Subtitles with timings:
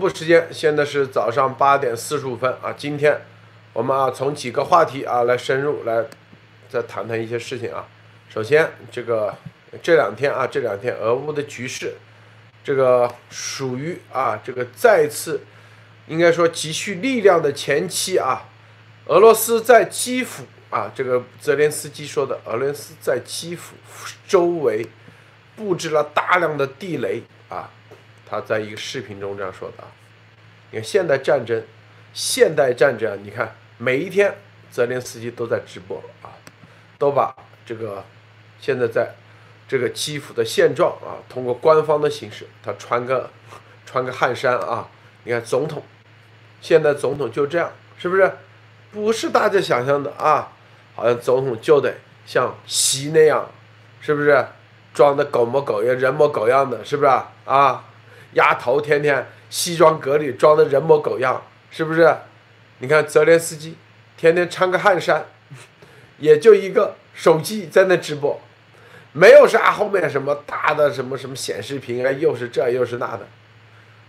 [0.00, 2.72] 部时间现在是早上八点四十五分啊。
[2.74, 3.20] 今天
[3.74, 6.06] 我们啊从几个话题啊来深入来
[6.70, 7.86] 再谈谈一些事情啊。
[8.30, 9.36] 首先，这个
[9.82, 11.92] 这两天啊这两天俄乌的局势，
[12.64, 15.42] 这个属于啊这个再次
[16.06, 18.48] 应该说积蓄力量的前期啊。
[19.08, 23.76] 俄罗斯在基辅啊，这个泽连斯基说的，俄罗斯在基辅
[24.26, 24.86] 周围
[25.54, 27.22] 布置了大量的地雷。
[28.32, 29.92] 他在一个视频中这样说的啊，
[30.70, 31.62] 你看现代战争，
[32.14, 34.34] 现代战争，你看每一天
[34.70, 36.32] 泽连斯基都在直播啊，
[36.96, 37.34] 都把
[37.66, 38.02] 这个
[38.58, 39.10] 现在在
[39.68, 43.28] 这个基辅的现状啊，通过官方的形式，他穿个
[43.84, 44.88] 穿个汗衫啊，
[45.24, 45.82] 你看总统，
[46.62, 48.32] 现在总统就这样，是不是？
[48.90, 50.52] 不是大家想象的啊，
[50.94, 53.50] 好像总统就得像习那样，
[54.00, 54.46] 是不是？
[54.94, 57.84] 装的狗模狗样，人模狗样的，是不是啊啊？
[58.34, 62.16] 丫头天天西装革履，装的人模狗样，是不是？
[62.78, 63.76] 你看泽连斯基
[64.16, 65.26] 天天穿个汗衫，
[66.18, 68.40] 也就一个手机在那直播，
[69.12, 73.28] 没有啥后面什么大的什么什么显示屏啊，又是这又是那的，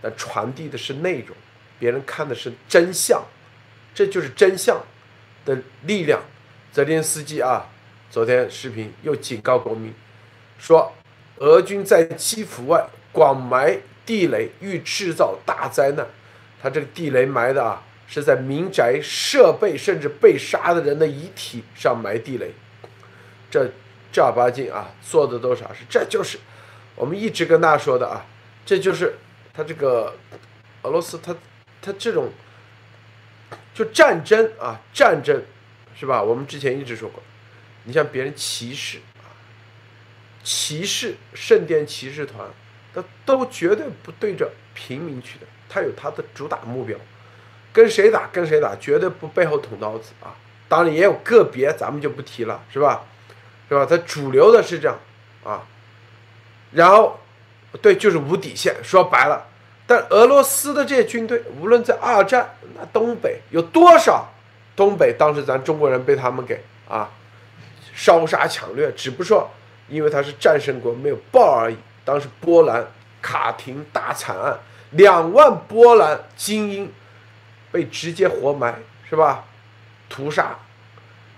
[0.02, 1.36] 那传递的是内容，
[1.78, 3.22] 别人看的是真相，
[3.94, 4.80] 这就是真相
[5.44, 6.20] 的力量。
[6.72, 7.68] 泽连斯基啊，
[8.10, 9.94] 昨天视频又警告国民，
[10.58, 10.92] 说
[11.36, 13.78] 俄军在基辅外广埋。
[14.06, 16.06] 地雷欲制造大灾难，
[16.62, 22.52] 他这个地雷埋的啊，是在民宅设备甚至被杀的人的遗体上埋地雷，
[23.50, 23.70] 这
[24.12, 25.84] 正儿八经啊，做的都啥事？
[25.88, 26.38] 这就是
[26.94, 28.26] 我们一直跟大家说的啊，
[28.66, 29.14] 这就是
[29.52, 30.14] 他这个
[30.82, 31.34] 俄罗斯，他
[31.80, 32.30] 他这种
[33.72, 35.42] 就战争啊，战争
[35.98, 36.22] 是吧？
[36.22, 37.22] 我们之前一直说过，
[37.84, 39.32] 你像别人骑士啊，
[40.42, 42.46] 骑士圣殿骑士团。
[42.94, 46.96] 他都绝对不对着平民去的，他有他的主打目标，
[47.72, 50.36] 跟谁打跟谁打，绝对不背后捅刀子啊！
[50.68, 53.02] 当然也有个别，咱们就不提了，是吧？
[53.68, 53.84] 是吧？
[53.84, 54.98] 他主流的是这样
[55.42, 55.66] 啊，
[56.72, 57.18] 然后
[57.82, 58.76] 对，就是无底线。
[58.82, 59.46] 说白了，
[59.86, 64.32] 但俄罗斯的这些军队，无论在二战那东北有多少，
[64.76, 67.10] 东北当时咱中国人被他们给啊
[67.94, 69.50] 烧杀抢掠，只不过说
[69.88, 71.76] 因为他是战胜国，没有报而已。
[72.04, 72.86] 当时波兰
[73.22, 74.58] 卡廷大惨案，
[74.90, 76.92] 两万波兰精英
[77.72, 78.78] 被直接活埋，
[79.08, 79.44] 是吧？
[80.10, 80.56] 屠杀、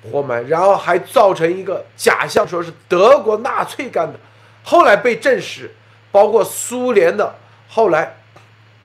[0.02, 4.18] 活埋，然后还造成一个假象，说是德国纳粹干的。
[4.64, 5.70] 后来被证实，
[6.10, 7.36] 包括苏联的
[7.68, 8.16] 后来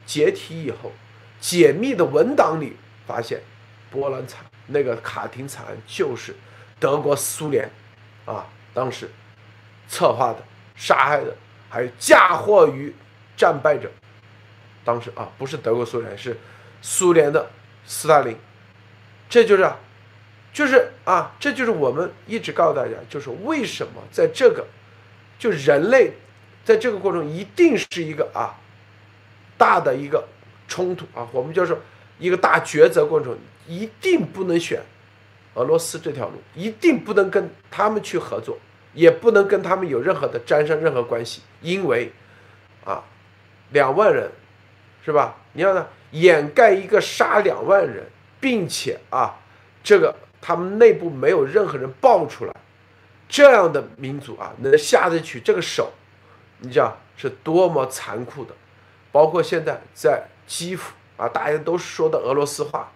[0.05, 0.91] 解体以后
[1.39, 2.77] 解密的文档里
[3.07, 3.41] 发现，
[3.89, 6.35] 波兰惨那个卡廷惨案就是
[6.79, 7.69] 德国苏联
[8.25, 9.09] 啊当时
[9.89, 10.37] 策划的、
[10.75, 11.35] 杀害的。
[11.71, 12.93] 还嫁祸于
[13.37, 13.89] 战败者，
[14.83, 16.37] 当时啊，不是德国苏联，是
[16.81, 17.49] 苏联的
[17.85, 18.35] 斯大林，
[19.29, 19.71] 这就是，
[20.51, 24.67] 就是啊，这就是我们一直告诉大家，就是为什么在这个，
[25.39, 26.11] 就人类
[26.65, 28.59] 在这个过程一定是一个啊
[29.57, 30.27] 大的一个
[30.67, 31.79] 冲突啊，我们就说
[32.19, 34.81] 一个大抉择过程，一定不能选
[35.53, 38.57] 俄罗斯这条路，一定不能跟他们去合作。
[38.94, 42.12] 也不能跟他们有任何的沾上任何关系，因为，
[42.84, 43.03] 啊，
[43.72, 44.29] 两万人，
[45.06, 45.38] 是吧？
[45.53, 48.06] 你要呢掩盖一个杀两万人，
[48.40, 49.40] 并且啊，
[49.84, 52.53] 这个他们内部没有任何人爆出来，
[53.29, 55.91] 这样的民族啊，能下得去这个手，
[56.59, 58.53] 你知道是多么残酷的。
[59.12, 62.91] 包括现在在基辅啊，大家都说的俄罗斯话，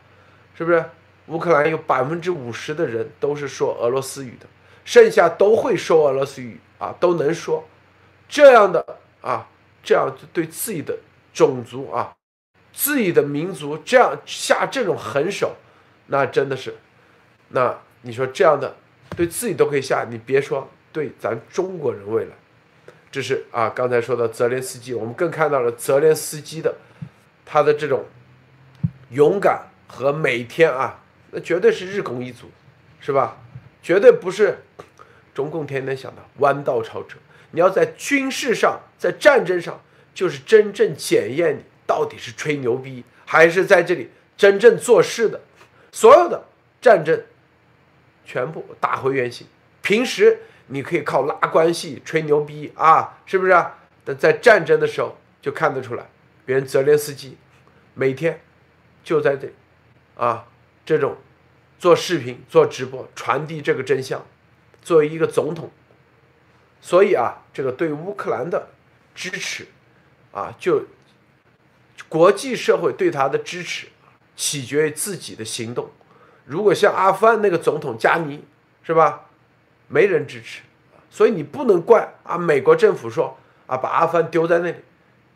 [0.57, 0.83] 是不是？
[1.27, 4.45] 乌克兰有百分之五十的人都是说俄罗斯语的。
[4.85, 7.67] 剩下都会说俄罗斯语啊，都能说，
[8.29, 8.85] 这样的
[9.19, 9.47] 啊，
[9.83, 10.95] 这样对自己的
[11.33, 12.15] 种族啊，
[12.71, 15.55] 自己的民族这样下这种狠手，
[16.07, 16.75] 那真的是，
[17.49, 18.75] 那你说这样的
[19.17, 22.31] 对自己都可以下，你别说对咱中国人未来，
[23.09, 26.75] 这是啊，刚才说的泽连斯基，我们更看到了泽连斯基的
[27.43, 28.05] 他的这种
[29.09, 32.51] 勇敢和每天啊，那绝对是日拱一卒，
[32.99, 33.37] 是吧？
[33.85, 34.57] 绝对不是
[35.31, 37.19] 中共天天想的弯道超车。
[37.51, 39.79] 你要在军事上，在战争上，
[40.11, 45.39] 就是真正检验你到底是吹牛逼，还是在这里真正做事的。
[45.91, 46.43] 所有的
[46.81, 47.21] 战争
[48.25, 49.45] 全部打回原形。
[49.83, 53.51] 平时你可以靠拉关系、吹牛逼啊，是不是？
[54.03, 56.03] 但在战争的时候就看得出来，
[56.43, 57.37] 别人泽连斯基
[57.93, 58.41] 每天
[59.03, 59.47] 就在这
[60.17, 60.47] 啊，
[60.83, 61.15] 这种。
[61.85, 64.25] 做视频、做直播，传递这个真相。
[64.81, 65.69] 作为一个总统，
[66.81, 68.69] 所以啊，这个对乌克兰的
[69.13, 69.67] 支持
[70.31, 70.85] 啊，就
[72.09, 73.89] 国际社会对他的支持
[74.35, 75.91] 取决于自己的行动。
[76.45, 78.43] 如果像阿富汗那个总统加尼，
[78.81, 79.27] 是吧？
[79.87, 80.63] 没人支持，
[81.11, 84.77] 所以你不能怪啊美国政府说啊把阿富汗丢在那里，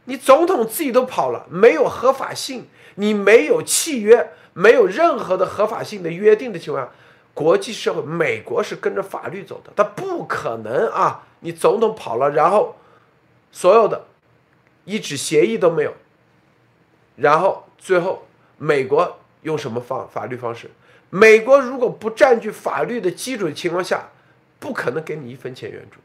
[0.10, 6.92] 你总统自己都跑了，没有合法性，你没有契约，没有任何的合法性的约定的情况下，
[7.36, 12.76] 国际社会美国是跟着法律走的，他不可能啊你总统跑了，然后
[13.52, 14.08] 所有的
[14.86, 15.94] 一纸协议都没有，
[17.16, 18.26] 然后最后
[18.58, 20.72] 美国用什么方法律方式？
[21.12, 24.10] 美国如果不占据法律的基础的情况下，
[24.60, 26.00] 不可能给你一分钱援助，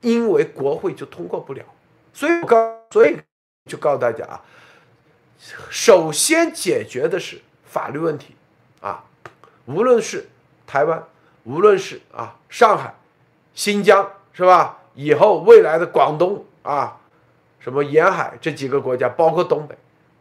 [0.00, 1.64] 因为国会就通过不了。
[2.14, 2.56] 所以我告，
[2.90, 3.16] 所以
[3.66, 4.42] 就告诉大家啊，
[5.70, 8.34] 首先解决的是法律问题
[8.80, 9.04] 啊，
[9.66, 10.28] 无论是
[10.66, 11.02] 台湾，
[11.44, 12.94] 无论是啊上海、
[13.54, 14.78] 新疆，是吧？
[14.94, 17.00] 以后未来的广东啊，
[17.60, 19.76] 什么沿海这几个国家，包括东北，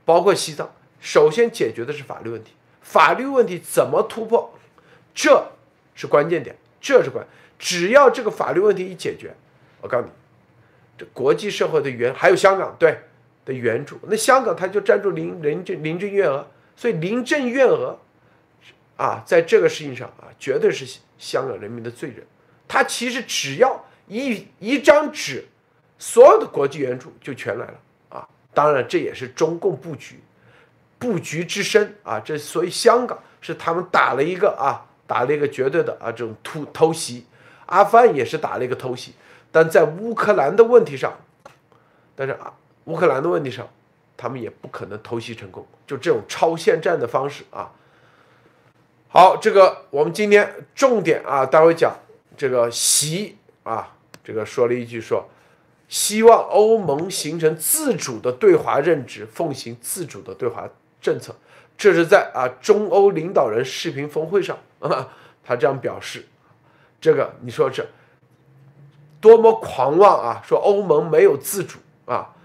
[0.06, 2.54] 包括西藏，首先解决的是法律问题。
[2.82, 4.54] 法律问题怎么突破？
[5.14, 5.52] 这
[5.94, 7.26] 是关键点，这是关。
[7.60, 9.36] 只要这个法律问题一解决，
[9.82, 10.12] 我告诉你，
[10.98, 12.98] 这国际社会的援还有香港对
[13.46, 17.98] 的援助，那香港它就占住林林郑林郑月娥，所以林郑月娥
[18.98, 22.26] 啊，在这个事情上啊，绝对是香港人民的罪人。
[22.68, 25.46] 他其实只要一一张纸，
[25.98, 27.74] 所有的国际援助就全来了
[28.10, 28.28] 啊。
[28.54, 30.20] 当然，这也是中共布局。
[30.98, 37.26] 布局之深啊，这所以香港是他们打了一个啊，打了一个绝对的啊这种突偷袭，
[37.66, 39.16] 阿富汗也是打了一个偷袭，
[39.52, 41.20] 但在乌克兰的问题上，
[42.16, 42.54] 但是啊
[42.86, 43.68] 乌克兰的问题上，
[44.16, 47.72] 他们也不可能偷袭成功，就这种超限战的方式啊。
[49.08, 51.96] 好，这个我们今天重点啊，待会讲
[52.38, 55.28] 这个习啊，这个说了一句说，
[55.88, 60.70] 希望欧盟形成自主的对华认知，奉行自主的对华。
[61.02, 61.36] 政策，
[61.76, 65.10] 这是在啊中欧领导人视频峰会上啊，
[65.44, 66.24] 他这样表示，
[67.02, 67.84] 这个你说这
[69.20, 70.44] 多么狂妄啊！
[70.46, 72.36] 说欧盟没有自主啊，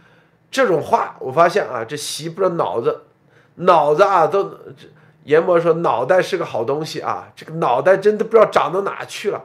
[0.50, 3.04] 这种话我发现啊，这习不知道脑子
[3.56, 4.58] 脑子啊都，
[5.24, 9.44] 阎魔说脑袋是个好东西啊，这个脑袋真的不知道长到哪去了，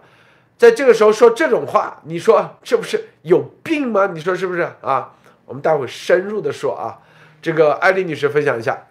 [0.57, 4.07] 在这个时候说这种话，你说这不是有病吗？
[4.07, 5.13] 你说是不是啊？
[5.45, 6.99] 我们待会深入的说啊，
[7.41, 8.87] 这个艾丽女士分享一下。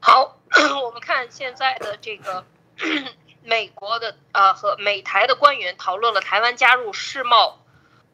[0.00, 0.36] 好，
[0.84, 2.44] 我们看现在的这个
[3.44, 7.61] 美国的呃和美台的官员讨论了台湾加入世贸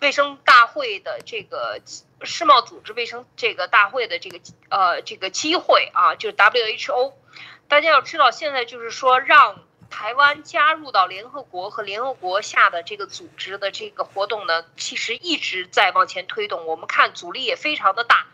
[0.01, 1.81] 卫生大会的这个
[2.23, 7.13] 世贸组织卫生这个大会的这个呃这个机会啊，就是 WHO。
[7.69, 16.67] 大家要知道，现在就是说让台湾加入到联合国和联合国下的这个组织的这个活动呢，其实一直在往前推动。
[16.67, 18.27] 我们看阻力也非常的大。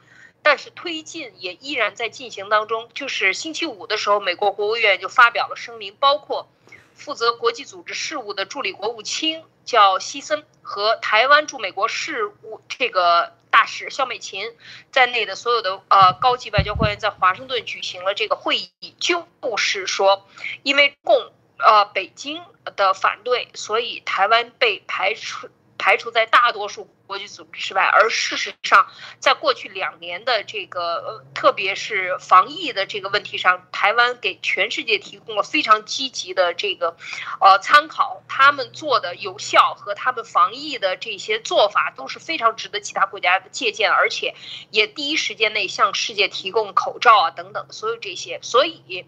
[0.47, 2.91] 但是推进也依然在进行当中。
[2.93, 6.51] 就是星期五的时候，美国国务院就发表了声明，包括
[6.95, 14.53] 负责国际组织事务的助理国务卿叫西森和台湾驻美国事务这个大使肖美琴
[14.91, 19.27] 在内的所有的呃高级外交官员在华盛顿举行了这个会议，就
[19.57, 20.27] 是说，
[20.63, 22.43] 因为共呃北京
[22.77, 25.49] 的反对，所以台湾被排除。
[25.85, 28.87] 排除在大多数国际组织之外，而事实上，
[29.19, 36.97] 在过去两年的这个，呃，特别是防疫的这个问题上，台湾给全世界提供了非常积极的这个，
[37.39, 38.23] 呃，参考。
[38.29, 44.35] 他们做的有效和他们防疫的这些做法都是非常值得其他国家借鉴，而且
[44.71, 48.39] 也第一时间内向世界提供口罩啊等等所有这些。
[48.41, 49.05] 所以，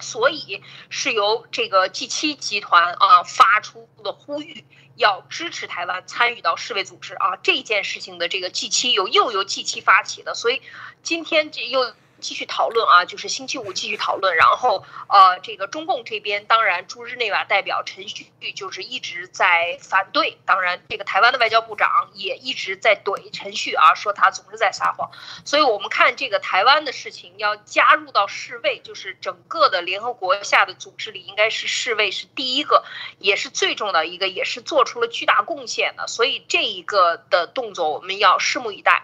[0.00, 4.64] 所以是由这个 G7 集团啊发出的呼吁。
[4.96, 10.60] 要支持台湾参与到世卫组织啊，这件事情的这个 G 七又又由 G 七发起的，所以
[11.02, 11.94] 今天这又。
[12.20, 25.10] 继续讨论啊，就是星期五继续讨论，然后呃，这个中共这边当然驻日内瓦代表陈旭就是一直在反对，当然这个台湾的外交部长也一直在怼陈旭啊，说他总是在撒谎，
[25.44, 32.84] 所以我们看这个台湾的事情要加入到世卫，就是整个的联合国下的组织里，应该是世卫是第一个，
[33.18, 39.02] 也是最重要的一个，也是做出了巨大贡献的，所以这一个的动作我们要拭目以待。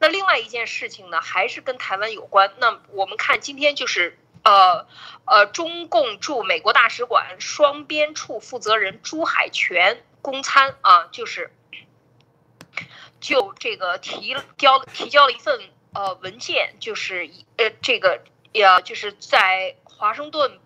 [0.00, 2.52] 那另外一件事情呢，还是跟台湾有关。
[2.58, 4.86] 那我们看今天就是，呃，
[5.24, 11.52] 呃，中共驻美国大使馆双边处负责人朱海泉公参啊，就是
[13.20, 15.60] 就这个提交提交了一份
[15.92, 20.60] 呃文件，就是呃这个呀，就是在华盛顿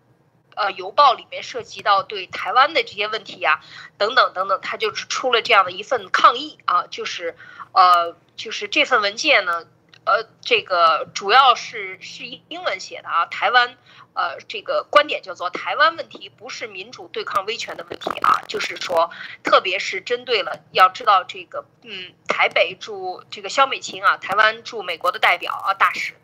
[0.54, 3.62] 呃邮报里面涉及到对台湾的这些问题呀，
[3.96, 7.34] 等等等等，他就是出了这样的一份抗议啊，就是
[7.72, 8.16] 呃。
[8.34, 9.66] 就是这份文件呢，
[10.04, 13.26] 呃，这个主要是是英文写的啊。
[13.26, 13.76] 台湾，
[14.14, 19.10] 呃，这个观点叫做台湾问题不是民主对抗威权的问题啊，就是说，
[19.44, 26.14] 特别是针对了，要知道这个，嗯，台北驻这个肖美琴啊，台湾驻美国的代表啊大使，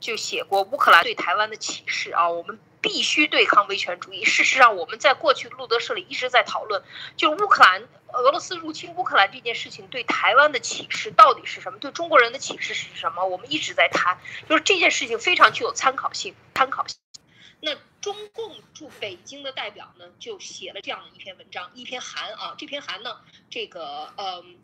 [0.00, 4.24] 就写过乌克兰对台湾的启示啊，我们必须对抗威权主义。
[4.24, 6.82] 事实上，我们在过去的路德社里一直在讨论，
[7.16, 7.88] 就乌克兰。
[8.12, 11.78] 俄罗斯入侵乌克兰这件事情对台湾的启示到底是什么？
[11.78, 13.24] 对中国人的启示是什么？
[13.24, 16.34] 我们一直在谈，就是这件事情非常具有参考性。
[16.54, 16.98] 参考性。
[17.60, 22.54] 那中共驻北京的代表呢，就写了这样的一篇文章，一篇函啊。
[22.58, 23.16] 这篇函呢，
[23.48, 24.58] 这个嗯，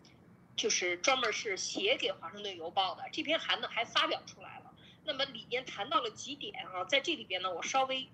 [0.56, 3.04] 就是专门是写给华盛顿邮报的。
[3.12, 4.57] 这篇函呢，还发表出来。
[5.08, 8.06] 那么里面谈到了几点啊，在这里边呢，我稍微。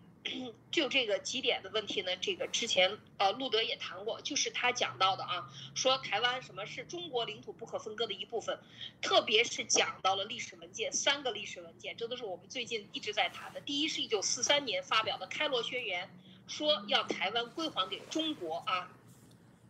[0.71, 2.17] 就这个几点的问题呢？
[2.17, 8.59] 这个之前呃，路德也谈过，就是他讲到的啊，说台湾什么是中国领土不可分割的一部分，
[9.03, 13.61] 特别是讲到了历史文件，三个历史文件，这都是我们最近一直在谈的。
[13.61, 16.09] 第一是一九四三年发表的《开罗宣言》，
[16.51, 18.91] 说要台湾归还给中国啊，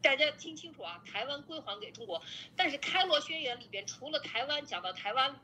[0.02, 2.22] 大家听清楚啊，台湾归还给中国。
[2.54, 5.34] 但是《开罗宣言》里边除了台湾讲到台湾。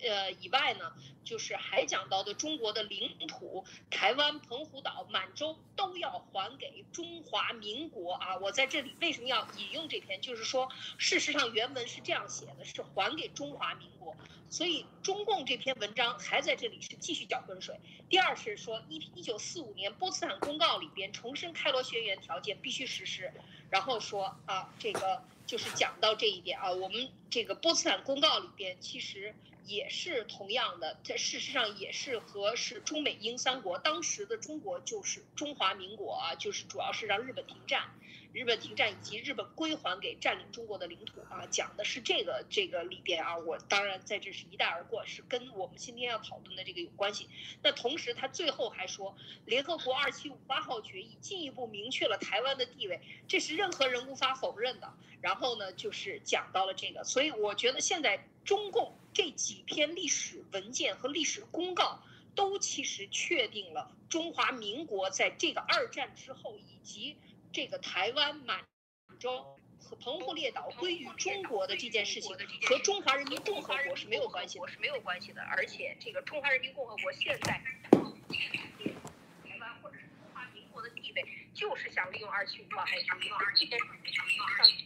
[0.00, 0.92] 呃，以外呢，
[1.24, 8.36] 就是还讲到的中国的领土，台湾、澎湖岛、满洲都要还给中华民国啊！
[8.38, 10.20] 我在这里为什么要引用这篇？
[10.20, 14.16] 就是说，事实上原文是这样写的，是还给中华民国。
[14.48, 17.78] 所以中共这篇文章还在这里是继续搅浑水。
[18.08, 23.32] 第二是说，一一九四五年波茨坦公告里边重申开罗宣言条件必须实施，
[23.68, 29.34] 然后说啊，这个就是讲到这一点啊，我们这个波茨坦公告里边其实。
[29.68, 37.90] 也是同样的，这事实上也是和是中美英三国当时的中国就是中华民国啊，就是主要是让日本停战。
[38.34, 47.26] 日本停战以及日本归还给占领中国的领土啊，讲的是这个这个里边啊，我当然在这是一带而过，是跟我们今天要讨论的这个有关系。
[47.62, 49.16] 那同时他最后还说，
[49.46, 54.92] 联合国二七五八号决议进一步明确了台湾的地位，这是任何人无法否认的。
[55.22, 62.02] 然后呢，就是讲到了这个，所以我觉得现在中共这几篇历史文件和历史公告，
[62.34, 67.16] 都其实确定了中华民国在这个二战之后以及。
[67.52, 68.64] 这个台湾、满
[69.18, 72.36] 洲和澎湖列岛归于中国的这件事情，
[72.68, 75.42] 和中华人民共和国是没有关系，是没有关系的。
[75.42, 77.64] 而且，这个中华人民共和国现在台
[79.58, 81.24] 湾或者是中华民国的地位，
[81.54, 83.30] 就是想利用二七五八号决议。
[83.56, 84.26] 这件事情上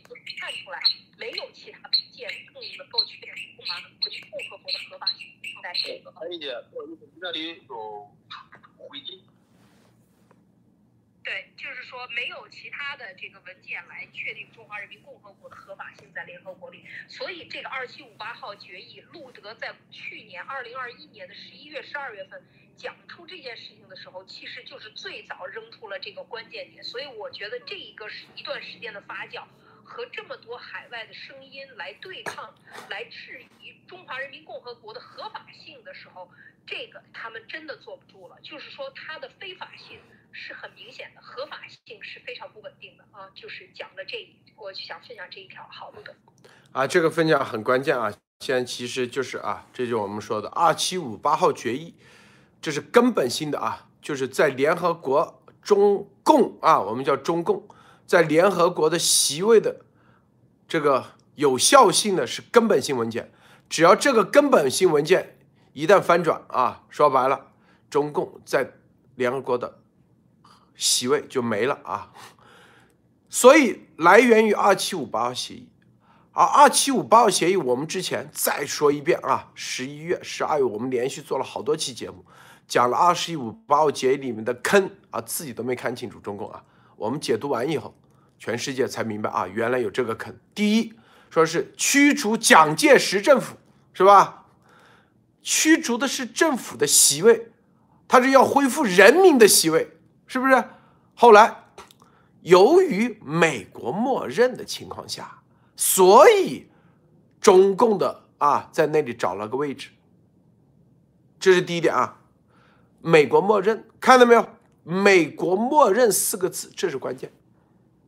[0.08, 0.80] 都看出来，
[1.18, 3.98] 没有其他文件更能够确认中华人民
[4.30, 5.28] 共和国的合法性。
[5.62, 6.38] 在这个，可以，
[7.20, 8.08] 这里有
[8.78, 9.20] 回应。
[11.24, 22.42] 对，就是说没有其他的这个文件来确定中华人民共和国的合法性在联合国里，所以这个二七五八号决议，路德在去年二零二一年的十一月、十二月份
[22.76, 26.82] 讲出这件事情的时候，其实就是最早扔出了这个关键点。
[26.82, 29.46] 所以我觉得这一个是一段时间的发酵
[29.84, 32.52] 和这么多海外的声音来对抗、
[32.90, 36.28] 来质疑中华人民共和国的合法性的时候，
[36.66, 40.00] 这个他们真的坐不住了，就是说它的非法性。
[40.32, 43.28] 是很明显的，合法性是非常不稳定的啊！
[43.34, 44.16] 就是讲的这，
[44.56, 46.14] 我就想分享这一条，好路的。
[46.72, 48.12] 啊，这个分享很关键啊！
[48.40, 51.94] 现在其实就是啊，这就是我们说的二七五八号决议，
[52.60, 57.68] 这是根本性的啊，就是在联合国中共啊，我们叫中共，
[58.06, 59.84] 在联合国的席位的
[60.66, 63.30] 这个有效性的是根本性文件，
[63.68, 65.38] 只要这个根本性文件
[65.72, 67.52] 一旦翻转啊，说白了，
[67.90, 68.72] 中共在
[69.14, 69.81] 联合国的。
[70.74, 72.12] 席位就没了啊，
[73.28, 75.68] 所以来源于二七五八号协议，
[76.32, 82.24] 而二七五八号协议我们之前再说一遍啊，十一月、十二月我们连续做了好多期节目，
[82.66, 86.64] 讲了二十一五八号协议里面的坑啊，自己都没看清楚中共啊，
[86.96, 87.94] 我们解读完以后，
[88.38, 90.34] 全世界才明白啊，原来有这个坑。
[90.54, 90.92] 第一，
[91.30, 93.56] 说是驱逐蒋介石政府
[93.92, 94.46] 是吧？
[95.42, 97.48] 驱逐的是政府的席位，
[98.06, 99.96] 他是要恢复人民的席位。
[100.26, 100.64] 是不是？
[101.14, 101.64] 后来，
[102.40, 105.42] 由于美国默认的情况下，
[105.76, 106.66] 所以
[107.40, 109.90] 中共的啊在那里找了个位置。
[111.38, 112.20] 这是第一点啊，
[113.00, 114.48] 美国默认，看到没有？
[114.84, 117.32] 美国默认四个字，这是关键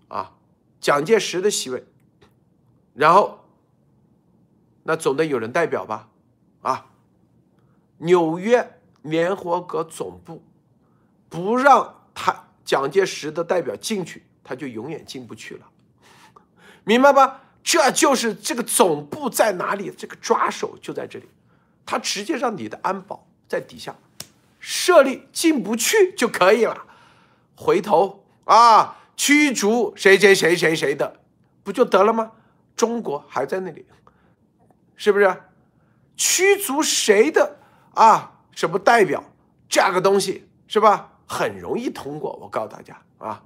[0.08, 0.32] 啊。
[0.80, 1.84] 蒋介石的席位，
[2.94, 3.44] 然后
[4.84, 6.08] 那总得有人代表吧？
[6.62, 6.86] 啊，
[7.98, 10.42] 纽约联合国总部
[11.28, 12.00] 不让。
[12.14, 15.66] 他蒋介石的代表进去，他就永远进不去了，
[16.84, 17.42] 明白吧？
[17.62, 21.28] 这就是这个总部在哪里，这个抓手就在这里，
[21.84, 23.96] 他直接让你的安保在底下
[24.60, 26.86] 设立进不去就可以了，
[27.56, 31.20] 回头啊驱逐谁谁谁谁谁的，
[31.62, 32.32] 不就得了吗？
[32.76, 33.86] 中国还在那里，
[34.96, 35.42] 是不是？
[36.16, 37.56] 驱逐谁的
[37.94, 38.32] 啊？
[38.52, 39.24] 什么代表
[39.68, 41.13] 这个东西是吧？
[41.34, 43.42] 很容易通过，我告诉大家啊，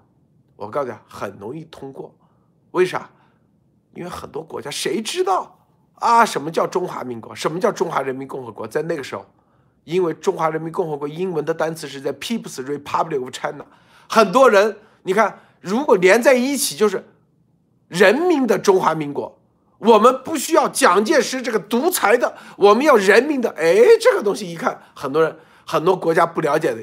[0.57, 2.14] 我告诉大家很容易通过，
[2.73, 3.09] 为啥？
[3.95, 5.59] 因为很多国家谁知道
[5.95, 6.23] 啊？
[6.23, 7.35] 什么叫中华民国？
[7.35, 8.68] 什么叫中华人民共和国？
[8.68, 9.25] 在那个时候，
[9.85, 13.64] 因为中华人民共和国英文的单词是在 People's Republic of China，
[14.07, 17.02] 很多人你看，如果连在一起就是
[17.88, 19.38] 人民的中华民国。
[19.78, 23.49] 我们不需要蒋介石这个独裁的，我们要人民的。
[23.50, 26.83] 哎，这个东西一看，很多人很多国家不了解的，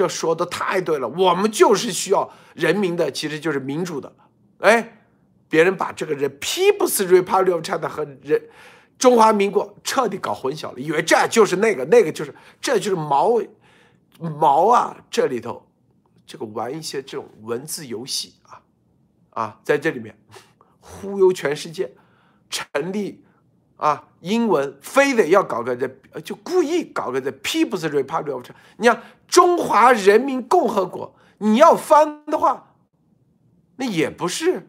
[0.00, 1.06] 这说的太对了。
[1.06, 4.10] 我们就是需要人民的，其实就是民主的。
[4.60, 5.02] 哎，
[5.48, 8.42] 别人把这个人 People's Republic of China 和人
[8.98, 13.40] 中华民国彻底搞混淆了，以为这就是那个，那个就是这就是毛
[14.18, 15.66] 毛啊，这里头
[16.24, 18.62] 这个玩一些这种文字游戏啊
[19.30, 20.18] 啊，在这里面
[20.80, 21.92] 忽悠全世界。
[22.52, 23.24] 成立
[23.80, 25.88] 啊，英文非得要搞个这，
[26.20, 28.54] 就故意搞个这 People's Republic of China。
[28.76, 32.74] 你看中华人民共和国，你要翻的话，
[33.76, 34.68] 那也不是，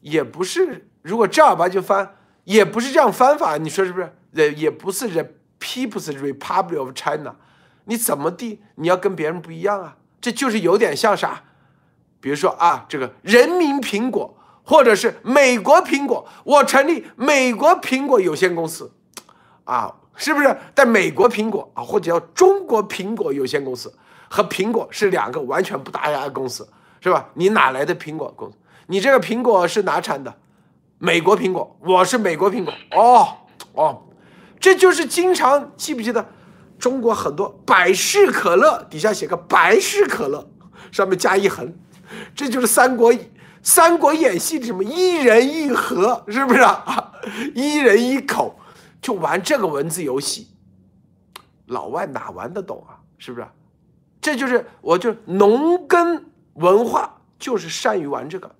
[0.00, 0.88] 也不是。
[1.02, 3.56] 如果正儿八经翻，也不是这样翻法。
[3.56, 4.12] 你说是不是？
[4.32, 5.22] 也也不是这
[5.60, 7.36] People's Republic of China。
[7.84, 8.60] 你怎么地？
[8.74, 9.96] 你要跟别人不一样啊？
[10.20, 11.44] 这就是有点像啥？
[12.20, 14.34] 比如说啊，这个人民苹果。
[14.68, 18.92] 或者是美国苹果，我成立美国苹果有限公司，
[19.64, 20.54] 啊，是不是？
[20.74, 23.90] 在美国苹果啊，或者叫中国苹果有限公司，
[24.28, 26.68] 和苹果是两个完全不搭嘎的公司，
[27.00, 27.30] 是吧？
[27.32, 28.56] 你哪来的苹果公司？
[28.88, 30.34] 你这个苹果是哪产的？
[30.98, 32.74] 美国苹果，我是美国苹果。
[32.94, 33.26] 哦
[33.72, 34.02] 哦，
[34.60, 36.26] 这就是经常记不记得？
[36.78, 40.46] 中国很多百事可乐底下写个百事可乐，
[40.92, 41.74] 上面加一横，
[42.36, 43.10] 这就是《三国》。
[43.62, 47.12] 三国演戏什么一人一盒，是不是啊？
[47.54, 48.58] 一人一口，
[49.02, 50.48] 就玩这个文字游戏，
[51.66, 53.00] 老外哪玩得懂啊？
[53.18, 53.46] 是不是？
[54.20, 58.54] 这就是我就农耕文化就是善于玩这个，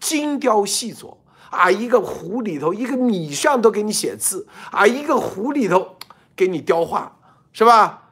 [0.00, 1.16] 精雕细琢
[1.50, 1.70] 啊！
[1.70, 4.86] 一个壶里头，一个米上都给你写字啊！
[4.86, 5.96] 一个壶里头
[6.36, 7.16] 给你雕画，
[7.52, 8.10] 是吧？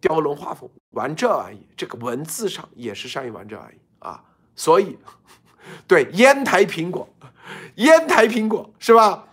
[0.00, 4.24] 雕龙画凤，玩这玩意，这个文字上也是善于玩这玩意啊！
[4.60, 4.98] 所以。
[5.88, 7.08] 对，烟台苹果，
[7.76, 9.24] 烟台苹果是吧？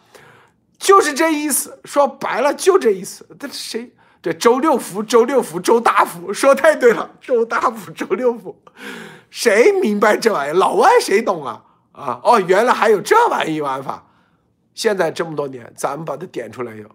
[0.77, 3.27] 就是这意思，说白了就这意思。
[3.37, 3.91] 这谁？
[4.21, 8.55] 这周六福，周六福，周大福，说太对了，周大福，周六福，
[9.29, 10.57] 谁明白这玩意？
[10.57, 11.63] 老外谁懂啊？
[11.91, 14.05] 啊，哦，原来还有这玩意玩法。
[14.73, 16.91] 现在这么多年，咱们把它点出来以后，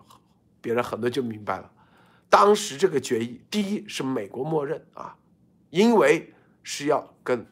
[0.61, 1.71] 别人很多就明白了。
[2.31, 5.15] 当时这个决议，第一是美国默认啊，
[5.71, 7.45] 因为是要跟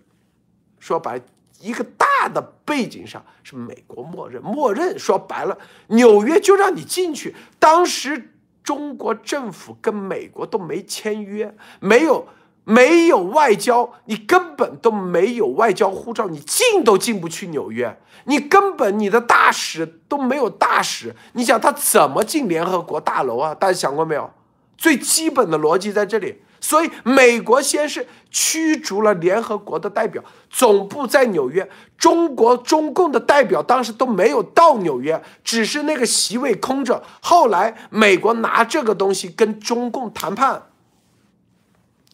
[0.81, 1.23] 说白。
[1.63, 7.37] 一个大的背景上是美国默认，默认说白了，纽约就让你进去。
[7.59, 8.33] 当时
[8.65, 12.27] 中国政府跟美国都没签约，没有
[12.65, 17.95] 没有外交，你根本都没有外交护照，你进都进不去纽约。
[18.25, 23.55] 你根本你的大使都没有大使，你想他怎么进联合国大楼啊？
[23.55, 24.31] 大家想过没有？
[24.79, 26.41] 最基本的逻辑在这里。
[26.61, 31.69] 所以，美国先是驱逐了联合国的代表，总部在纽约。
[31.97, 37.03] 中国中共的代表当时都没有到纽约，只是那个席位空着。
[37.21, 40.71] 后来，美国拿这个东西跟中共谈判，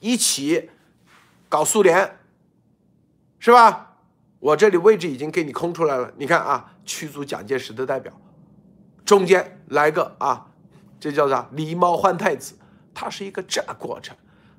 [0.01, 0.71] 一起
[1.49, 2.19] 搞苏联，
[3.39, 3.95] 是吧？
[4.39, 6.13] 我这里位置已经给你空出来了。
[6.17, 8.13] 你看啊，驱逐蒋介石的代表，
[9.05, 10.47] 中间来个啊，
[11.01, 11.49] 这叫啥？
[11.55, 12.55] 狸猫换太子，
[12.95, 14.17] 它是一个这过程。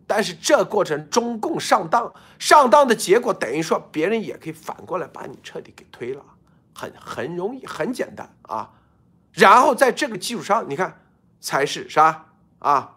[0.07, 6.23] 但是这过程中共上当，上当的结果等于说别人也可以反过来把你彻底给推了，
[6.73, 8.71] 很很容易，很简单啊。
[9.33, 11.01] 然后在这个基础上，你看
[11.41, 12.25] 才是啥
[12.59, 12.95] 啊？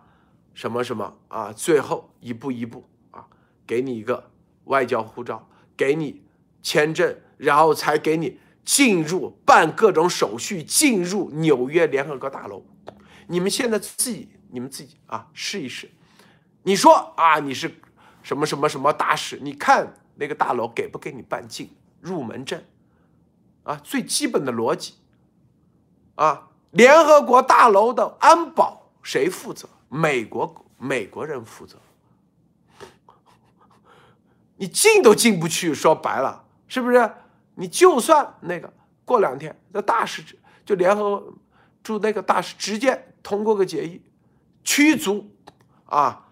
[0.55, 1.53] 什么什么啊？
[1.53, 3.27] 最后一步一步啊，
[3.67, 4.31] 给你一个
[4.65, 6.23] 外交护照，给你
[6.63, 12.65] 签证，然后才给你进入办各种手续，进入纽约联合国大楼。
[13.27, 15.91] 你们现在自己，你们自己啊，试一试。
[16.63, 17.81] 你说啊，你是
[18.23, 19.39] 什么什么什么大使？
[19.41, 22.63] 你看那个大楼给不给你办进入门证？
[23.63, 24.95] 啊，最基本的逻辑。
[26.17, 29.69] 啊，联合国大楼的安保谁负责？
[29.89, 31.79] 美国美国人负责。
[34.57, 37.11] 你进都进不去，说白了，是不是？
[37.55, 38.71] 你就算那个
[39.07, 40.23] 过两天，那大使
[40.67, 41.33] 就联合
[41.83, 44.03] 驻那个大使直接通过个决议
[44.63, 45.35] 驱逐
[45.87, 46.29] 啊，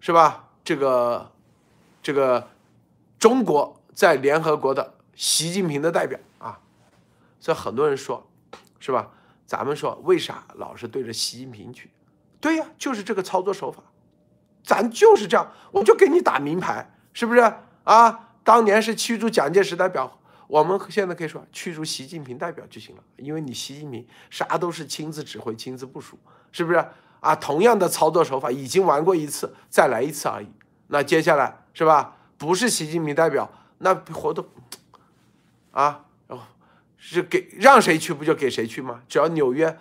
[0.00, 0.48] 是吧？
[0.64, 1.32] 这个
[2.02, 2.48] 这个
[3.18, 6.58] 中国在联合国的习近平的代表啊，
[7.40, 8.26] 所以很多人说，
[8.78, 9.10] 是吧？
[9.46, 11.90] 咱们说为啥老是对着习近平去？
[12.40, 13.82] 对呀，就是这个操作手法，
[14.62, 17.40] 咱就是这样，我就给你打明牌，是不是
[17.84, 18.30] 啊？
[18.42, 26.18] 当年是驱逐蒋介石代表，我们现在可以说驱逐习近平代表就行了，因为你习近平啥都是亲自指挥、亲自部署，
[26.52, 26.84] 是不是
[27.20, 27.34] 啊？
[27.36, 30.48] 同样的操作手法已经玩过一次，再来一次而已。
[30.88, 32.16] 那接下来是吧？
[32.38, 34.46] 不是习近平代表，那活动
[35.70, 36.04] 啊，
[36.96, 39.02] 是给让谁去不就给谁去吗？
[39.08, 39.78] 只要纽约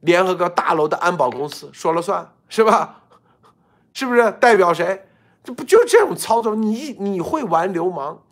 [0.00, 3.02] 联合国大楼的安保公司说了算，是吧？
[3.94, 5.08] 是不是代表谁？
[5.42, 6.54] 这不就这种操作？
[6.54, 8.22] 你你会玩流氓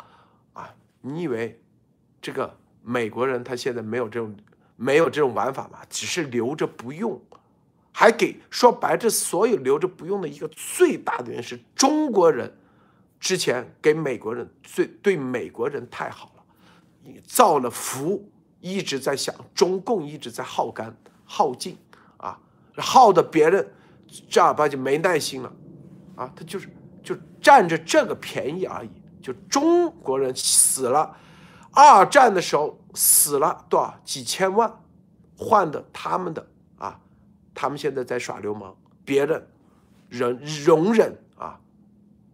[0.52, 0.74] 啊？
[1.00, 1.62] 你以为
[2.20, 4.36] 这个美国人他现在没有这种
[4.76, 5.78] 没有这种玩法吗？
[5.88, 7.20] 只是留着不用，
[7.96, 12.52] 还给说白，这所有留着不用的一个最大的原因是中国人
[13.20, 16.42] 之前给美国人最对美国人太好了，
[17.04, 18.28] 你造了福，
[18.60, 21.78] 一直在想中共一直在耗干耗尽
[22.16, 22.36] 啊，
[22.76, 23.72] 耗的别人
[24.28, 25.52] 正儿八经没耐心了
[26.16, 26.68] 啊，他就是。
[27.04, 28.88] 就占着这个便宜而已。
[29.20, 31.14] 就中国人死了，
[31.70, 34.74] 二战的时候死了多少几千万，
[35.36, 36.48] 换的他们的，
[37.54, 39.46] 他们现在在耍流氓，别人
[40.08, 41.60] 忍容忍啊，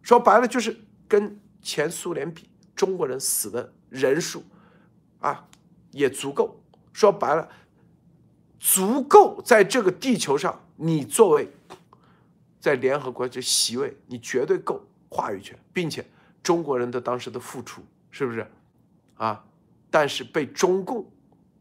[0.02, 4.42] 说白了就是跟前苏联比，中国人死的人数
[5.20, 5.46] 啊
[5.90, 6.60] 也足够。
[6.92, 7.48] 说白了，
[8.58, 11.48] 足够在这个地球上，你作为。
[12.62, 16.04] 在联合国这席位，你绝对够话语权，并且
[16.42, 17.80] 中国人的当时的付出
[18.10, 18.46] 是不是
[19.16, 19.42] 啊？
[19.90, 21.10] 但是被中共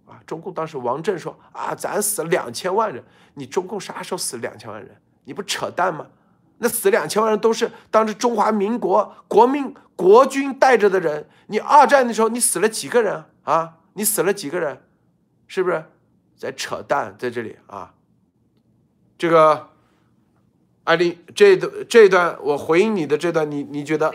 [0.09, 3.03] 啊，中共当时王震说啊，咱死了两千万人，
[3.35, 4.89] 你中共啥时候死两千万人？
[5.23, 6.07] 你不扯淡吗？
[6.57, 13.77] 那死两千万人都是当时中华民国国民国军带着的人，你二战的时候你死了几个人啊？
[13.93, 14.81] 你死了几个人？
[15.47, 15.85] 是不是
[16.35, 17.15] 在扯淡？
[17.17, 17.93] 在这里啊，
[19.17, 19.69] 这个。
[20.85, 24.11] 艾丽，这段这一段我回应你的这段，你你觉得？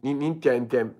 [0.00, 0.92] 你你点点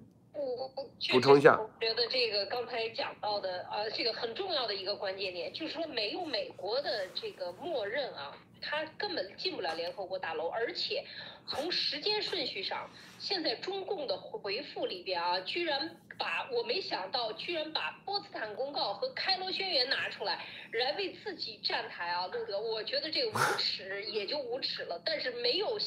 [1.10, 1.58] 补充一下。
[1.58, 11.04] 我觉得这个刚才讲到的，呃，这个很重要的一个关键点，就是说没有美国的这个默认啊，他根本进不了联合国大楼，而且
[11.46, 15.96] 从时间顺序上，现在中共的回复里边啊，居然。
[16.20, 25.78] 把我没想到，居然把波茨坦公告和开罗宣言拿出来，来为自己站台啊，路德，我觉得这个无耻也就无耻了，但是没有。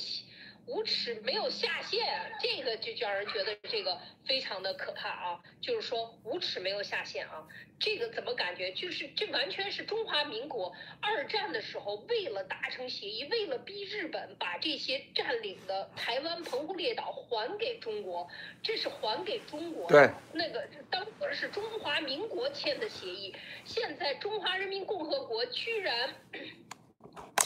[0.65, 2.06] 无耻没有下限，
[2.41, 5.39] 这个就让人觉得这个非常的可怕啊！
[5.62, 7.45] 就是说无耻没有下限啊，
[7.80, 18.28] 这个怎么感觉就是这完全是中华民国二战的时候为了达成协议，为了逼日本把这些占领的台湾、澎湖列岛还给中国，
[18.62, 19.89] 这是还给中国。
[19.89, 26.13] 对，那个当时是中华民国签的协议，现在中华人民共和国居然。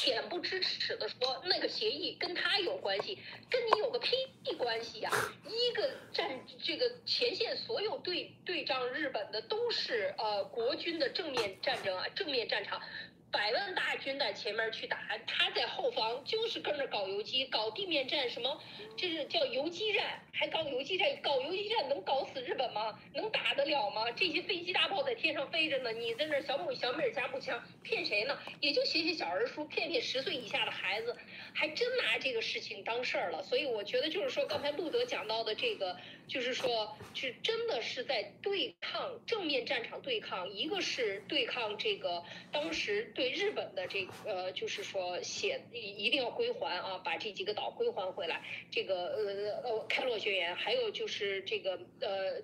[0.08, 3.18] 恬不知耻的说，那个协议跟他有关系，
[3.50, 4.16] 跟你有个屁
[4.58, 5.12] 关系呀！
[5.46, 12.82] 一个战这个前线所有对对仗日本的都是呃国军的正面战争啊，正面战场。
[13.30, 18.62] 百万大军在前面去打，他在后方就是跟着搞游击，搞地面战，什么
[18.96, 22.98] 这是叫游击战，还搞游击战，搞游击战能搞死日本吗？
[23.14, 24.10] 能打得了吗？
[24.12, 28.38] 这些飞机大炮在天上飞着呢，你在那小米小米加步枪骗谁呢？
[28.62, 31.16] 也就写写小人书，骗骗十岁以下的孩子，
[31.58, 33.42] 还真拿这个事情当事儿了。
[33.42, 43.12] 所以我觉得就是说，刚才路德讲到的这个，就是说，是真的是在对抗正面战场对抗，一个是对抗这个当时。
[43.16, 48.44] 对日本的这个，就是说写一一定要归还啊，把这几个岛归还回来。
[48.70, 52.44] 这个呃呃开罗宣言，还有就是这个呃。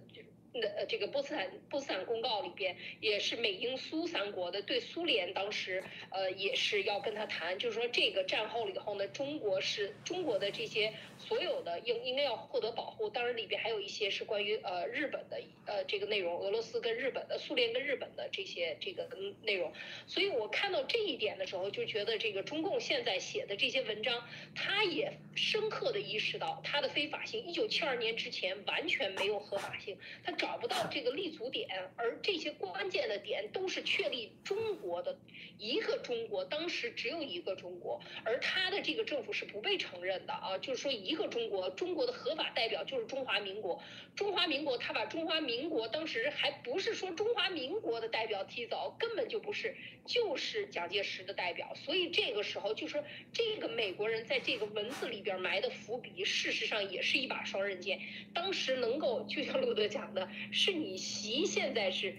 [0.54, 19.74] 那这个波茨坦波茨坦公告里边也是美英苏三国的，对苏联当时呃也是要跟他谈，就是说这个战后了以后呢，中国是中国的这些所有的应应该要获得保护，当然里边还有一些是关于呃日本的呃这个内容，俄罗斯跟日本的，苏联跟日本的这些这个跟内容，
[20.06, 30.32] 所以我看到这一点的时候，就觉得这个中共现在写的这些文章，他也深刻的意识到它的非法性，一九七二年之前完全没有合法性，他。
[30.44, 35.18] 找不到这个立足点，而这些关键的点都是确立中国的
[35.58, 43.82] 一个中国，当时只有一个中国，而他的这个政府是不被承认的啊，就是说一个中国，中国的合法代表就是中华民国，
[44.18, 49.74] 中华民国他把中华民国当时还不是说中华民国的代表踢走，根本就不是，
[50.06, 53.02] 就是蒋介石的代表，所以这个时候就说
[53.32, 58.02] 这个美国人在这个文字里边埋的伏笔，事实上也是一把双刃剑，
[58.34, 60.28] 当时能够就像路德讲的。
[60.52, 62.16] 是你习现在是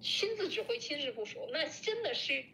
[0.00, 2.44] 亲自指挥、亲自部署，那真的是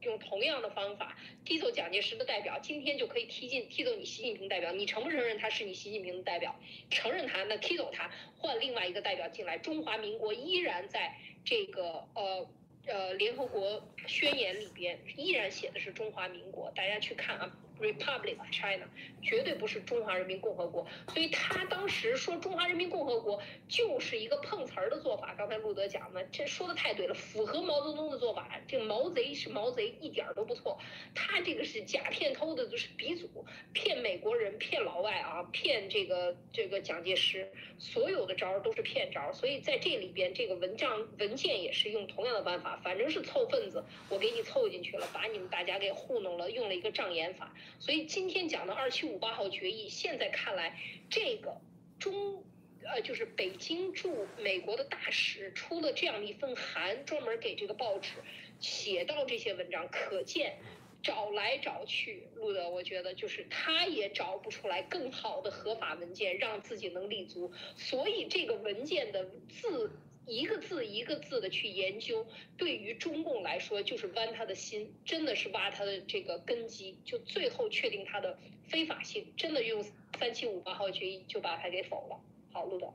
[0.00, 4.72] 用同样的方法踢走蒋介石的代表，今天就可以踢进踢走你习近平代表。
[4.72, 6.58] 你承不承认他是你习近平的代表？
[6.90, 12.48] 承认他，那踢走他，换另外一个代表进来，中华民国依然在这个呃。
[12.84, 18.88] 呃，联合国宣言里边依然写的是中华民国，大家去看啊，Republic China，
[19.20, 20.86] 绝对不是中华人民共和国。
[21.08, 25.34] 所以他当时说中华人民共和国就是一个碰瓷儿的做法。
[25.36, 28.60] 刚才路德讲的，这说的太对了，符合毛泽东的做法。
[28.68, 30.78] 这个毛贼是毛贼，一点都不错。
[31.14, 39.32] 他这个是假骗偷的，就是鼻祖，骗美国人，骗老外啊，骗这个这个蒋介石，所有的招儿都是骗招儿。
[39.32, 42.80] 所以在这里边，这个文章文件也是用同样的办法。
[42.82, 47.52] 反正是凑份子，我给你凑进去了，把你们大家给糊弄了，用了一个障眼法。
[47.78, 50.78] 所以今天讲的二七五八号决议，现在看来，
[51.10, 51.60] 这个
[51.98, 52.44] 中
[52.84, 58.12] 呃就是北京驻美国的大使出了这样一份函，专门给这个报纸
[58.60, 60.58] 写到这些文章，可见
[61.02, 69.90] 找来找去，路德，我觉得就是他也找不出来更好的合法文件让自己能立足，所以这个文件的字。
[70.26, 72.24] 一个字一个字的去研究，
[72.56, 79.84] 对于中共来说就是剜他的心，真的是挖他的这个根基，就最后确定他的非法性，真的用
[80.18, 82.16] 三七五八号决议就把他给否了。
[82.52, 82.94] 好，陆总。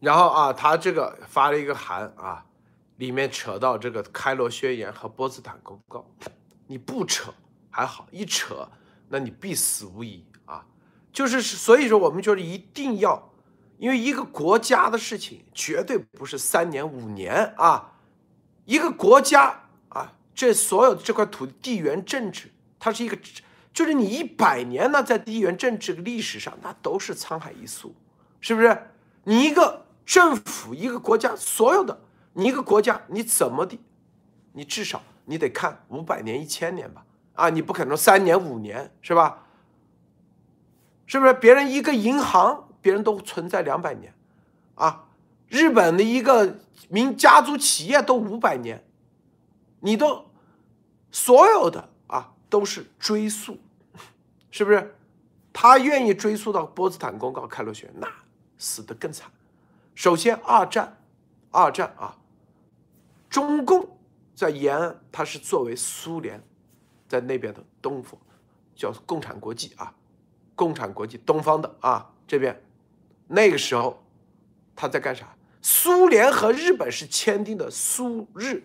[0.00, 2.44] 然后啊，他这个发了一个函啊，
[2.96, 6.04] 里面扯到这个开罗宣言和波茨坦公告，
[6.66, 7.32] 你不扯
[7.70, 8.68] 还好，一扯
[9.08, 10.66] 那你必死无疑啊。
[11.12, 13.32] 就是所以说，我们就是一定要。
[13.78, 17.92] 因为一个国家的事情绝对不是三年五年啊，
[18.64, 19.60] 一个国家
[19.90, 23.18] 啊，这所有的这块土地地缘政治，它是一个，
[23.74, 27.94] 就是你一百年呢，在地缘政治历史上，那都是沧海一粟，
[28.40, 28.90] 是不是？
[29.24, 32.00] 你一个政府，一个国家，所有的
[32.32, 33.78] 你一个国家，你怎么的，
[34.52, 39.42] 你至少你得看五百年、一千年吧，啊，你不可能三年五年，是吧？
[41.04, 41.34] 是不是？
[41.34, 42.65] 别人一个银行。
[42.86, 44.14] 别人都存在两百年，
[44.76, 45.08] 啊，
[45.48, 48.84] 日本的一个民家族企业都五百年，
[49.80, 50.26] 你都
[51.10, 53.58] 所有的啊都是追溯，
[54.52, 54.94] 是不是？
[55.52, 58.08] 他愿意追溯到波茨坦公告、开罗宣言，那
[58.56, 59.28] 死的更惨。
[59.96, 60.96] 首先，二战，
[61.50, 62.16] 二战啊，
[63.28, 63.98] 中共
[64.36, 66.40] 在延安，它是作为苏联
[67.08, 68.16] 在那边的东方，
[68.76, 69.92] 叫共产国际啊，
[70.54, 72.62] 共产国际东方的啊这边。
[73.28, 74.02] 那个时候，
[74.74, 75.34] 他在干啥？
[75.62, 78.62] 苏联和日本是签订的苏日，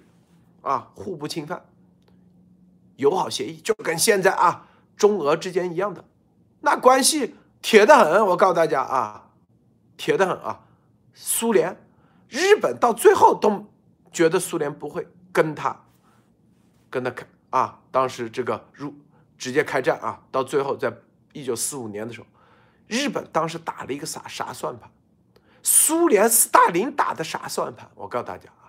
[0.61, 1.65] 啊，互不侵犯
[2.97, 6.05] 友好协议，就跟现在啊中俄之间一样的，
[6.59, 8.23] 那关系铁得很。
[8.27, 9.31] 我告诉大家啊，
[9.97, 10.63] 铁得很啊。
[11.15, 11.75] 苏联、
[12.29, 13.65] 日本到最后都
[14.11, 15.83] 觉得苏联不会跟他
[16.87, 18.93] 跟他开啊，当时这个入
[19.39, 20.93] 直接开战啊，到最后在
[21.33, 22.27] 一九四五年的时候。
[22.91, 24.91] 日本当时打了一个啥啥算盘？
[25.63, 27.89] 苏联斯大林打的啥算盘？
[27.95, 28.67] 我告诉大家啊，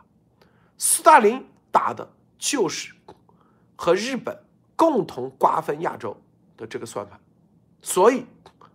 [0.79, 2.09] 斯大林打的
[2.39, 2.95] 就是
[3.75, 4.39] 和日本
[4.77, 6.17] 共同瓜分亚洲
[6.57, 7.19] 的这个算盘，
[7.81, 8.25] 所以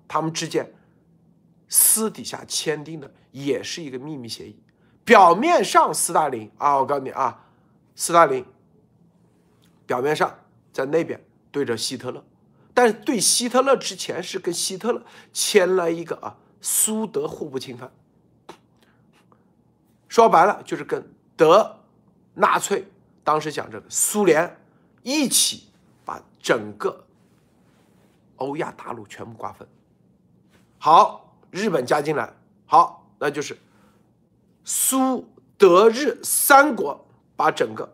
[0.05, 0.69] 他们之间
[1.69, 4.61] 私底下签订的也是一个秘密协议。
[5.05, 7.45] 表面上斯大林啊，我告诉你啊，
[7.95, 8.45] 斯大林
[9.85, 10.37] 表面上
[10.73, 12.21] 在那边对着希特勒。
[12.77, 15.01] 但是对希特勒之前是跟希特勒
[15.33, 17.91] 签了一个啊苏德互不侵犯，
[20.07, 21.79] 说白了就是跟德
[22.35, 22.87] 纳粹
[23.23, 24.59] 当时讲这个苏联
[25.01, 25.71] 一起
[26.05, 27.03] 把整个
[28.35, 29.67] 欧亚大陆全部瓜分。
[30.77, 32.31] 好，日本加进来，
[32.67, 33.57] 好，那就是
[34.63, 37.91] 苏德日三国把整个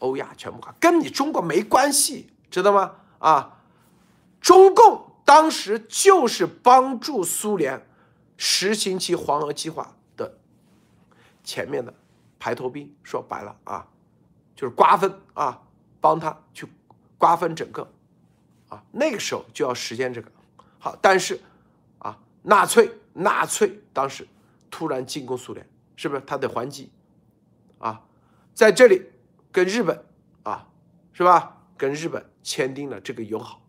[0.00, 2.96] 欧亚全部瓜，跟你中国没关系，知道吗？
[3.20, 3.54] 啊。
[4.40, 7.86] 中共当时就是帮助苏联
[8.36, 10.38] 实行其黄俄计划的
[11.44, 11.92] 前面的
[12.38, 13.86] 排头兵，说白了啊，
[14.54, 15.62] 就是瓜分啊，
[16.00, 16.66] 帮他去
[17.18, 17.90] 瓜分整个
[18.68, 20.30] 啊，那个时候就要实现这个。
[20.78, 21.40] 好，但是
[21.98, 24.26] 啊，纳粹纳粹当时
[24.70, 26.22] 突然进攻苏联，是不是？
[26.22, 26.90] 他得还击
[27.78, 28.02] 啊，
[28.54, 29.10] 在这里
[29.50, 30.04] 跟日本
[30.44, 30.68] 啊，
[31.12, 31.56] 是吧？
[31.76, 33.62] 跟日本签订了这个友好，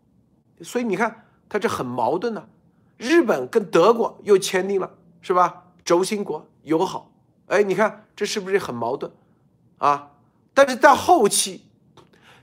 [0.62, 2.48] 所以你看他这很矛盾呢、
[2.96, 5.64] 日本跟德国又签订了，是吧？
[5.84, 7.10] 轴心国友好，
[7.46, 9.10] 哎，你看这是不是很矛盾
[9.78, 10.10] 啊？
[10.52, 11.64] 但是在后期，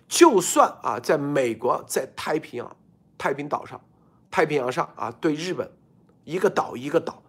[0.07, 2.75] 就算啊，在美国在太平洋、
[3.17, 3.79] 太平岛上、
[4.31, 5.71] 太平洋上啊，对日本
[6.23, 7.21] 一个岛一个岛，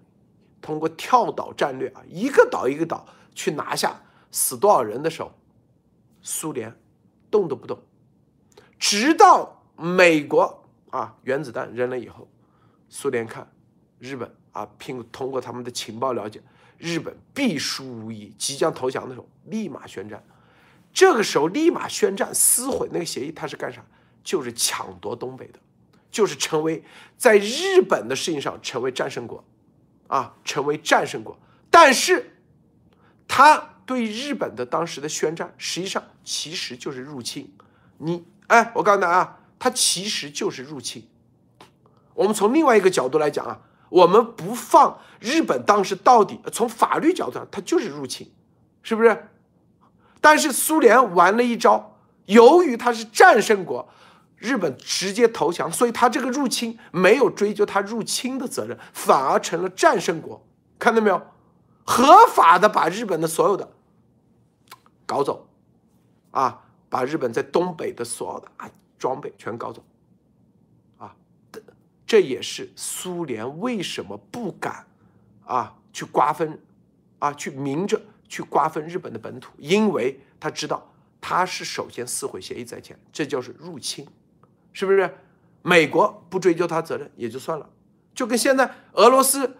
[0.61, 5.31] 通过跳岛战略啊，一个岛一个岛去拿下，死多少人的时候，
[6.22, 6.74] 苏联
[7.31, 7.79] 动都不动，
[8.79, 12.29] 直到美国啊原子弹扔了以后，
[12.88, 13.51] 苏联看
[13.98, 16.40] 日本啊，凭通过他们的情报了解，
[16.79, 20.22] 日本必输无疑，即将投降的时候，立马宣战。
[20.92, 23.85] 这个时候立马宣战，撕毁那个协议，他是干啥？
[24.24, 25.59] 就是抢夺东北的，
[26.11, 26.83] 就是成为
[27.16, 29.44] 在日本的事情上成为战胜国，
[30.07, 31.38] 啊，成为战胜国。
[31.70, 32.37] 但是，
[33.29, 37.55] 他对日本的当时的宣战，实际上其实就是入侵。
[37.98, 41.08] 你，哎，我告诉大家啊，他其实就是入侵。
[42.14, 48.32] 我们从另外一个角度来讲啊，我们不放日本当时到底从法律角度上，它就是入侵，
[48.82, 49.28] 是不是？
[50.20, 53.88] 但是苏联玩了一招，由于他是战胜国，
[54.36, 60.44] 日本直接投降，所以他这个入侵没有追究他入侵的责任，反而成了战胜国。
[60.78, 61.22] 看到没有？
[61.84, 63.70] 合法的把日本的所有的
[65.06, 65.48] 搞走，
[66.32, 68.68] 啊，把日本在东北的所有的啊
[68.98, 69.84] 装备全搞走，
[70.98, 71.14] 啊，
[72.06, 74.87] 这也是苏联为什么不敢
[75.44, 76.61] 啊去瓜分，
[77.18, 78.00] 啊去明着。
[78.30, 80.87] 去瓜分日本的本土，因为他知道
[81.18, 84.06] 他是首先撕毁协议在前，这就是入侵，
[84.74, 85.16] 是不是？
[85.62, 87.70] 美国不追究他责任也就算了，
[88.14, 89.56] 就跟现在俄罗斯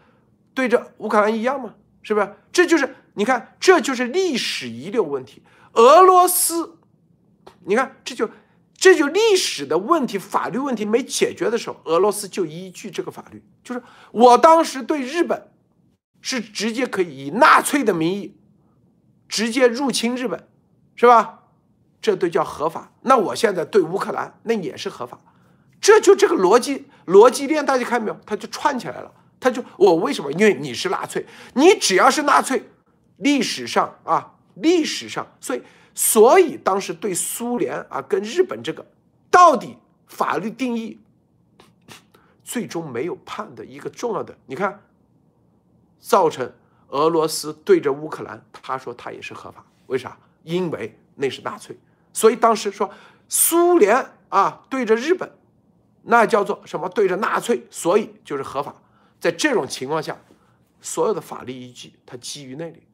[0.53, 2.31] 对着乌克兰一样嘛，是不是？
[2.53, 5.43] 这就是你看，这就是历史遗留问题。
[5.73, 6.77] 俄罗斯，
[7.61, 8.29] 你看这就
[8.79, 15.49] 这就历史的问题，法律问题没解决的时候，俄罗斯就依据这个法律，就是我当时对日本
[16.23, 18.35] 是直接可以以纳粹的名义。
[19.29, 20.49] 直接入侵日本，
[20.97, 21.41] 是吧？
[22.01, 22.95] 这都叫合法。
[23.03, 25.21] 那我现在对乌克兰，那也是合法。
[25.83, 28.19] 这就这个逻辑逻辑链，大家看没有？
[28.25, 29.13] 它就串起来了。
[29.39, 30.33] 它就我为什么？
[30.33, 32.71] 因为你是纳粹，你只要是纳粹，
[33.19, 35.61] 历史上啊，历史上，所以
[35.99, 38.87] 所以当时对苏联啊跟日本这个
[39.33, 41.01] 到底法律定义，
[42.45, 44.81] 最终没有判的一个重要的，你看，
[45.99, 46.53] 造成。
[46.91, 50.17] 俄罗斯对着乌克兰，他说他也是合法，为啥？
[50.45, 51.77] 因为那是纳粹，
[52.13, 52.91] 所以当时说
[53.29, 55.31] 苏联啊对着日本，
[56.03, 56.89] 那叫做什么？
[56.89, 58.81] 对着纳粹，所以就是合法。
[59.21, 60.17] 在这种情况下，
[60.81, 62.87] 所有的法律依据它基于那里，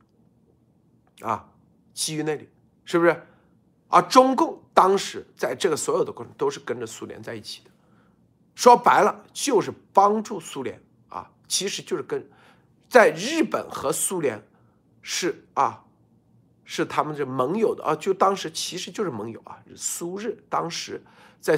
[1.21, 1.51] 啊，
[1.93, 2.49] 基于那里，
[2.85, 3.23] 是不是？
[3.89, 7.71] 而中共当时在这个所有的过程都是跟着苏联在一起的，
[8.55, 12.29] 说白了就是帮助苏联啊，其实就是跟。
[12.89, 14.41] 在日本和苏联
[15.03, 15.85] 是啊，
[16.65, 19.59] 是他们这盟友的啊，就当时其实就是盟友啊。
[19.75, 21.03] 苏日当时
[21.41, 21.57] 在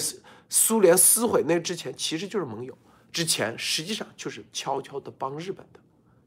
[0.49, 2.77] 苏联撕毁那之前，其实就是盟友。
[3.13, 5.81] 之前实际上就是悄悄的帮日本的，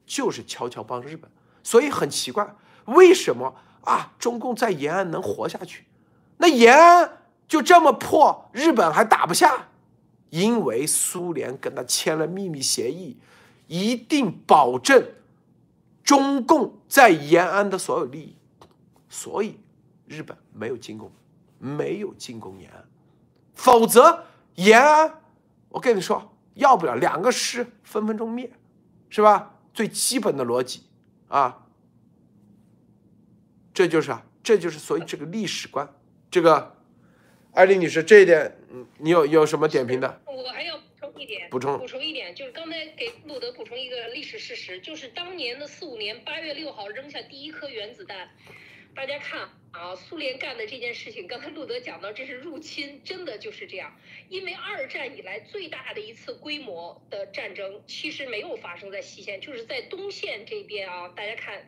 [0.06, 1.30] 就是悄悄帮日本。
[1.64, 4.13] 所以很奇怪，为什么啊？
[4.20, 5.86] 中共在延安能活下去？
[6.38, 9.68] 那延安就这么破，日本还打不下？
[10.30, 13.18] 因为苏联跟他签了秘密协议。
[13.72, 15.12] 一定保证
[16.04, 18.36] 中共在延安的所有利益，
[19.08, 19.60] 所以
[20.08, 21.12] 日本没有进攻，
[21.60, 22.84] 没有进攻延安，
[23.54, 25.22] 否则延安，
[25.70, 28.52] 我跟你说，要不了两个师分分钟灭，
[29.08, 29.54] 是吧？
[29.72, 30.82] 最基本的逻辑
[31.28, 31.68] 啊，
[33.80, 35.88] 这就是啊，这就是所以这个历史观，
[36.30, 36.76] 这个
[37.54, 40.22] 艾丽女士这一点，嗯，你有有什么点评的？
[40.26, 41.13] 我还要补充。
[41.18, 48.30] 一点补充补充一点，就是刚才给路德补充一个历史事实，就是当年的四五年八月六号扔下第一颗原子弹，
[48.94, 53.96] 大家看啊，苏联干的这件事情，刚才路德讲到这是入侵，真的就是这样。
[54.28, 61.08] 因为二战以来最大的一次规模的战争，其实没有发生在西线，就是在东线这边啊。
[61.10, 61.65] 大家看，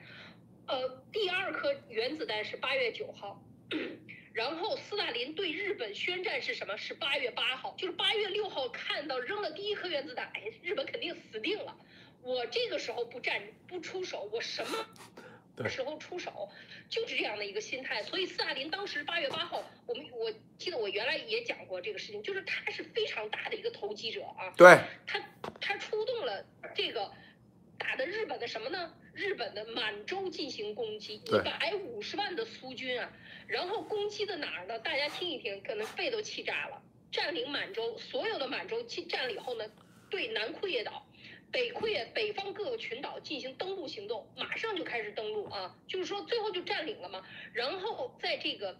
[0.72, 3.44] 呃，第二颗原子弹是八月九号。
[4.34, 6.78] 然后斯大林对日本宣战是什么？
[6.78, 11.76] 是八月八号，就是八月六号看到扔了第一颗原子弹，哎，日本肯定死定了。
[12.22, 16.50] 我这个时候不战不出手，我什么 时候出手？
[16.90, 18.02] 就是这样的一个心态。
[18.02, 24.54] 所以斯大林当时八月八号，我们我记得我原来也讲过这个事情，就是他是非常大的一个投机者啊。
[24.56, 24.80] 对。
[25.06, 25.22] 他
[25.60, 27.12] 他出动了这个
[27.78, 28.94] 打的日本的什么呢？
[29.14, 33.12] 日本的满洲进行攻击，一百五十万的苏军啊，
[33.48, 34.80] 然后攻击的哪儿呢？
[34.80, 36.82] 大家听一听，可能肺都气炸了。
[37.12, 39.66] 占领满洲，所有的满洲进占领后呢，
[40.10, 41.06] 对南库页岛、
[41.52, 47.22] 北库页北方各个群岛进行登陆行动，马上就开始登陆啊，就是说最后就占领了嘛。
[47.52, 48.80] 然后在这个，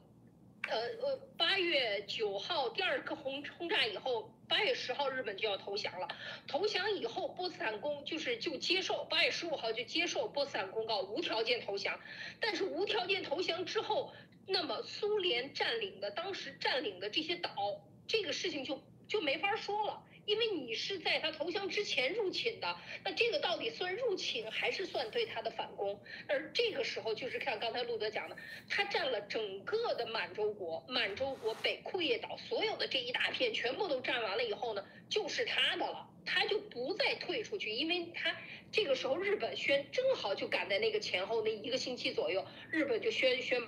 [0.70, 6.10] 呃呃，八月九号第二个轰轰炸以后，八月十号日本就要投降了。
[6.46, 11.98] 投降以后，波茨坦公就是就接受，八月十五号就接受波茨坦公告，无条件投降。
[12.42, 14.12] 但是无条件投降之后，
[14.48, 20.04] 那么苏联占领的当时占领的这些岛，这个事情就就没法说了。
[20.26, 26.00] 因为你是在他投降之前入侵的，那这个到底算入侵还是算对他的反攻？
[26.28, 28.38] 而这个时候就是看刚才路德讲的，
[28.70, 38.36] 他占了整个的满洲国、满洲国北库页岛所有的这一大片全部都占完了以后呢，就是他的了，他就不再退出去，因为他
[38.72, 43.62] 这个时候日本宣正好就赶在那个前后那一个星期左右，日本就宣宣。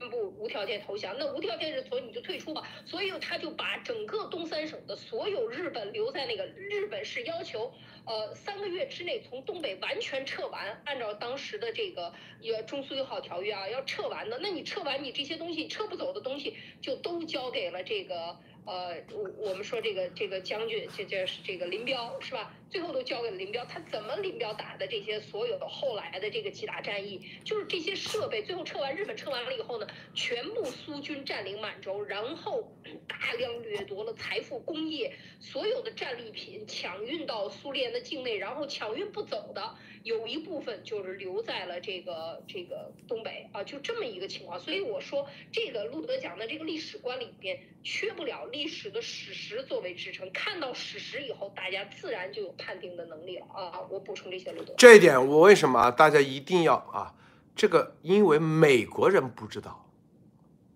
[0.00, 2.66] 宣布无条件投降，那无条件是，所以你就退出吧。
[2.86, 7.70] 所以他就把整个东三省的所有日本留在那个日本是要求，
[8.06, 14.38] 呃，三个月之内从东北完全撤完，按照当时的这个呃中苏友好条约啊，要撤完的。
[14.40, 22.54] 那你撤完，你这些东西撤不走的东西，就都交给了这个呃，我我们说这个这个将军，这这是这个林彪是吧？
[22.70, 32.72] 最后都交给了林彪，他怎么林彪打的这些所有的后来的这个几大战役，就是这些设备，最后撤完日本撤完了以后呢，全部苏军占领满洲，然后
[33.08, 44.60] 大量掠夺了财富、工业所有的战利品，抢运到苏联的境内，然后抢运不走的有一部分就是留在了这个这个东北啊，就这么一个情况。
[44.60, 52.54] 所以我说，这个路德讲的这个历史观里边缺不了历史的史实作为支撑，看到史实以后，大家自然就有。
[52.60, 53.80] 判定的能力了啊！
[53.88, 54.74] 我补充这些，漏洞。
[54.76, 55.90] 这一点我为什么啊？
[55.90, 57.14] 大家一定要啊！
[57.56, 59.86] 这个因为美国人不知道，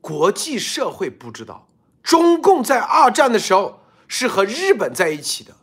[0.00, 1.68] 国际社会不知道，
[2.02, 5.54] 中共在二战的时候是和日本在一起的，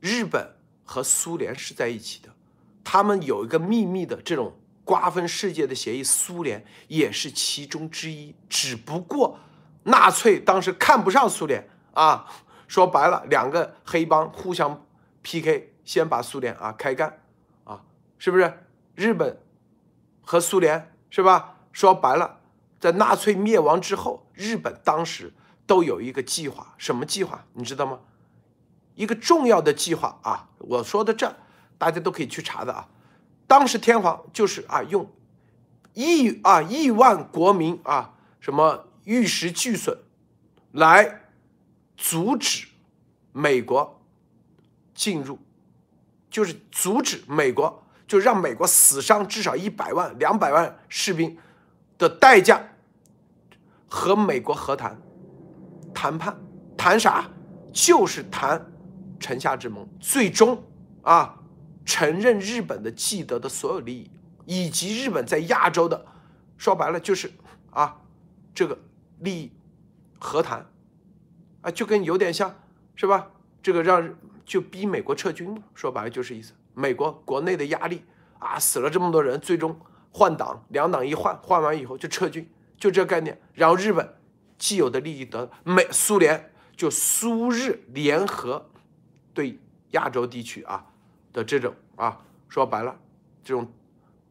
[0.00, 2.28] 日本和苏联是在一起的，
[2.82, 4.54] 他们有一个秘密的这种
[4.84, 8.34] 瓜分世界的协议，苏联也是其中之一。
[8.48, 9.38] 只不过
[9.84, 12.26] 纳粹当时看不上苏联啊，
[12.66, 14.84] 说白了，两个黑帮互相。
[15.28, 17.20] PK 先把苏联啊开干，
[17.64, 17.82] 啊，
[18.16, 18.64] 是不是？
[18.94, 19.38] 日本
[20.22, 21.56] 和苏联是吧？
[21.70, 22.40] 说白了，
[22.80, 25.34] 在纳粹灭亡之后，日本当时
[25.66, 27.44] 都有一个计划，什么计划？
[27.52, 28.00] 你知道吗？
[28.94, 30.48] 一个重要的计划啊！
[30.60, 31.36] 我说的这，
[31.76, 32.88] 大家都可以去查的啊。
[33.46, 35.12] 当时天皇就是啊，用
[35.92, 39.98] 亿啊亿万国民啊，什么玉石俱损，
[40.72, 41.20] 来
[41.98, 42.66] 阻止
[43.32, 43.97] 美国。
[44.98, 45.38] 进入，
[46.28, 51.38] 就是阻止美国，就让美国死伤至少一百万、两百万士兵
[51.96, 52.60] 的代价，
[53.88, 55.00] 和美国和谈，
[55.94, 56.36] 谈判
[56.76, 57.30] 谈啥？
[57.72, 58.72] 就是谈
[59.20, 60.64] 城下之盟，最终
[61.02, 61.38] 啊，
[61.84, 64.10] 承认日本的既得的所有利益，
[64.46, 66.04] 以及日本在亚洲的，
[66.56, 67.30] 说白了就是
[67.70, 68.00] 啊，
[68.52, 68.76] 这个
[69.20, 69.52] 利益
[70.18, 70.66] 和谈，
[71.60, 72.52] 啊，就跟有点像
[72.96, 73.30] 是吧？
[73.62, 74.14] 这个让。
[74.48, 76.54] 就逼美国撤军嘛，说白了就是意思。
[76.72, 78.02] 美国国内的压力
[78.38, 79.78] 啊，死了这么多人，最终
[80.10, 82.48] 换党，两党一换，换完以后就撤军，
[82.78, 83.38] 就这概念。
[83.52, 84.16] 然后日本
[84.56, 88.70] 既有的利益得美苏联就苏日联合
[89.34, 89.58] 对
[89.90, 90.86] 亚洲地区啊
[91.34, 92.98] 的这种啊，说白了
[93.44, 93.70] 这种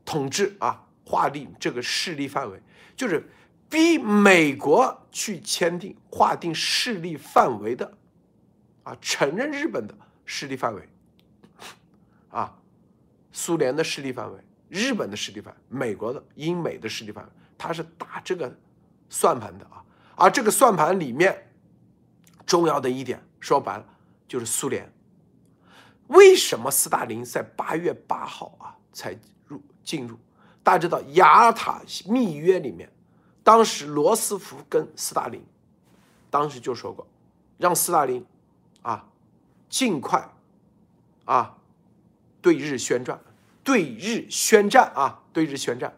[0.03, 2.59] 统治啊，划定这个势力范围，
[2.95, 3.29] 就是
[3.69, 7.95] 逼美国去签订划定势力范围的
[8.87, 9.93] 啊，承认日本的。
[10.29, 10.89] 势力范围，
[12.31, 12.53] 啊，
[13.31, 18.53] 苏联的势力范围，日本的势力范围，美国的英美的势力范围，他是打这个
[19.07, 19.81] 算盘的啊。
[20.17, 21.49] 而这个算盘里面
[22.45, 23.85] 重要的一点，说白了
[24.27, 24.91] 就是苏联。
[26.07, 30.19] 为什么斯大林在八月八号啊才入进入？
[30.61, 32.91] 大家知道雅尔塔密约里面，
[33.45, 35.41] 当时罗斯福跟斯大林
[36.29, 37.07] 当时就说过，
[37.57, 38.25] 让斯大林
[38.87, 39.05] 啊。
[39.69, 40.29] 尽快，
[41.25, 41.57] 啊，
[42.41, 43.19] 对日宣战，
[43.61, 45.93] 对日宣战啊，对日宣战，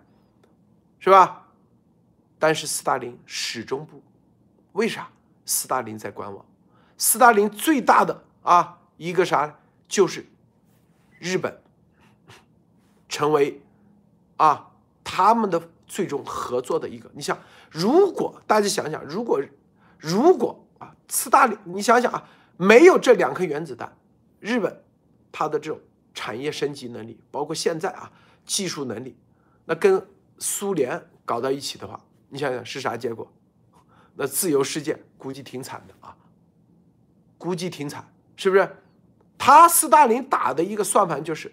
[0.98, 1.46] 是吧？
[2.40, 4.02] 但是斯大林始终不，
[4.72, 5.08] 为啥？
[5.46, 6.44] 斯大林在观望。
[6.98, 10.26] 斯大林最大的啊一个啥，就是
[11.20, 11.62] 日本
[13.08, 13.62] 成为
[14.38, 14.72] 啊
[15.04, 17.08] 他们的最终合作的一个。
[17.14, 17.38] 你想，
[17.70, 19.40] 如果大家想想，如果
[20.00, 22.28] 如果啊斯大林，你想想啊。
[22.62, 23.98] 没有这两颗原子弹，
[24.42, 24.84] 日本
[25.32, 25.80] 它的这种
[26.14, 28.12] 产业升级能力，包括现在啊，
[28.46, 29.16] 技术能力，
[29.64, 30.06] 那跟
[30.40, 31.98] 苏联搞到一起的话，
[32.28, 33.32] 你想想是啥结果？
[34.14, 36.18] 那自由世界估计挺惨的啊，
[37.38, 38.06] 估计挺惨，
[38.36, 38.70] 是不是？
[39.38, 41.50] 他斯大林打的一个算盘就是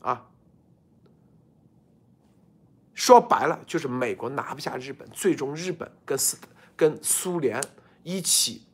[0.00, 0.28] 啊，
[2.92, 6.36] 说白了就是美国拿不下日本，最终日本跟斯
[6.76, 7.58] 跟苏联
[8.02, 8.66] 一起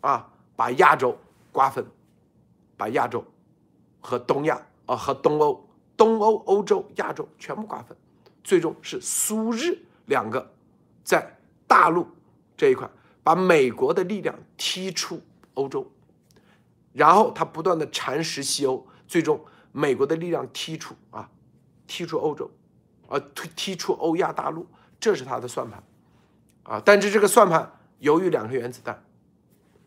[0.00, 0.31] 啊，
[0.62, 1.18] 把亚洲
[1.50, 1.84] 瓜分，
[2.76, 3.24] 把亚洲
[4.00, 7.96] 和东亚啊和东欧、东欧、欧洲、亚洲全部瓜分，
[8.44, 10.52] 最终是苏日两个
[11.02, 11.36] 在
[11.66, 12.06] 大陆
[12.56, 12.88] 这一块
[13.24, 15.20] 把美国的力量踢出
[15.54, 15.84] 欧洲，
[16.92, 21.28] 然后他不断的蚕食西欧，最终美国的力量踢出啊，
[21.88, 22.48] 踢出欧洲，
[23.08, 24.64] 啊踢踢出欧亚大陆，
[25.00, 25.82] 这是他的算盘，
[26.62, 29.02] 啊，但是这个算盘由于两颗原子弹，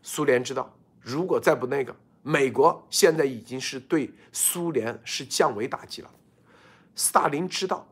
[0.08, 6.08] 苏联知道，如果再不那个，美国现在已经是对苏联是降维打击了，
[6.94, 7.84] 斯大林知道，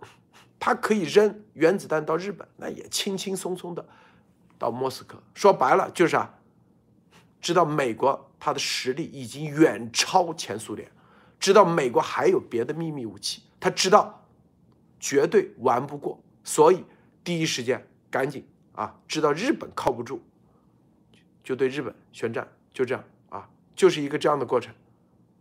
[0.60, 3.84] 他可以扔原子弹到日本，那也轻轻松松的
[4.56, 6.32] 到莫斯科，说白了就是啊，
[7.40, 10.88] 知道美国他的实力已经远超前苏联，
[11.40, 14.24] 知道美国还有别的秘密武器，他知道
[15.00, 16.84] 绝对玩不过，所以
[17.24, 20.22] 第一时间赶紧啊，知道日本靠不住，
[21.44, 24.74] 就对日本宣战，就这样啊，就是一个这样的过程。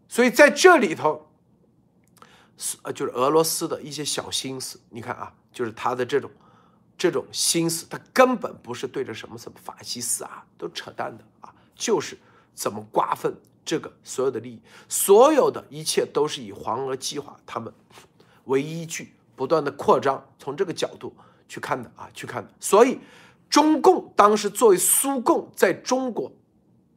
[0.08, 1.32] 所以在这里头，
[2.84, 6.30] 呃，就是俄罗斯的一些小心思，你看啊，就是他的这种
[6.98, 12.18] 这种心思，他根本不是对着什么什么法西斯啊，都扯淡的啊，就是
[12.54, 13.36] 怎么瓜分
[13.66, 17.74] 这个所有的利益，所有的一切都是以黄俄计划他们
[18.44, 21.16] 为依据，不断的扩张，从这个角度
[21.48, 22.52] 去看的啊，去看的。
[22.60, 23.00] 所以，
[23.54, 26.32] 中共当时作为苏共在中国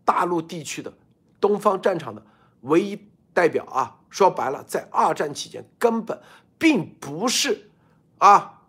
[0.07, 0.90] 大陆地区的
[1.38, 2.24] 东方战场的
[2.62, 2.98] 唯一
[3.34, 6.18] 代表啊，说白了，在二战期间根本
[6.57, 7.68] 并不是
[8.16, 8.62] 啊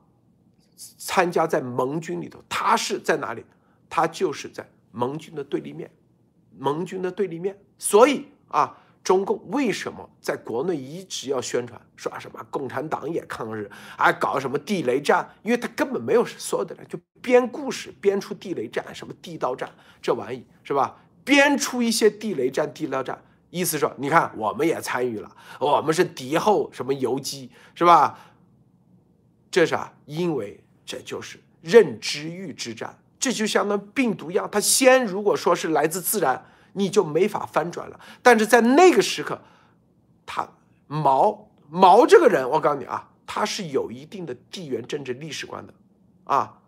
[0.97, 3.45] 参加在盟军里头，他是在哪里？
[3.89, 5.89] 他就是在盟军的对立面，
[6.57, 7.57] 盟军的对立面。
[7.77, 8.77] 所以啊，
[9.07, 15.25] 中共为什么在国内一直要宣传说什么共产党也抗日，还搞什么地雷战？
[15.43, 20.99] 因为他根本没有所有的人就编故事，编出地雷战、什么地道战这玩意是吧？
[21.23, 23.17] 编出一些地雷战、地道战，
[23.49, 28.19] 意思说你看我们也参与了，我们是敌后什么游击是吧？
[29.49, 36.45] 这是啊，因为这就是认知域之战，这就相当于病毒一样，它先如果说是来自自然，
[36.77, 37.99] 你就没法翻转了。
[38.21, 39.41] 但是在那个时刻，
[40.25, 40.47] 他
[40.87, 45.73] 毛毛这个人，我告诉你啊，他是有一定的地缘政治历史观的，
[46.23, 46.59] 啊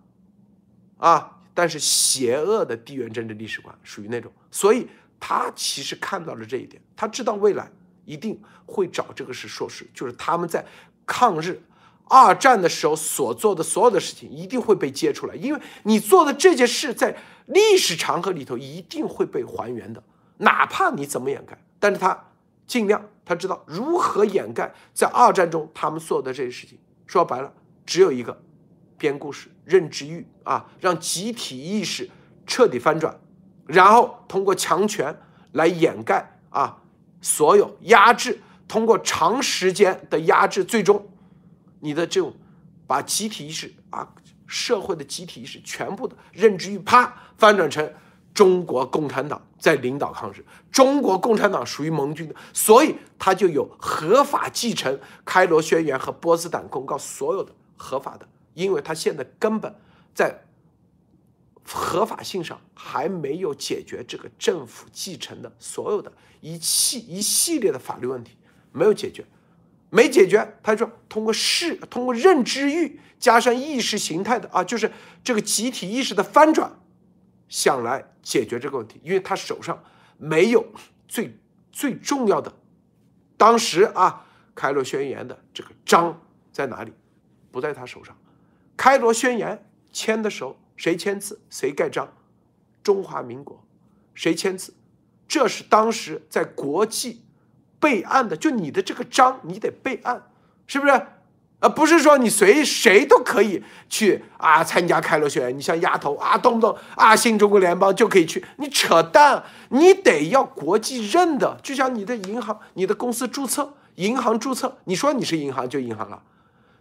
[0.97, 4.88] 啊，但是邪恶的地缘政治历史观属于那种，所以
[5.20, 7.72] 他其实看到了这一点，他知道未来
[8.05, 10.66] 一定会找这个是说事，就是他们在
[11.05, 11.62] 抗日。
[12.10, 20.01] 二战的时候所做的所有的事情一定会被揭出来，因为你做的这件事在历史长河里头一定会被还原的，
[20.38, 22.26] 哪怕你怎么掩盖，但是他
[22.66, 26.78] 尽量他知道如何掩盖在二战中他们做的这些事情。
[27.05, 27.53] 说白了，
[27.86, 28.39] 只有一个
[28.97, 32.10] 编故事、认知欲啊，让集体意识
[32.47, 33.20] 彻底翻转，
[33.68, 35.16] 然后通过强权
[35.51, 36.78] 来掩盖啊
[37.22, 41.07] 所有压制，通过长时间的压制，最终。
[41.80, 42.34] 你的这种
[42.86, 44.14] 把集体意识啊，
[44.48, 47.94] 社会的集体意识全部的认知域，啪翻转成
[48.34, 59.76] 中国共产党在领导抗日，中国共产党属于盟军的，所以他就有合法继承《开罗宣言》和《波茨坦公告》所有的合法的，因为他现在根本
[60.14, 60.44] 在
[61.64, 66.12] 合法性上还没有解决这个政府继承的所有的
[66.42, 68.38] 一系一系列的法律问题，
[68.72, 69.24] 没有解决。
[69.90, 74.92] 没解决，他说通过视，通过认知域加上意识形态的啊，就是
[75.24, 76.72] 这个集体意识的翻转，
[77.48, 79.84] 想来解决这个问题，因为他手上
[80.18, 80.66] 没有
[81.08, 81.36] 最
[81.72, 82.54] 最重要的，
[83.36, 86.22] 当时啊，开罗宣言的这个章
[86.52, 86.94] 在哪里？
[87.52, 88.16] 不在他手上。
[88.78, 91.42] 开罗宣言签的时候，谁签字？
[91.50, 92.14] 谁盖章？
[92.84, 93.66] 中华民国，
[94.14, 94.74] 谁签字？
[95.28, 97.24] 这是当时在国际。
[97.80, 100.22] 备案的，就你的这个章，你得备案，
[100.68, 101.02] 是不是？
[101.60, 105.58] 啊，不是说你随谁都可以去啊参加开罗宣言。
[105.58, 109.44] 你像丫头啊，动不动啊新中国联邦就可以去，你扯淡！
[109.68, 116.24] 你得要国际认的，就像你的银行、你的公司注册、银行注册，你说你是银行就银行了，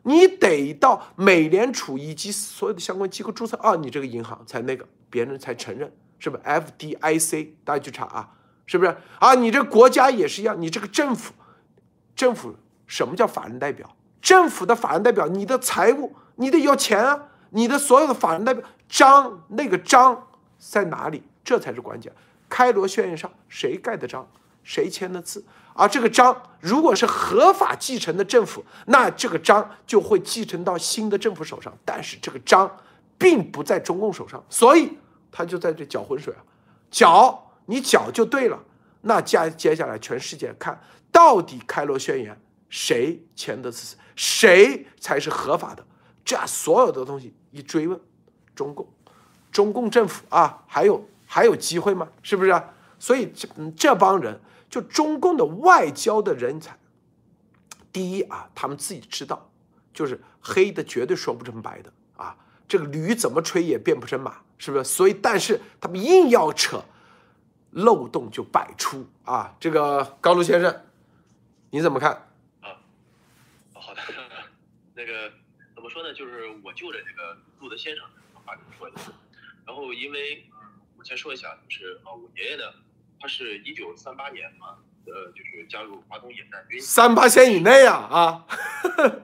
[0.05, 8.29] 你得到美联储以及所有的相关机构注册啊，你这个银行才那个，别人才承认，是不是？FDIC，大家去查啊。
[8.69, 9.35] 是不是啊？
[9.35, 11.33] 你这国家也是一样，你这个政府，
[12.15, 12.55] 政府
[12.87, 13.97] 什么叫法人代表？
[14.21, 17.19] 政府的法人代表，你的财务，你得要钱啊，
[17.51, 21.23] 你的所有的法人代表章，那个章在哪里？
[21.43, 22.13] 这才是关键。
[22.49, 24.29] 开罗宣言上谁盖的章，
[24.63, 25.43] 谁签的字？
[25.73, 31.73] 而这个章如果是合法继承的政府，那这个章就会继承到新的政府手上。
[31.87, 32.71] 但是这个章
[33.17, 34.99] 并不在中共手上，所以
[35.33, 36.43] 他就在这搅浑水啊，
[36.91, 38.59] 搅你搅就对了。
[39.03, 40.81] 那接接下来全世界看
[41.13, 42.39] 到底开罗宣言
[42.69, 45.87] 谁签的字，谁才是合法的？
[46.25, 48.01] 这所有的东西一追问，
[48.55, 48.89] 中共，
[49.53, 52.09] 中共政府啊，还有还有机会吗？
[52.23, 52.63] 是不是？
[52.99, 54.41] 所以这这帮人。
[54.71, 56.79] 就中共的外交的人才，
[57.91, 59.51] 第一啊，他们自己知道，
[59.95, 62.37] 就是黑的绝对说不成白的啊，
[62.69, 64.85] 这个驴怎么吹也变不成马，是不是？
[64.85, 66.85] 所以，但是他们硬要扯，
[67.71, 69.57] 漏洞就百出啊。
[69.61, 70.85] 这个高卢先生，
[71.71, 72.13] 你怎么看？
[72.61, 72.77] 啊，
[73.75, 74.03] 好的，
[74.95, 75.33] 那个
[75.75, 76.13] 怎么说呢？
[76.15, 78.05] 就是我就着这个路德先生
[78.35, 79.13] 的话说一下，
[79.67, 80.47] 然后因为
[80.97, 82.65] 我先说一下，就是啊，我爷爷呢。
[83.21, 86.81] 他是一九三八年嘛，呃，就是加入华东野战军。
[86.81, 88.47] 三八线以内啊啊！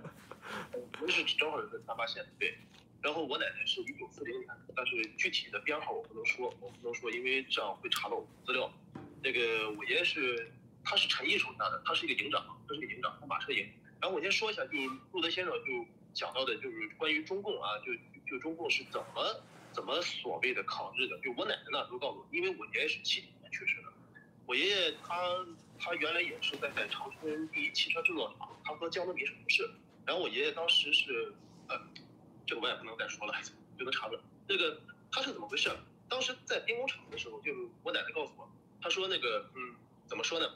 [0.99, 2.59] 不是正好是三八线对。
[3.05, 8.72] 然后我奶奶是一九四零年，但是具体的编号我不能说，我不能说，因为这样会查到资料。
[9.22, 10.50] 那个我爷爷是，
[10.82, 13.68] 他是陈毅手下的，他是一个营长，他是一个营长，他马车营。
[14.00, 14.78] 然后我先说一下，就
[15.12, 17.94] 路德先生就讲到的，就是关于中共啊，就
[18.26, 21.20] 就中共是怎么怎么所谓的抗日的。
[21.20, 23.52] 就我奶奶呢都告诉我，因为我爷爷是七几年。
[23.52, 23.92] 去世的，
[24.46, 25.14] 我爷爷他
[25.78, 29.70] 他原来也是在在长春第一汽车制造厂，他和江泽民是同事。
[30.05, 31.32] 然后我爷爷当时是，
[31.68, 31.80] 呃，
[32.47, 33.34] 这个我也不能再说了，
[33.78, 34.20] 就能查出来。
[34.47, 34.80] 那个
[35.11, 35.70] 他是怎么回事？
[36.09, 38.49] 当时在兵工厂的时候，就我奶奶告诉我，
[38.80, 39.74] 她说那个嗯，
[40.07, 40.47] 怎么说呢？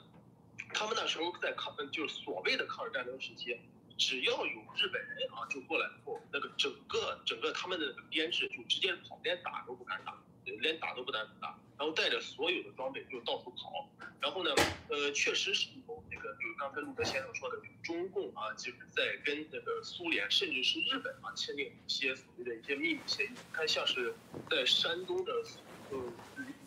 [0.74, 3.58] 他们那时候在抗，就是所谓的抗日战争时期，
[3.96, 10.14] 只要有日本人啊就过来以后，那个整个整个他们的编制就直接跑，连打都不敢打，
[10.44, 11.58] 连打都不敢打。
[11.78, 13.88] 然后带着所有的装备就到处跑，
[14.20, 14.50] 然后呢，
[14.88, 23.30] 呃，确实是有那个，就是刚才陆德先生说的，中共啊，就是在跟那个苏联甚至是日本啊签订一些所谓的一些秘密协议。
[23.52, 24.12] 看像是
[24.50, 25.32] 在山东的，
[25.92, 25.98] 呃，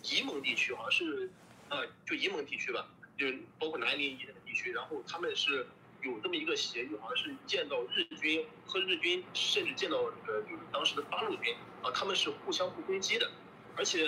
[0.02, 1.30] 沂蒙地区，好像是，
[1.68, 2.88] 啊，就沂蒙地区吧，
[3.18, 5.68] 就是包括南宁以的地区，然后他们是
[6.04, 11.54] 有这么一个协议，好像是见到日军和日军，甚至见到那个就是当时的八路军
[11.84, 13.30] 啊，他们是互相不攻击的，
[13.76, 14.08] 而且。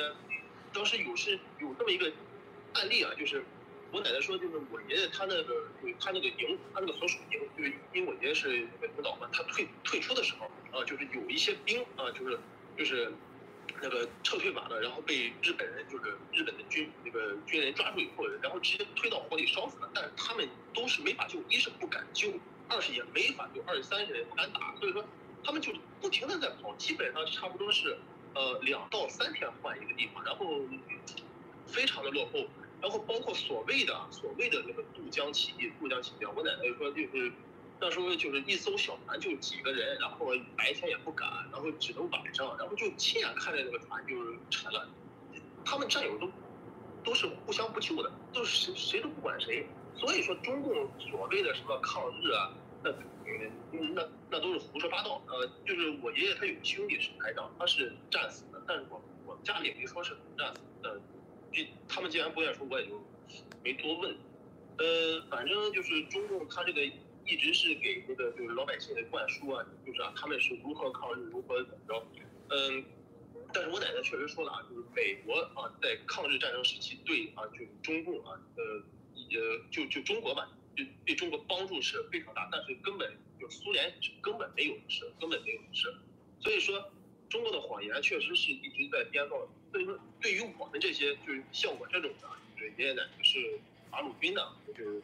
[0.73, 2.11] 当时有是有这么一个
[2.73, 3.43] 案例啊，就是
[3.91, 5.67] 我奶奶说，就是我爷爷他那个，
[5.99, 12.39] 他那个营，他那个所属营，就是因为我爷爷是那个领导嘛，他退退出的时候啊，就是有一些兵啊，就是
[12.75, 13.13] 就是
[13.81, 19.89] 那个撤退完了，然后被日本人，就是日本的军那个军人抓住以后，然后直接推到火里烧死了。
[19.93, 22.33] 但是他们都是没法救，一是不敢救，
[22.67, 25.05] 二是也没法救，二是三是也不敢打，所以说
[25.43, 25.71] 他们就
[26.01, 27.95] 不停的在跑，基本上差不多是。
[28.35, 30.45] 呃，两到三天换一个地方，然后
[31.67, 32.45] 非常的落后，
[32.81, 37.31] 然后包括所谓的所谓的那个渡江起义，渡江起义，我奶奶说就是
[37.79, 40.27] 那时候就是一艘小船就几个人，然后
[40.57, 44.89] 白天也不敢，然后只能晚上，然后就亲眼看着那个船就是沉了，
[45.63, 46.31] 他们战友都
[47.03, 52.51] 都是互相不救的，都是谁谁都不管谁，所以说中共所谓的什么抗日啊，
[52.83, 52.91] 那。
[53.71, 55.21] 嗯，那那都是胡说八道。
[55.27, 61.01] 呃，就是我爷爷他有兄弟是排长，他是战死的，但是我我们家里也没说是战死的。
[61.51, 63.01] 就他们既然不愿说，我也就
[63.63, 64.15] 没多问。
[64.77, 72.05] 呃，反正就是中共他这个一直是给那个就是老百姓的灌输啊，就是啊他们是如何抗日，如何怎么着。
[72.49, 72.83] 嗯，
[73.53, 78.63] 但是我奶奶确实说了啊，就是美国啊在抗日战争时期对啊就是中共啊呃
[79.13, 80.49] 呃就就中国吧。
[80.75, 85.93] 对对中国帮助是非常大，但是根本就苏联是根本没有的事，根本没有的事。
[86.39, 86.91] 所以说，
[87.29, 89.47] 中国的谎言确实是一直在编造。
[89.71, 93.59] 所以说，对于我们这些就是像我这种的，就是爷爷奶奶是
[93.89, 95.01] 八路军的，就是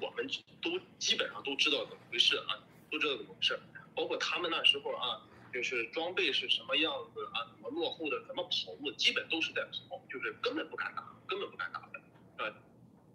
[0.00, 0.28] 我们
[0.62, 3.58] 都基本上都知道怎么回事啊，都知道怎么回事。
[3.94, 12.00] 包括他们那时候啊，就是装备是什么样子啊，怎么落后的，怎么跑路，基本都是在跑，就是根本不敢打，根本不敢打的。
[12.38, 12.54] 呃，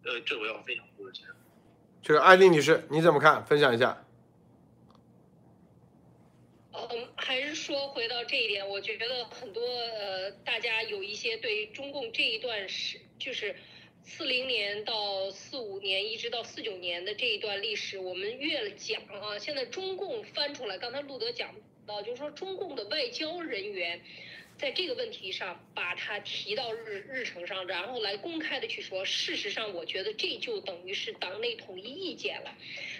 [0.03, 1.27] 呃，这我要分享多的钱。
[2.03, 3.45] 这个艾丽女士，你怎么看？
[3.45, 4.03] 分享一下。
[6.73, 13.55] 嗯，还是说回到这一点，我觉得很多呃，大家有一些对中共这一段史，就是
[14.03, 21.53] 四零年到四五年，一直到四九年的这一段历史，我们越讲啊，现在中共翻出来，刚才路德讲
[21.85, 24.01] 到，就是说中共的外交人员。
[24.61, 29.03] 在这个问题上把它提到日日程上，然后来公开的去说。
[29.03, 32.55] 事实上，我觉得这就等于是党内统一意见了。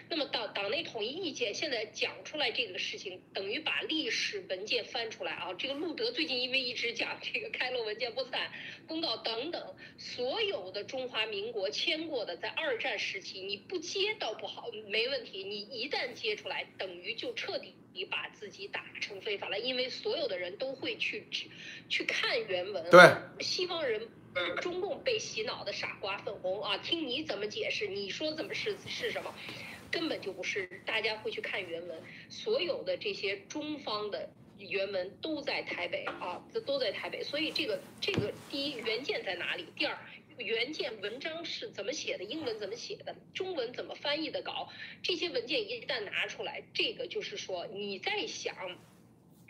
[0.10, 5.54] 那么党党内统一意见现在讲出来这个事情，等于把历史文件翻出来啊。
[5.54, 8.52] 这个路德最近因为一直讲这个开罗文件、波茨坦
[8.88, 15.44] 公告等等，所有的中华民国签过的，在二战时期你不接倒不好，没问题。
[15.44, 17.76] 你一旦接出来，等于就彻底
[18.06, 21.26] 把自己打成非法了，因为所有的人都会去
[21.90, 22.90] 去看原文。
[22.90, 24.08] 对，西方人。
[24.62, 27.88] 中共被洗脑的傻瓜粉红啊，听你怎么解释？
[27.88, 29.36] 你说怎么是是什么？
[29.92, 30.70] 根本就不是。
[30.86, 37.22] 大家会去看原文，所有的这些中方的原文都在台北啊，这都在台北。
[37.22, 39.66] 所以这个这个第一原件在哪里？
[39.76, 39.98] 第二
[40.42, 42.24] 原件文章是怎么写的？
[42.24, 43.16] 英文怎么写的？
[43.34, 44.70] 中文怎么翻译的稿？
[45.02, 48.78] 这些文件一旦拿出来，这个就是说你在想。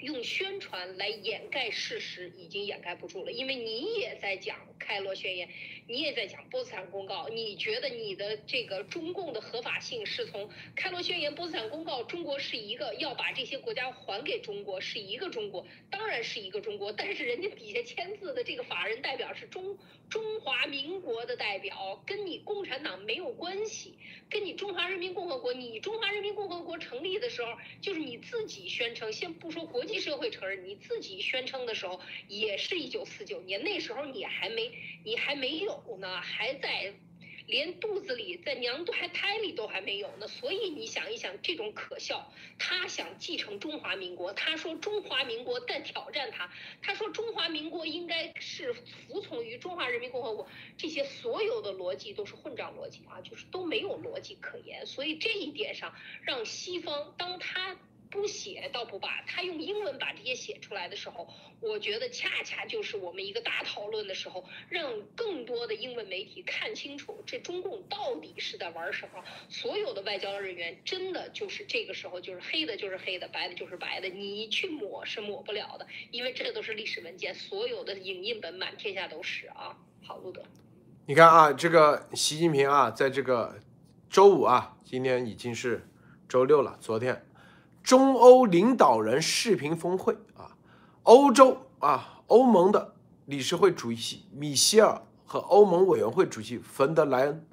[0.01, 5.47] 用宣传来掩盖事实，已经掩盖不住了，因为你也在讲开罗宣言，
[5.87, 19.77] 你也在讲波茨坦公告，你觉得你的这个中共的合法性是从开罗宣言、波茨坦公告，中国是一个要把这些国家还给中国，是一个中国，当然是一个中国，但是人家底下签字的这个法人代表是中
[20.11, 23.97] 中华民国的代表，跟你共产党没有关系，
[24.29, 30.01] 跟你中华人民共和国，你中华人民共和国成立的时候，就是你自己宣称，先不说国际。
[30.01, 34.71] 社会承认你自己宣称的时候，也是一九四九年，那时候你还没
[35.05, 36.93] 你还没有呢，还在
[37.51, 40.27] 连肚子里在娘胎胎里都还没有呢。
[40.27, 46.49] 所以你想一想，这种可笑，他想继承中华民国，他说中华民国在挑战他，
[46.81, 50.47] 他说中华民国应该是服从于中华人民共和国，
[50.77, 54.85] 这些所有的逻辑都是混账逻辑啊，就是都没有逻辑可言。
[54.85, 55.93] 所以这一点上，
[56.23, 57.77] 让西方当他。
[58.11, 61.27] 不写倒不罢，他用英文把这些写出来的时候，
[61.61, 69.23] 我觉得恰恰就是我们一个大讨论的时候，让更多的英文媒体看清楚这中共到底是在玩什么。
[69.47, 79.77] 所有的外交人员真的就是这个时候就是黑的，就是黑的，白的，就是白的，你去抹是抹不了的，因为这都是历史文件，所有的影印本满天下都是啊。
[80.03, 80.43] 好，路德，
[81.05, 83.59] 你看啊，这个习近平啊，在这个
[84.09, 85.87] 周五啊，今天已经是
[86.27, 87.25] 周六了，昨天。
[87.83, 90.55] 中欧领导人视频峰会啊，
[91.03, 92.93] 欧洲啊，欧盟的
[93.25, 97.45] 理事会主席米歇尔和欧盟委员会主席冯德莱恩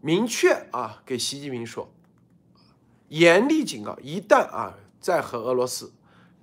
[0.00, 1.92] 明确啊给习近平说，
[3.08, 5.92] 严厉警告，一旦啊再和俄罗斯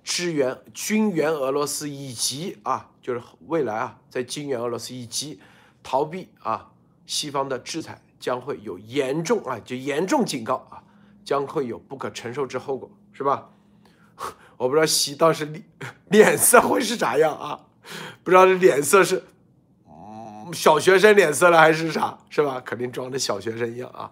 [0.02, 5.38] 支援军援俄罗斯以及啊就是未来啊在军援俄罗斯以及
[5.82, 6.70] 逃避啊
[7.04, 10.82] 西方的制裁，将会有严重啊就严重警告啊。
[11.28, 13.50] 将会有不可承受之后果，是吧？
[14.56, 15.62] 我不知道习到时脸
[16.08, 17.66] 脸色会是啥样啊？
[18.24, 19.22] 不知道这脸色是
[19.86, 22.62] 嗯小学生脸色了还是啥，是吧？
[22.64, 24.10] 肯定装的小学生一样啊！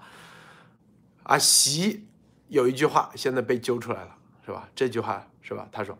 [1.23, 2.07] 啊，习
[2.49, 4.15] 有一句话现在被揪出来了，
[4.45, 4.69] 是吧？
[4.75, 5.67] 这句话是吧？
[5.73, 5.97] 他说，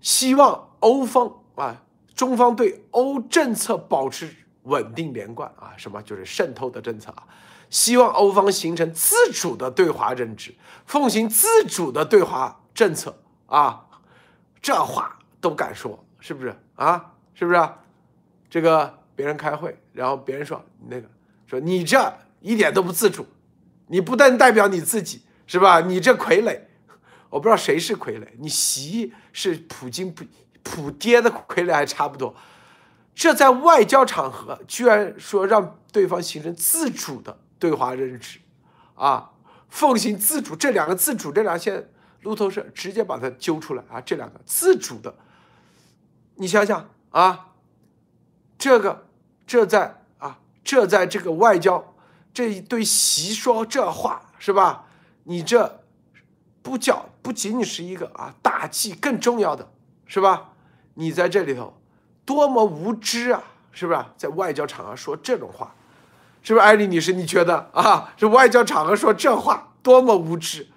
[0.00, 1.82] 希望欧方啊，
[2.14, 4.32] 中方对欧政策保持
[4.70, 7.26] 稳定连贯啊，什么就是渗透的政策啊。
[7.68, 10.54] 希望欧方形成自主的对华认知，
[10.86, 13.16] 奉行自主的对华政策
[13.46, 13.86] 啊，
[14.62, 17.12] 这话都敢说，是不是啊？
[17.34, 17.68] 是不是？
[18.48, 21.08] 这个别人开会，然后别人说那个
[21.46, 23.24] 说你这一点都不自主，
[23.86, 25.80] 你不但代表你自己，是吧？
[25.80, 26.58] 你这傀儡，
[27.28, 30.24] 我不知道谁是傀儡，你习是普京普
[30.64, 32.34] 普爹的傀儡还差不多，
[33.14, 37.38] 这在外交场合居然说让对方形成自主的。
[37.60, 38.38] 对华认知，
[38.94, 39.32] 啊，
[39.68, 41.90] 奉行自主这两个自主这两线
[42.22, 45.14] 路透社直接把它揪出来啊，这两个自主的，
[46.36, 47.48] 你想想啊，
[48.56, 49.06] 这个
[49.46, 51.94] 这在啊这在这个外交
[52.32, 54.86] 这一对习说这话是吧？
[55.24, 55.82] 你这
[56.62, 59.70] 不叫不仅仅是一个啊大忌，更重要的
[60.06, 60.52] 是吧？
[60.94, 61.79] 你在这里头
[62.30, 63.98] 多么无知啊，是不是？
[64.16, 65.74] 在外交场合说这种话。
[66.42, 67.12] 是不是艾丽女士？
[67.12, 70.68] 你觉得啊，这外交场合说这话多么无知？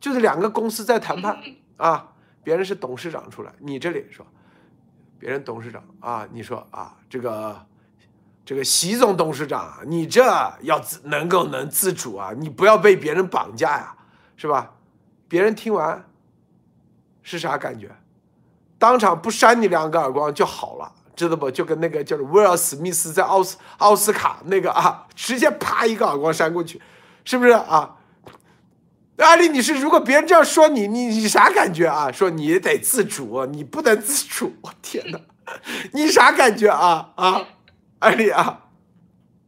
[0.00, 1.40] 就是两个公司在谈判
[1.76, 2.08] 啊，
[2.42, 4.26] 别人是董事长出来，你这里说，
[5.16, 7.64] 别人董事长啊，你说啊，这个
[8.44, 10.24] 这个习总董事长，你这
[10.62, 13.94] 要自能够能自主啊，你不要被别人绑架呀，
[14.36, 14.72] 是吧？
[15.28, 16.04] 别人听完
[17.22, 17.94] 是啥感觉？
[18.78, 20.92] 当场不扇你两个耳光就好了。
[21.16, 21.50] 知道不？
[21.50, 26.78] 就跟那个叫威尔史密斯在奥斯奥斯卡那个啊，直接啪一个耳光扇过去，
[27.24, 27.96] 是不是啊？
[29.16, 32.12] 艾丽你是，如果别人这样说你，你你啥感觉啊？
[32.12, 34.56] 说你得自主，你不能自主。
[34.60, 35.18] 我天哪，
[35.94, 37.46] 你啥感觉啊啊，
[38.00, 38.66] 艾丽啊？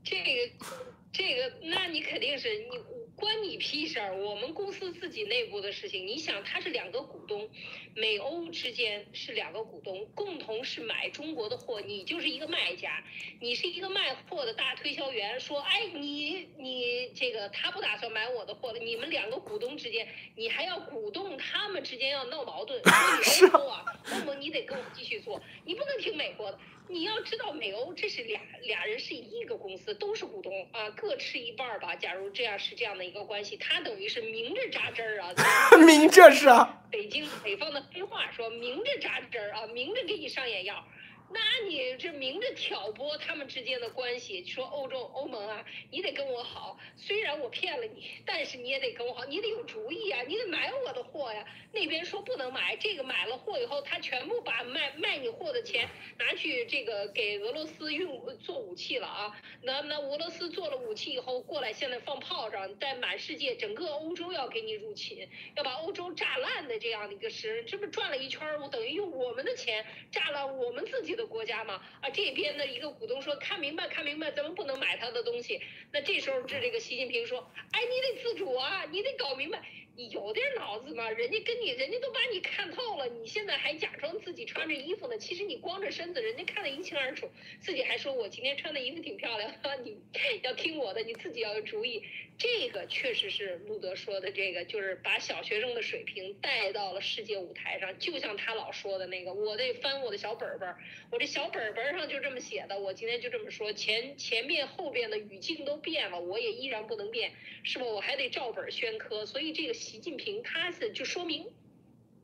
[0.02, 0.64] 这个，
[1.12, 2.78] 这个，那你肯定是你
[3.18, 4.16] 关你屁事儿！
[4.16, 7.50] 我们公司自己内部的事情，你想，他是两个股东，
[7.94, 13.02] 美欧之间是两个股东，共同是买中国的货，你就是一个卖家，
[13.40, 20.06] 你是一个卖货的大推销员，说，哎，你你这个他不打算买我的货了，你们两个股东之间，
[20.36, 26.58] 你还要鼓动他们之间要闹矛盾， 说你欧洲啊，欧盟你得跟我继续做，你不能听美国的。
[26.90, 31.94] 你要知道，美欧这是俩俩人是一个公司，都是股东啊，各吃一半吧。
[31.94, 35.34] 假如这样是这样的一个关系，他等于是明着扎针儿啊，
[35.84, 36.82] 明着是啊。
[36.90, 40.82] 北京北方的黑话说明着扎针儿啊，明着给你上眼药。
[41.30, 51.46] 那你这明着挑拨他们之间的关系，说欧洲欧盟啊，你得跟我好，虽然我骗了你，但是你也得跟我好，你得有主意啊，你得买我的货呀。
[51.70, 55.86] 那边说不能买，这个买了货以后，他全部把卖卖你货的钱
[56.18, 59.36] 拿去这个给俄罗斯用做武器了啊。
[59.62, 71.74] 那那俄罗斯做了武器以后过来，现在放炮仗，在满世界整个欧洲要给你入侵，要把欧洲炸烂的这样的一个事，这不转了一圈，我等于用我们的钱炸了我们自己的国家嘛？
[72.00, 75.60] 啊，这边的一个股东说看明白看明白，咱们不能买他的东西。
[75.92, 79.60] 那这时候这这个习近平说，哎，你得自主啊，你得搞明白。
[79.98, 81.10] 你有点脑子吗？
[81.10, 85.18] 人家跟你，人家都把你看透了，你现在还假装自己穿着衣服呢。
[85.18, 87.28] 其实你光着身子，人家看得一清二楚。
[87.58, 89.98] 自己还说我今天穿的衣服挺漂亮， 你
[90.44, 92.04] 要听我的，你自己要有主意。
[92.38, 97.98] 这个确实是路德说的，这个就是把小学生的水平带到了世界舞台上。
[97.98, 100.76] 就像他老说的那个，我得翻我的小本本，
[101.10, 102.78] 我这小本本上就这么写的。
[102.78, 107.32] 我今天就这么说，前前面后边的语境都变了，我也依然不能变，
[107.64, 107.92] 是不？
[107.92, 109.26] 我还得照本宣科。
[109.26, 109.74] 所以这个。
[109.88, 111.46] 习近平他是就说明，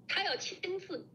[0.06, 1.06] 他要亲自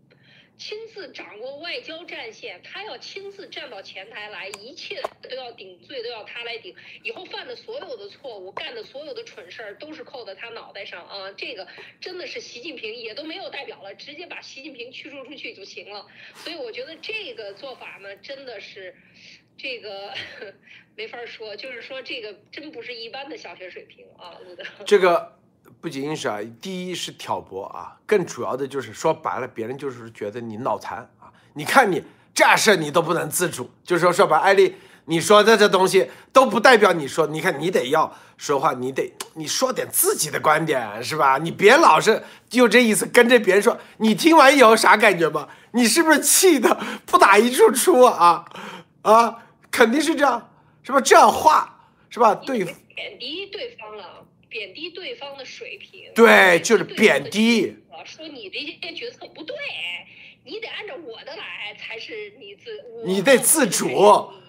[0.57, 6.75] 亲自掌握外交战线，他要亲自站到前台来，一切都要顶罪，都要他来顶。
[7.03, 11.31] 以后犯的所有的错误，干的所有的蠢事儿，都是扣在他脑袋上啊！
[11.33, 11.67] 这个
[12.01, 16.07] 真的是习近平也都没有代表了，直接把习近平驱逐出去就行了。
[16.33, 18.97] 所以我觉得这个做法呢，真的是
[19.55, 20.15] 这个
[20.97, 24.41] 没法说，就是说这个真不是一般的小学水平啊，
[24.87, 25.38] 这个。
[25.81, 31.31] 不仅仅是啊，第一是挑拨啊，更主要的就是说白了，别人就是觉得你脑残啊。
[31.53, 32.03] 你看你
[32.33, 34.75] 这事你都不能自主，就是说说白，艾丽，
[35.05, 41.37] 你说的这东西都不代表你说，你看你得要说话，你得你说点自己的观点是吧？
[41.37, 43.77] 你别老是就这意思跟着别人说。
[43.97, 45.47] 你听完以后啥感觉吗？
[45.71, 48.43] 你是不是气的不打一处出啊？
[49.03, 49.37] 啊，
[49.71, 50.49] 肯定是这样，
[50.83, 50.99] 是吧？
[50.99, 52.35] 这样话是吧？
[52.35, 54.25] 对，贬低对方了。
[54.49, 57.77] 贬低对方的水平，对，就是贬低。
[58.03, 59.55] 说你这些决策不对，
[60.43, 62.71] 你得按照我的来才是你自，
[63.05, 63.87] 你得自主。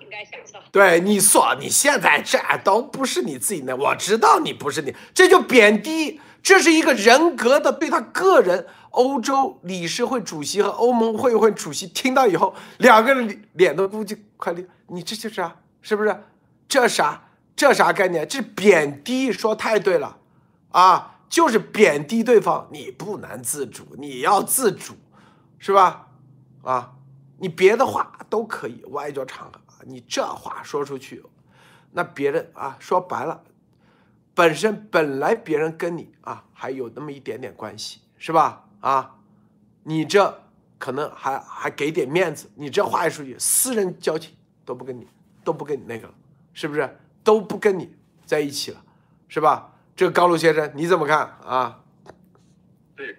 [0.01, 8.67] 应该想到，对你说你现在这都不是你自己的，我知道你不是你，这就贬低，这是一个人格的对他个人。
[8.91, 14.67] 欧洲理事会主席和欧盟会会主席听到以后，两个人脸都估计快绿。
[14.89, 16.25] 你这就是啊，是不是？
[16.67, 17.30] 这啥？
[17.61, 18.27] 这啥概念？
[18.27, 20.17] 这贬低说太对了，
[20.71, 22.67] 啊，就是贬低对方。
[22.73, 24.95] 你不能自主，你要自主，
[25.59, 26.09] 是吧？
[26.63, 26.95] 啊，
[27.37, 31.23] 你别的话都可以，外交场合，你这话说出去，
[31.93, 33.43] 那别人啊，说白了，
[34.35, 38.65] 本身本来别人跟你啊还有那么一点点关系，是吧？
[38.81, 39.17] 啊，
[39.83, 40.43] 你这
[40.79, 44.35] 可能还还给点面子，你这话一出去，私人交情
[44.65, 45.07] 都不跟你
[45.45, 46.15] 都不跟你那个了，
[46.55, 46.97] 是不是？
[47.23, 47.95] 都不跟你
[48.25, 48.85] 在一起了，
[49.29, 49.77] 是吧？
[49.97, 51.85] 这个高露先生你怎么看啊？
[52.97, 53.15] 对，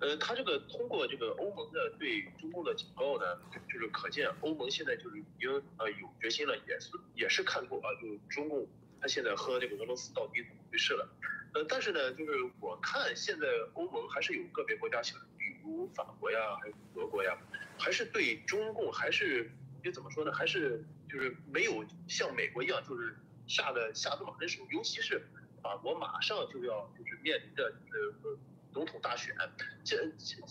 [0.00, 3.24] 呃，他这个通过这个欧盟的对中共的警告呢，
[3.72, 8.66] 就是可见欧盟现在就是已经呃有决心了，也是也是看透啊，就是中共
[9.00, 11.08] 他现在和这个俄罗斯到底怎么回事了。
[11.54, 17.38] 呃，但是呢，就是我看现在欧盟还是有个别国家，像比如法国呀，还有德国呀，
[17.78, 19.48] 还是对中共还是
[19.84, 20.32] 就怎么说呢？
[20.32, 23.16] 还是就是没有像美国一样就是。
[23.46, 25.26] 下的下这么狠手，尤其是
[25.62, 28.38] 法国马上就要就是面临着呃
[28.72, 29.34] 总统大选，
[29.84, 29.96] 这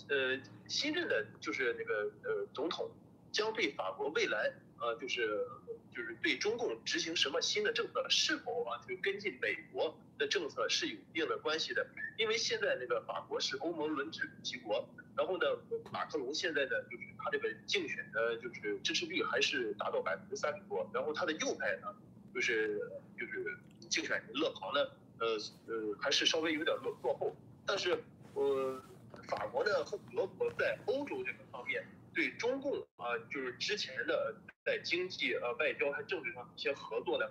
[0.10, 2.90] 呃新任的就是那个呃总统
[3.32, 5.46] 将对法国未来呃就是
[5.94, 11.86] 就是对中共执行什么新的政策，是否啊就跟进美国的政策是有一定的关系的，
[12.18, 15.46] 因为现在那个法国是欧盟轮值主席国，然后呢
[15.92, 21.94] 马克龙现在呢就是他这个竞选的就是支持率还是达到百分之三十多，然后他的右派呢。
[22.36, 22.78] 就是
[23.18, 23.58] 就是
[23.90, 24.82] 竞选人勒庞呢，
[25.20, 25.28] 呃
[25.68, 27.34] 呃还是稍微有点落落后。
[27.66, 27.98] 但是
[28.34, 28.84] 呃
[29.30, 31.84] 法国呢和德国在欧洲这个方面
[32.14, 37.26] 对中共啊就是之前的在经济呃外交和政治上一些合作呢，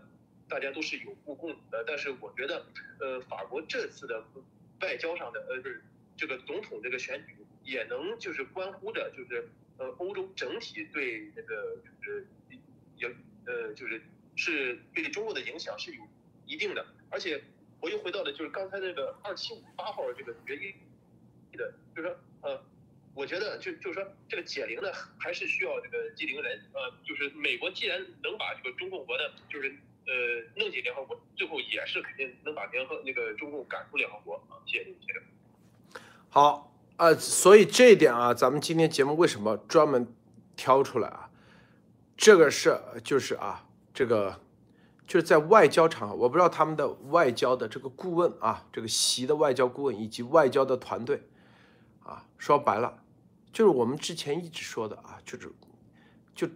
[0.49, 1.85] 大家都是有目共睹的。
[1.87, 2.65] 但是我觉得
[2.99, 4.25] 呃法国这次的
[4.81, 5.85] 外交上的呃不是
[6.17, 12.27] 这个总统这个选举也能就是关乎着就是呃欧洲整体对那个就是
[12.97, 13.09] 也
[13.47, 14.01] 呃就是
[14.37, 16.03] 是对中国的影响是有
[16.47, 17.43] 一定的，而且
[17.81, 20.75] 我又回到了就是刚才那个二七五八号这个决议
[21.57, 22.63] 的，就是说呃，
[23.15, 29.69] 我觉得就就是说这个解铃呢还是需要这个系铃人，呃，就是美国既然能把这个中共国的就是
[30.07, 30.13] 呃
[30.57, 35.23] 弄进联合国，最后也是肯定能把联合那个中共赶出联合国啊，谢谢您，谢谢。
[36.29, 40.13] 好，呃，所以这一点啊，咱们今天节目为什么专门
[40.57, 41.31] 挑出来啊？
[42.17, 44.39] 这个是就是啊，这个
[45.07, 51.23] 就是在外交场合，我不知道他们的外交的这个顾问啊，这个习的外交顾问以及外交的团队
[52.03, 53.03] 啊，说白了，
[53.53, 55.53] 就是我们之前一直说的啊，就是
[56.35, 56.49] 就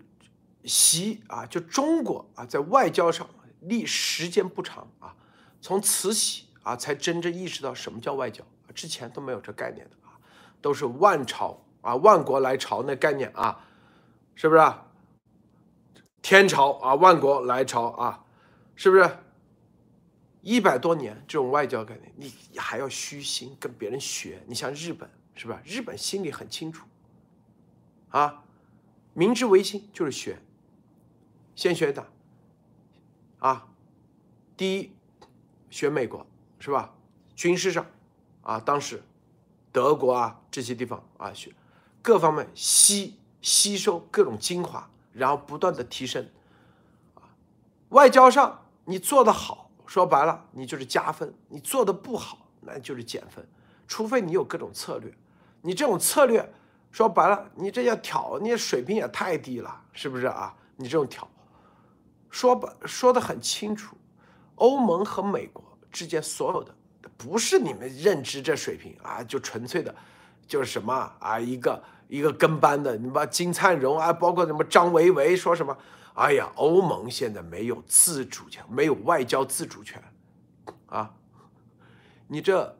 [0.64, 3.26] 习啊，就中国啊，在外交上
[3.60, 5.14] 历时间不长啊，
[5.60, 8.44] 从慈禧啊才真正意识到什么叫外交。
[8.74, 10.12] 之前都没有这概念的啊，
[10.60, 13.64] 都是万朝啊，万国来朝那概念啊，
[14.34, 14.60] 是不是？
[14.60, 14.84] 啊
[16.22, 18.24] 天朝啊，万国来朝啊，
[18.74, 19.18] 是不是？
[20.42, 24.42] 一百多年这种外交概念，你还要虚心跟别人学。
[24.46, 25.60] 你像日本，是吧？
[25.64, 26.86] 日本心里很清楚
[28.10, 28.44] 啊，
[29.14, 30.38] 明治维新就是学，
[31.54, 32.06] 先学的
[33.40, 33.68] 啊，
[34.56, 34.92] 第一
[35.70, 36.26] 学美国
[36.58, 36.94] 是吧？
[37.34, 37.84] 军事上。
[38.42, 39.02] 啊，当时
[39.70, 41.52] 德国啊这些地方啊，学
[42.00, 44.88] 各方面吸吸收各种精华，
[45.18, 46.26] 然后不断的提升。
[47.14, 47.26] 啊，
[47.90, 53.46] 外交上你做的好，说白了你就是加分；你做的不好，那就是减分。
[53.86, 55.12] 除非你有各种策略，
[55.60, 56.50] 你这种策略
[56.90, 60.54] 说白了，你这要挑，你水平也太低了，是不是啊？
[60.76, 61.28] 你这种挑，
[62.30, 63.96] 说白说的很清楚，
[64.54, 66.74] 欧盟和美国之间所有的。
[67.16, 69.92] 不是你们认知这水平啊，就纯粹的，
[70.46, 75.76] 就是什么啊，一个一个跟班的，你把金灿荣啊，包括什么张维维说什么，
[76.14, 80.02] 哎呀，欧盟现在没有自主权，没有外交自主权，
[80.86, 81.14] 啊，
[82.26, 82.76] 你这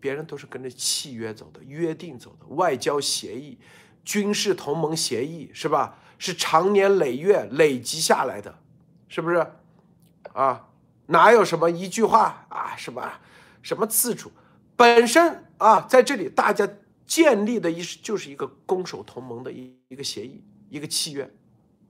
[0.00, 3.58] 别人都是跟着契约走的，约定走的，外交协议、
[4.04, 5.96] 军事同盟协议是吧？
[6.18, 8.58] 是长年累月累积下来的，
[9.08, 9.46] 是不是？
[10.32, 10.68] 啊，
[11.06, 13.20] 哪有什么一句话啊，是吧？
[13.62, 14.30] 什么自主？
[14.76, 16.68] 本身啊，在这里大家
[17.06, 21.30] 建立的一就是一个攻守同盟的一一个协议，一个契约，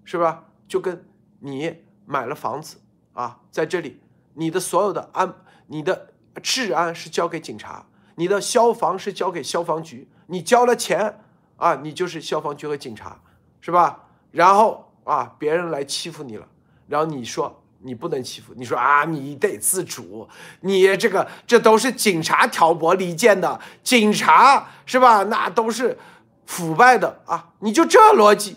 [0.04, 0.44] 是吧？
[0.66, 1.06] 就跟
[1.40, 2.78] 你买了房子
[3.12, 4.00] 啊，在这里，
[4.34, 5.34] 你的所有的安，
[5.66, 6.12] 你的
[6.42, 7.86] 治安是交给警察，
[8.16, 11.20] 你的消防是交给消防局，你交了钱
[11.56, 13.20] 啊，你就是消防局和警察，
[13.60, 14.08] 是吧？
[14.30, 16.48] 然后啊，别人来欺负你了，
[16.86, 17.63] 然后你说。
[17.86, 20.26] 你不能欺负，你说啊，你得自主，
[20.60, 25.22] 你这个这都是警察挑拨离间的，警察是吧？
[25.24, 25.98] 那都是
[26.46, 27.52] 腐败的啊！
[27.58, 28.56] 你就这逻辑，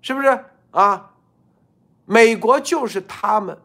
[0.00, 1.10] 是不是啊？
[2.06, 3.58] 美国就是他们，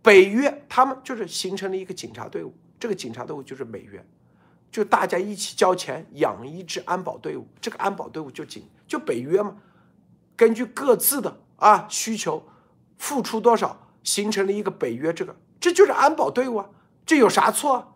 [0.00, 4.04] 北约他们就是形成了一个警察队伍，这个警察队伍就是美约，
[4.70, 9.56] 就大家一起交钱养一支安保队伍，这个安保队伍就警就北约嘛，
[10.36, 12.40] 根据各自的啊需求，
[12.98, 13.76] 付出多少。
[14.02, 16.68] 形成了一个北约，这个这就是安保队伍啊，
[17.06, 17.74] 这有啥错？
[17.74, 17.88] 啊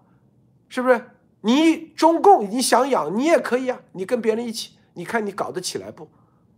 [0.68, 1.10] 是不是？
[1.42, 6.10] 你中共你想养你也可以啊，你跟别人一起，你看你搞得起来不？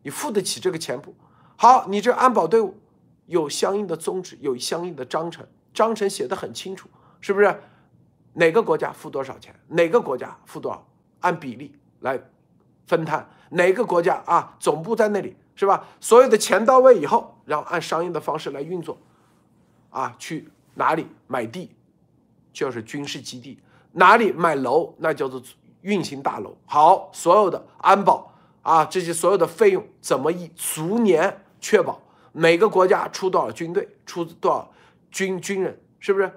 [0.03, 1.15] 你付得起这个钱不？
[1.57, 2.75] 好，你这安保队伍
[3.27, 6.89] 有相应的宗旨，有相应的章程，章程写的很清楚，
[7.21, 7.61] 是不是？
[8.33, 9.55] 哪个国家付多少钱？
[9.69, 10.87] 哪个国家付多少？
[11.21, 12.19] 按比例来
[12.87, 13.29] 分摊。
[13.51, 14.57] 哪个国家啊？
[14.59, 15.87] 总部在那里是吧？
[16.01, 18.97] 所有的钱到位以后，然后按商业的方式来运作。
[19.91, 21.71] 啊，去哪里买地，
[22.53, 23.57] 就是军事基地；
[23.93, 25.43] 哪里买楼，那叫做
[25.83, 26.57] 运行大楼。
[26.67, 32.01] 好，所有的安保啊，这些所有的费用怎么以逐年确保？
[32.33, 34.71] 每个国家出多少军队，出多少
[35.11, 36.31] 军军人，是不是？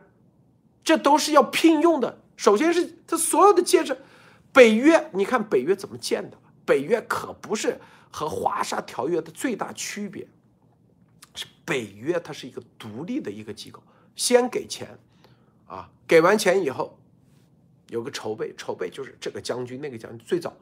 [0.83, 2.17] 这都是要聘用的。
[2.35, 3.95] 首先是这所有的建设，
[4.51, 6.37] 北约，你看北约怎么建的？
[6.65, 7.79] 北约可不是
[8.09, 10.27] 和华沙条约的最大区别。
[11.65, 13.81] 北约它是一个独立的一个机构，
[14.15, 14.97] 先给钱，
[15.67, 16.97] 啊，给完钱以后，
[17.89, 20.19] 有个筹备，筹备就是这个将军那个将军。
[20.25, 20.53] 最早，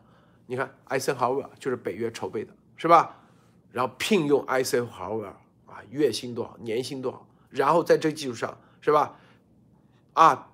[0.45, 3.15] 你看艾森豪威尔就是北约筹备的，是吧？
[3.71, 5.35] 然后聘用艾森豪威尔
[5.67, 9.17] 啊，月薪多少，年薪多少，然后在这基础上，是吧？
[10.13, 10.51] 啊，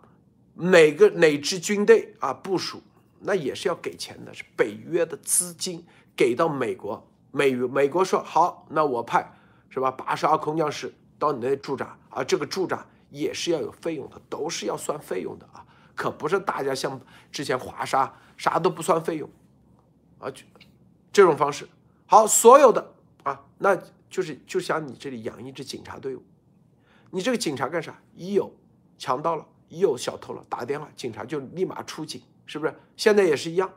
[0.55, 2.81] 哪个哪支军队啊部署，
[3.21, 5.85] 那也是要给钱的，是北约的资金
[6.15, 9.33] 给到美国，美美国说好，那我派
[9.75, 16.97] 是吧，八十二空降师到你那驻扎，啊，这个驻扎也是要有费用的，都是要算费用的啊，可不是大家像
[17.29, 19.29] 之前华沙啥都不算费用，
[20.17, 20.45] 啊，就
[21.11, 21.67] 这种方式，
[22.05, 23.77] 好，所有的啊，那
[24.09, 26.23] 就是就像你这里养一支警察队伍，
[27.11, 28.01] 你这个警察干啥？
[28.15, 28.55] 一有
[28.97, 32.73] 强盗了，一有小偷了，打电话，警察就立马出警，是不是？
[32.95, 33.69] 现在也是一样，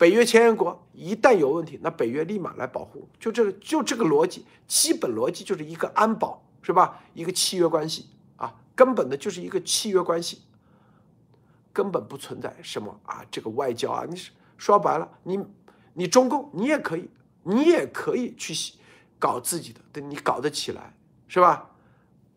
[0.00, 7.02] 北约签约国一旦有问题，那北约立马来保护，就这个就这个逻辑，基本逻辑就是一个安保，是吧？
[7.12, 10.40] 一个契约关系啊，根本的就是一个契约关系，
[11.70, 15.38] 根本不存在什么啊这个外交啊，你是说白了，你
[15.92, 17.10] 你中共你也可以，
[17.42, 18.54] 你也可以去
[19.18, 20.94] 搞自己的，对你搞得起来，
[21.28, 21.72] 是吧？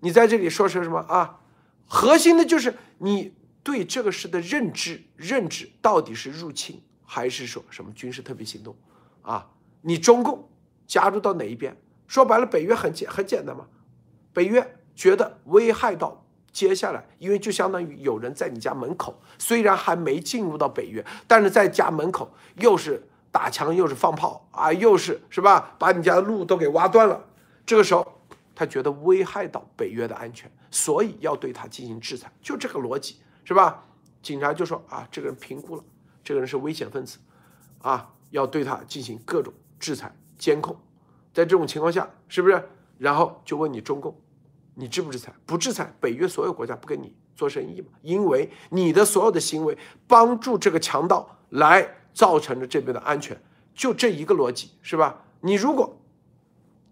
[0.01, 1.39] 你在这里说是什么啊？
[1.87, 3.33] 核心的就是你
[3.63, 6.81] 对这个事的认知，认知到底是入侵
[7.13, 8.75] 还是说什么军事特别行动
[9.21, 9.47] 啊？
[9.81, 10.49] 你中共
[10.87, 11.77] 加入到哪一边？
[12.07, 13.67] 说白了，北约很简很简单嘛。
[14.33, 25.75] 北约觉得危害到接下来，因为就相当于有人在你家门口，虽然还没进入到北约，但是在家门口又是打枪又是放炮啊，又是是吧？
[25.77, 27.23] 把你家的路都给挖断了。
[27.63, 28.03] 这个时候。
[28.55, 33.83] 他觉得危害到北约的安全，所以要对他进行制裁，就这个逻辑是吧？
[34.21, 35.83] 警察就说啊，这个人评估了，
[36.23, 37.17] 这个人是危险分子，
[37.81, 40.75] 啊，要对他进行各种制裁、监控。
[41.33, 42.63] 在这种情况下，是不是？
[42.97, 44.15] 然后就问你中共，
[44.75, 45.33] 你制不制裁？
[45.45, 47.87] 不制裁，北约所有国家不跟你做生意嘛？
[48.01, 53.39] 因为你的所有的行为帮助这个强盗来造成了这边的安全，
[53.73, 55.25] 就这一个逻辑是吧？
[55.41, 55.99] 你如果。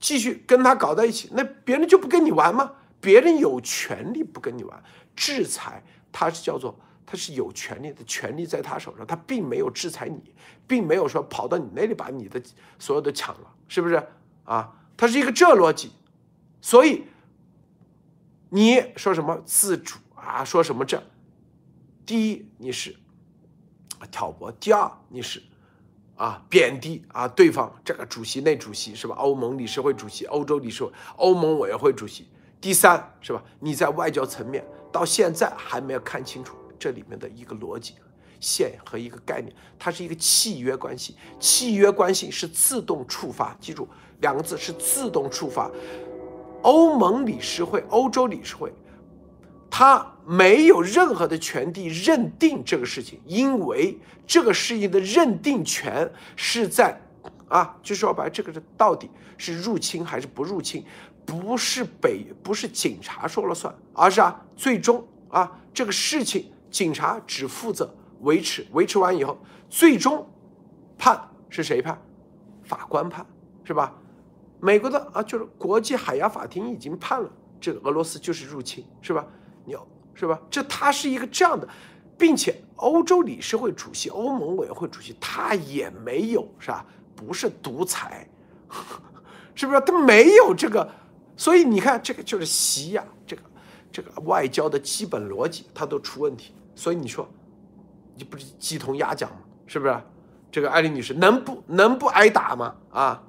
[0.04, 2.72] 继续跟他搞在一起，那别人就不跟你玩吗？
[3.00, 4.84] 别人有权利不跟你玩，
[5.16, 6.76] 制裁他是叫做
[7.12, 10.34] 他是有权利的，权利在他手上，他并没有制裁你，
[10.66, 12.42] 并没有说跑到你那里把你的
[12.80, 14.02] 所有的抢了，是不是
[14.46, 14.74] 啊？
[14.96, 15.92] 他是一个这逻辑，
[16.62, 17.04] 所以
[18.50, 20.46] 你说什么自主啊？
[20.46, 21.04] 说什么这？
[22.06, 22.96] 第一你是
[24.10, 25.44] 挑拨，第二你是。
[26.16, 29.16] 啊，贬低啊，对方这个主席、那主席是吧？
[29.16, 32.30] 欧盟理事会主席、欧洲理事会、欧盟委员会主席。
[32.62, 33.44] 第三是吧？
[33.60, 37.94] 你在外交层面到现在还没有看清楚这里面的一个逻辑
[38.40, 41.16] 线和一个概念，它是一个契约关系。
[41.40, 43.88] 契约关系是自动触发，记住
[44.22, 45.70] 两个字是自动触发。
[46.64, 48.74] 欧盟理事会、欧洲理事会。
[49.70, 57.00] 他没有任何的权利认定这个事情，因为这个事情的认定权是在，
[57.48, 60.84] 啊，就说白，这个是到底是入侵还是不入侵，
[61.26, 69.38] 不是北不是警察说了算，而是啊，最终啊，这个事情警察只负责维持，维持完以后，
[69.70, 70.28] 最终
[70.98, 72.02] 判是谁判？
[72.64, 73.26] 法官判
[73.64, 73.94] 是吧？
[74.60, 79.28] 美国的啊，就是国际海洋法庭已经判了，这个俄罗斯就是入侵，是吧？
[79.66, 80.40] 你要是吧？
[80.50, 81.68] 这他是一个这样的，
[82.18, 86.86] 并且欧洲理事会主席、欧盟委员会主席，他也没有是吧？
[87.16, 88.28] 不是独裁，
[89.54, 89.82] 是不是？
[89.82, 90.90] 他没有这个，
[91.36, 93.42] 所以你看，这个就是西亚这个
[93.92, 96.54] 这个外交的基本逻辑，它都出问题。
[96.82, 97.30] 所以你说，
[98.16, 99.38] 你不是鸡同鸭讲吗？
[99.68, 99.96] 是不是？
[100.52, 102.76] 这个艾丽女士能不能不挨打吗？
[102.90, 103.24] 啊？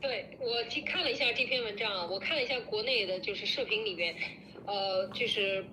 [0.00, 4.16] 对我去看了一下这篇文章，我看了一下国内的就是视频里面。
[4.66, 5.64] 呃，就是，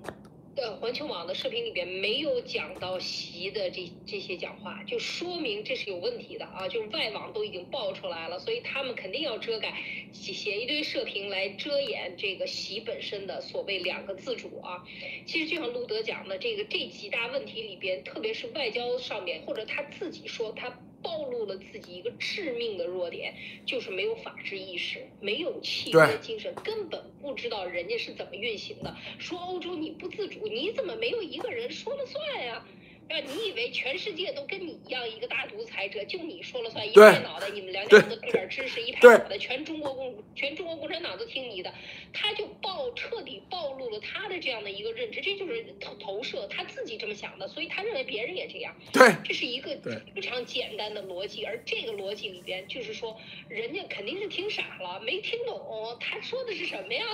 [0.55, 6.67] 呃，环球网的视频里边没有讲到习的这这些讲话，就说明这是有问题的啊！
[6.67, 9.73] 就是外网都已经爆出来了，所以他们肯定要遮盖，
[10.11, 14.83] 写写一堆社评来遮掩这个习本身的所谓两个自主啊。
[15.25, 20.79] 其实就像路德讲的，这个这几大问题里边，特别是外交上面，或者他自己说他。
[21.03, 23.35] 暴露了自己一个致命的弱点，
[23.65, 28.95] 就是没有法治意识，没有契约精神，根本不知道人家是怎么运行的。
[29.19, 32.55] 说欧洲你不自主，你怎么没有一个人说了算呀？
[32.55, 32.65] 啊，
[33.09, 41.73] 你以为全世界都跟你一样一个大独裁者，就你说了算，一拍脑袋，你们两家子对点知识，一拍脑袋，全中国共全中国共产党都听你的，
[42.11, 48.75] 他就暴彻底暴露了他的这样的一个认知，这就是投投射，他自己这么想的，所以他认为别人也这样。
[48.91, 49.77] 对，这是一个
[50.15, 53.15] 非常简单的逻辑，而这个逻辑里边就是说，
[53.47, 57.05] 人家肯定是听傻了，没听懂他说的是什么呀？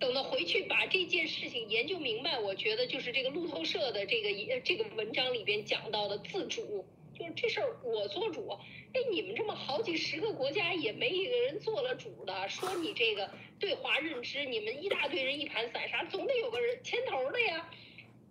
[0.00, 6.86] 等到回去把这件事情研究明白，我觉得就是这个路透社的这个这个文章里边讲到的自主，
[7.16, 8.48] 就是这事儿我做主。
[8.94, 17.70] 哎，你们这么好几十个国家也没一个人做了主的，说你这个对华认知，你们一大堆人一盘散沙，总得有个人牵头的呀。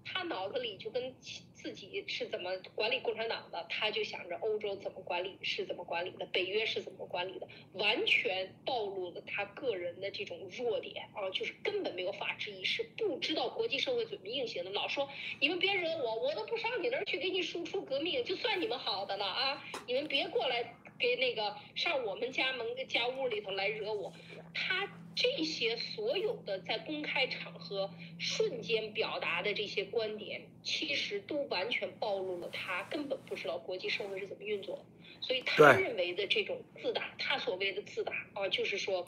[0.04, 1.14] 他脑子里就跟
[1.62, 15.10] 自己是怎么管理共产党的，他就想着欧洲怎么管理是怎么管理的，北约是怎么管理的，完全暴露了他个人的这种弱点啊，就是根本没有法治意识，不知道国际社会怎么运行的，老说
[15.42, 24.14] 你们别惹我，我都不上你那儿去给你输出革命，就算你们好的了啊，你们别过来给那个上我们家门家屋里头来惹我，
[24.54, 24.90] 他。
[25.22, 34.86] 这些所有的在公开场合瞬间表达的这些观点，其实都完全暴露了他根本不知道国际社会是怎么运作，
[35.20, 39.06] 所以他认为的这种自大，他所谓的自大啊，就是说，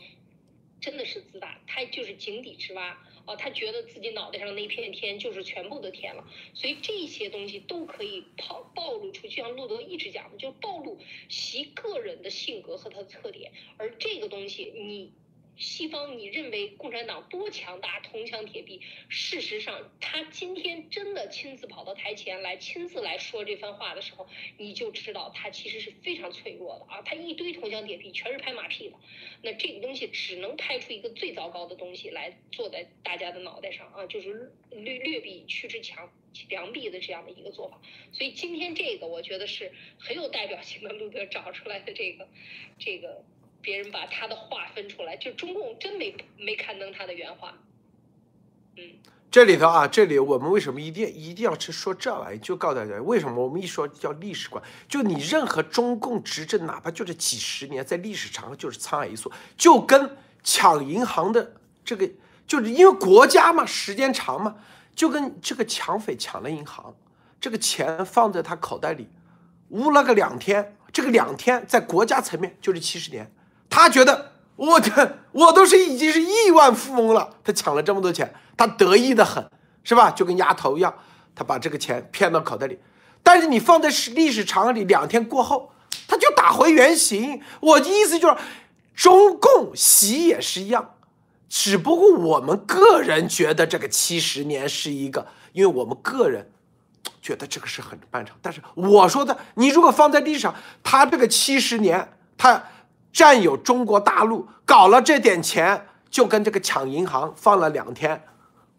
[0.81, 15.13] 真的是自大，他就是井底之蛙啊，他觉得自己脑袋上那片天就是全部的天了，所以这些东西都可以暴暴露出，就像路德一直讲的，就暴露其个人的性格和他的特点，而这个东西你。
[15.57, 18.81] 西方，你认为共产党多强大、铜墙铁壁？
[19.09, 27.01] 事实上，他今天真的亲自跑到台前来，亲自来说这番话的时候，你就知道他其实是非常脆弱的啊！
[27.03, 28.95] 他一堆铜墙铁壁，全是拍马屁的。
[29.43, 36.11] 那这个东西只能拍出一个最糟糕的东西来，坐在大家的脑袋上啊，就是略略比屈之强
[36.49, 37.79] 良币的这样的一个做法。
[38.11, 42.27] 所以今天这个，我觉得是很有代表性的，路德找出来的这个，
[42.79, 43.23] 这个。
[43.61, 47.53] 别人把他的话分出来，就中共真没没刊登他的原话。
[48.77, 48.83] 嗯，
[49.29, 52.39] 这里头啊，这里我们为什么一定一定要去说这玩意？
[52.39, 61.53] 就告诉大家，为什么我们一说叫历史观，就你任何中共执政，哪怕就这几十年，在历史上就是沧海一粟，就跟抢银行的
[61.85, 62.09] 这个，
[62.47, 64.55] 就是因为国家嘛，时间长嘛，
[64.95, 66.95] 就跟这个抢匪抢了银行，
[67.39, 69.07] 这个钱放在他口袋里，
[69.69, 73.31] 捂了个两天，这个两天在国家层面就是七十年。
[73.71, 79.43] 他觉得我的我都是已经是亿万富翁了，他抢了这么多钱，他得意的很，
[79.83, 80.11] 是吧？
[80.11, 80.93] 就跟丫头一样，
[81.33, 82.77] 他把这个钱骗到口袋里。
[83.23, 85.71] 但是你放在历史长河里，两天过后，
[86.05, 87.41] 他就打回原形。
[87.61, 88.35] 我的意思就是，
[88.93, 90.95] 中共习也是一样，
[91.47, 96.51] 只不过我们个人觉得这个七十年是一个，因为我们个人
[97.21, 98.35] 觉得这个是很漫长。
[98.41, 100.53] 但是我说的，你如果放在历史上，
[100.83, 102.61] 他这个七十年，他。
[103.11, 108.23] 占有中国大陆，搞了这点钱，就跟这个抢银行放了两天，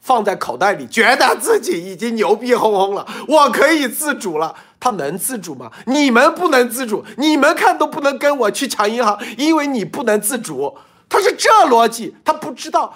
[0.00, 4.54] 放在口袋里，觉得自己已经牛逼哄哄了，我可以自主了。
[4.80, 5.70] 他能自主吗？
[5.86, 10.76] 你们不能自主，你们看都不能跟我去抢银行，因为你不能自主。
[11.08, 12.94] 他是这逻辑，他不知道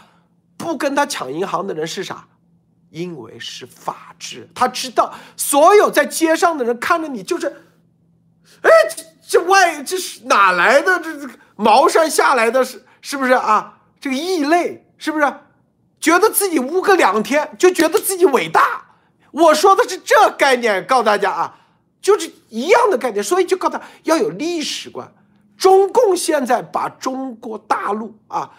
[0.56, 2.26] 不跟他抢银行的人是啥，
[2.90, 4.48] 因为是法治。
[4.54, 7.46] 他知道所有在街上的人看着你就是，
[8.62, 8.70] 哎。
[9.28, 11.00] 这外这是哪来的？
[11.00, 13.78] 这这茅山下来的是是不是啊？
[14.00, 15.32] 这个异类是不是？
[15.98, 18.84] 觉得自己污个两天就觉得自己伟大？
[19.32, 21.56] 我说的是这概念，告诉大家啊，
[22.00, 23.24] 就是一样的概念。
[23.24, 25.10] 所以就告诉他要有历史观。
[25.56, 28.50] 中共现在把中国大陆啊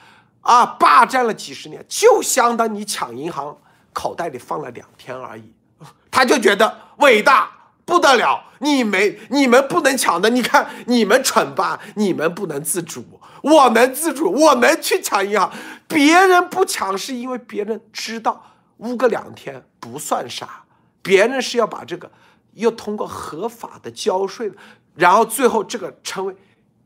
[0.42, 3.56] 啊霸占了几十年，就相当于抢银行
[3.94, 5.54] 口袋里放了两天而已，
[6.12, 7.52] 他就觉得伟大。
[7.88, 13.02] 不得了，你没你们不能抢的，你看你们蠢吧，你们不能自主，
[13.42, 15.50] 我能自主，我能去抢银行，
[15.88, 18.44] 别人不抢是因为别人知道
[18.80, 20.66] 捂个两天不算啥，
[21.02, 22.12] 别人是要把这个
[22.56, 24.52] 又通过合法的交税，
[24.94, 26.36] 然后最后这个成为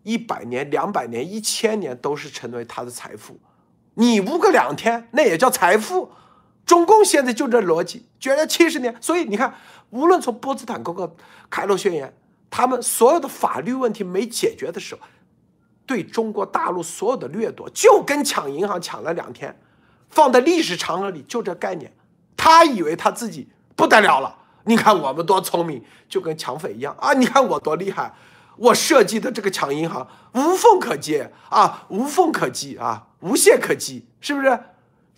[0.03, 3.39] 一百年、两百年、一千年都是成为他的财富，
[3.95, 6.11] 你捂个两天那也叫财富。
[6.63, 9.53] 中共现在就这逻辑，觉得七十年，所以你看，
[9.91, 11.09] 无论从波茨坦公告、
[11.49, 12.13] 开罗宣言，
[12.49, 15.01] 他们所有的法律问题没解决的时候，
[15.85, 19.57] 对中国大陆所有的掠夺，就跟抢银行抢了两天，
[20.09, 21.93] 放在历史长河里就这概念。
[22.35, 27.13] 他以为他自己不得了了，你看我们多聪明，就跟抢匪一样啊！
[27.13, 28.13] 你看我多厉害，
[28.55, 34.59] 我设计的这个抢银行无缝可接啊，无缝可击啊，无懈可击，是不是？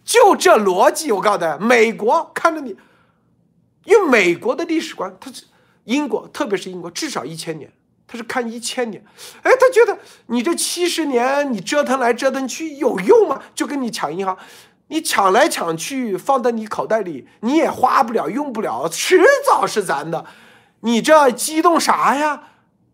[0.04, 2.76] 就这逻辑，我告诉大家，美国看着你，
[3.86, 5.44] 因为美国的历史观，它是
[5.86, 7.72] 英国，特别是英国，至少一千年，
[8.08, 9.04] 他是看一千年。
[9.42, 9.98] 哎，他觉得
[10.28, 13.42] 你这七十年你折腾来折腾去有用吗？
[13.54, 14.38] 就跟你抢银行，
[14.88, 20.26] 你抢来抢去放在你口袋里，你也花不了，用不了，迟早是咱的。
[20.82, 22.44] 你这激动啥呀？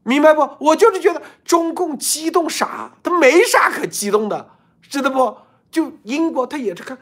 [0.03, 0.49] 明白不？
[0.59, 2.93] 我就是觉得中共激动啥？
[3.03, 4.49] 他没啥可激动的，
[4.81, 5.37] 知道不？
[5.69, 6.97] 就英国，他也是看，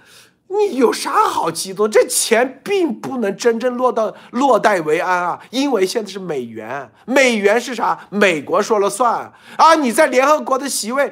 [0.49, 1.90] 你有啥好激动？
[1.90, 5.40] 这钱并不能真正落到落袋为安啊！
[5.52, 8.07] 因为现在是美元，美元是啥？
[8.10, 9.76] 美国说了算啊！
[9.76, 11.11] 你在联合国的席位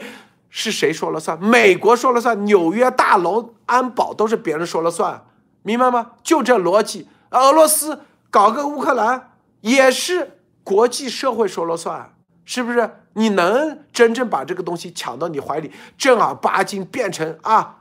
[0.50, 1.38] 是谁说了算？
[1.44, 5.26] 美国说了算，纽约大楼安保都是别人说了算，
[5.64, 6.12] 明白吗？
[6.24, 7.10] 就这逻辑。
[7.32, 12.14] 俄罗斯搞个乌克兰也是国际社会说了算，
[12.46, 12.90] 是不是？
[13.18, 17.80] 你能真正把这个东西抢到你怀里，正儿八经变成啊？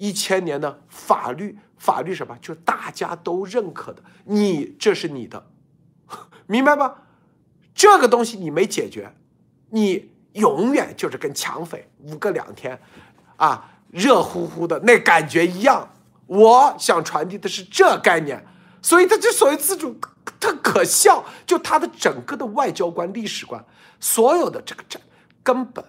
[0.00, 2.34] 一千年的法律，法律什么？
[2.40, 5.46] 就大家都认可的，你这是你的，
[6.46, 6.94] 明白吗？
[7.74, 9.14] 这个东西你没解决，
[9.68, 12.80] 你永远就是跟抢匪捂个两天，
[13.36, 15.86] 啊，热乎乎的那感觉一样。
[16.26, 18.42] 我想传递的是这概念，
[18.80, 19.94] 所以他之所谓自主，
[20.40, 23.62] 他可笑，就他的整个的外交观、历史观，
[24.00, 24.98] 所有的这个这
[25.42, 25.84] 根本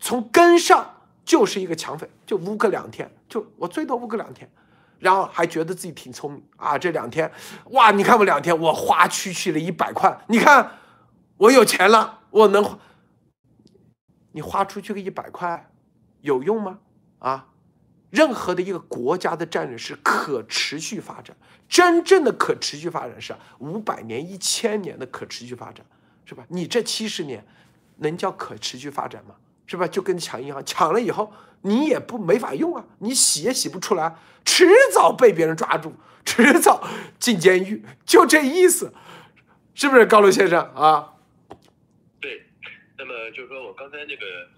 [0.00, 0.92] 从根上。
[1.24, 4.50] 就是一个抢匪，就捂个两天，就我最多捂个两天，
[4.98, 6.76] 然后还觉得自己挺聪明啊！
[6.76, 7.30] 这两天，
[7.70, 10.78] 哇，你看我两天，我花区区了一百块，你看
[11.38, 12.78] 我有钱了，我能，
[14.32, 15.70] 你花出去个一百块，
[16.20, 16.80] 有用吗？
[17.20, 17.48] 啊，
[18.10, 21.34] 任何的一个国家的战略是可持续发展，
[21.68, 25.84] 真正的可持续发展是五百年、一千年的可持续发展，
[26.26, 26.44] 是吧？
[26.48, 27.46] 你这七十年
[27.96, 29.36] 能叫可持续发展吗？
[29.66, 29.86] 是吧？
[29.86, 31.32] 就跟抢银行，抢了以后
[31.62, 36.86] 你也不没法用啊，你洗也洗不出来，迟早被别人抓住，迟早
[37.18, 38.92] 进监狱，就这意思，
[39.74, 41.14] 是不是高楼先生啊？
[42.20, 42.44] 对，
[42.98, 44.48] 那么就是说我刚才那个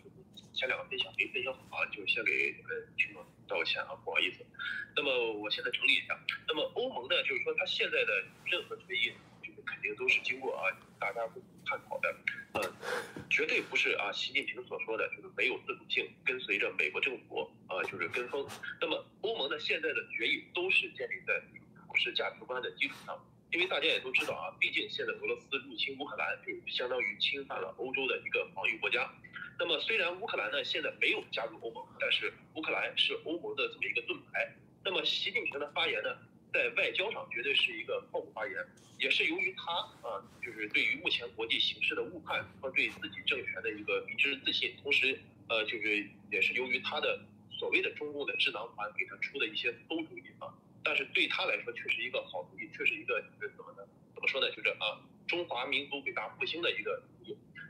[0.52, 4.44] 前两个分享没分享好，就先给呃听众道个歉啊，不好意思。
[4.96, 6.18] 那么我现在整理一下，
[6.48, 8.12] 那么欧盟呢，就是说它现在的
[8.50, 9.12] 任何决议。
[9.64, 10.68] 肯定都是经过啊，
[10.98, 12.16] 大家共同探讨的，
[12.54, 12.74] 呃，
[13.30, 18.46] 绝对不是啊，习近平所说的，就是没有自主性，跟随着美国政府啊，就是跟风。
[18.80, 21.40] 那么欧盟的现在的决议都是建立在
[21.86, 23.18] 普世价值观的基础上，
[23.52, 29.10] 因为大家也都知道啊，毕竟现在俄罗斯入侵乌克兰，就相当于侵犯了欧洲的一个防御国家。
[29.58, 34.54] 那么虽然乌克兰呢现在没有加入欧盟，但是乌克兰是欧盟的这么一个盾牌。
[34.84, 36.16] 那么习近平的发言呢？
[36.56, 38.56] 在外交上绝对是一个错误发言，
[38.98, 45.20] 也是由于他啊，就是对于目前国际形势的误判和对自己政权的一个迷之自信，同时
[45.50, 47.20] 呃，就是也是由于他的
[47.58, 50.48] 所谓的中共的智囊团给他出的一些馊主意啊，
[50.82, 53.86] 但是对他来说却是一个好主意，却是一个就是怎么呢？
[54.14, 54.50] 怎么说呢？
[54.56, 54.96] 就是啊，
[55.28, 57.02] 中华民族伟大复兴的一个。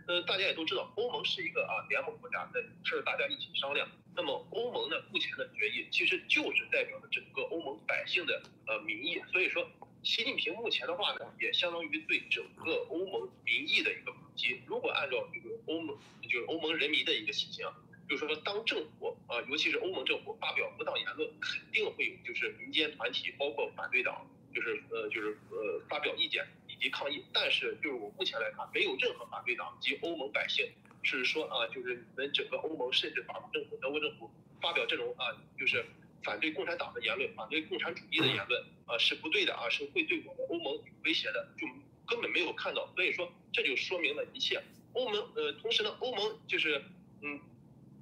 [0.07, 3.89] 呃，大家也都知道，欧盟是一个啊联盟国家，那事儿大家一起商量。
[4.15, 9.21] 那么欧盟呢，目前的决议其实就是代表了整个欧盟百姓的呃民意。
[9.33, 9.69] 所以说，
[10.05, 14.61] 习近平目前的话呢，也相当于对整个欧盟民意的一个普及。
[14.65, 17.67] 如果按照这个欧盟就是欧盟人民的一个心情，
[18.09, 24.25] 就是说当政府啊，尤其是欧盟政府发表不当言论，肯定会有就是民间团体，包括反对党，
[24.55, 26.47] 就是呃就是呃发表意见。
[26.79, 30.71] 以及抗议，但是就是我目前来看，没有任何反对党及欧盟百姓
[31.03, 34.31] 是说啊，就是你们整个欧盟甚至法国政府、德国政府
[34.61, 35.85] 发表这种啊，就是
[36.23, 41.67] 反对共产党的言论、反对共产主义的言论啊，是不对的啊，是会对我们欧盟有威胁的，就
[42.07, 42.89] 根本没有看到。
[42.95, 44.63] 所以说，这就说明了一切。
[44.93, 46.83] 欧盟呃，同时呢，欧盟就是
[47.23, 47.41] 嗯。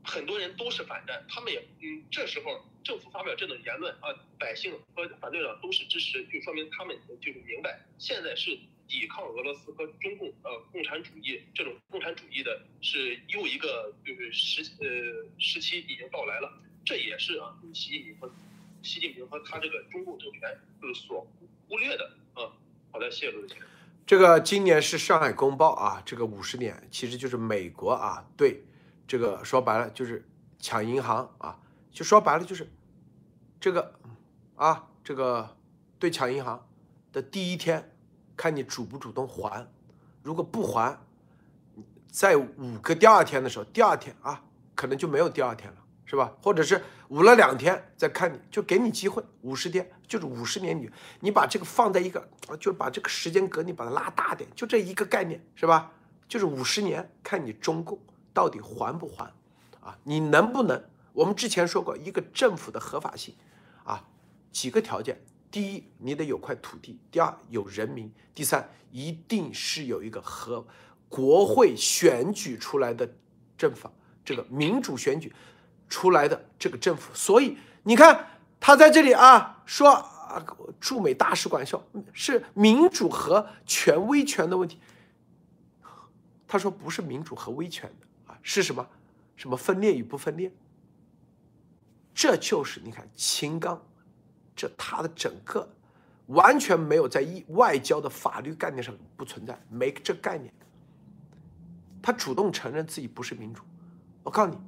[0.07, 8.56] 很多人都是反战，他们也嗯，这时候政府发表这种言论啊，百姓和反对党都是支持，就说明他们就是明白，现在是
[8.86, 16.52] 抵抗俄罗斯和中共呃共产主义这种共产主义的是又一个就是时呃时期已经到来了，
[16.85, 18.31] 这也是啊习近平和
[18.82, 20.40] 习近平和他这个中共政权
[20.81, 21.27] 就是所
[21.69, 22.05] 忽略的
[22.35, 22.52] 啊。
[22.93, 23.66] 好的，谢谢陆先生。
[24.06, 28.62] 这个今年是上海公报啊，这个五十年其实就是美国啊对。
[29.06, 30.27] 这个说白了就是
[30.59, 31.61] 抢银行啊，
[31.93, 32.66] 就说白了就是
[33.65, 33.95] 这个
[34.57, 35.57] 啊，这个
[35.99, 36.62] 对抢银行
[37.11, 37.91] 的第一天，
[38.36, 39.66] 看你主不主动还，
[40.23, 41.01] 如果不还，
[42.11, 46.31] 在五个第二天的时候，第二天啊，可能就没有第二天了，是吧？
[46.43, 46.78] 或者是
[47.09, 52.23] 捂了两天再看你，就给你机会，五十天就是五十年，你你把这个放在一个，
[52.61, 55.91] 就把这个时间隔你把它拉大点，就这一个概念，是吧？
[56.28, 57.99] 就是五十年，看你中共。
[58.35, 59.24] 到底还不还？
[59.81, 60.85] 啊，你能不能？
[61.15, 63.32] 我们之前说过，一个政府的合法性，
[64.55, 65.20] 几个条件：
[65.51, 70.64] 第一，你得有块土地；第二，有人民；第三，一定是有一个和
[71.09, 73.12] 国会选举出来的
[73.59, 73.90] 政府，
[74.24, 75.32] 这个民主选举
[75.89, 77.12] 出来的这个政府。
[77.12, 78.26] 所以你看，
[78.60, 80.47] 他在这里啊说啊，
[80.78, 84.78] 驻美大使馆说，是民主和权威权的问题。
[86.47, 88.39] 他说不是民主和威权的啊。
[88.40, 88.89] 是什么？
[89.35, 90.52] 什么分裂与不分裂？
[92.14, 93.85] 这就是你看秦刚
[94.55, 95.68] 这他的整个
[96.26, 100.52] 完全没有在一外交的法律概念上不存在，没这概念。
[102.02, 103.62] 他主动承认自己不是民主，
[104.22, 104.59] 我告诉你，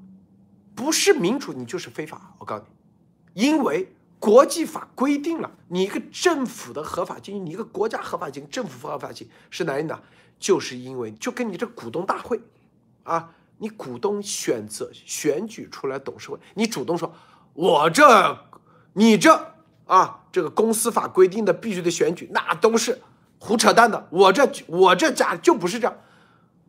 [0.75, 2.35] 不是民主你就是非法。
[2.39, 2.65] 我告诉
[3.35, 10.01] 你，因为国际法规定了，你一个政府的合法经营，你一个国家合法经营，政府合法经营是哪里呢？
[10.39, 12.41] 就是因为就跟你这股东大会，
[13.05, 17.15] 啊，你股东选择选举出来董事会，你主动说，
[17.53, 18.39] 我这，
[18.95, 19.55] 你这
[19.87, 23.01] 啊，这个公司法规定的必须得选举，那都是
[23.39, 24.07] 胡扯淡的。
[24.11, 25.97] 我这我这家就不是这样，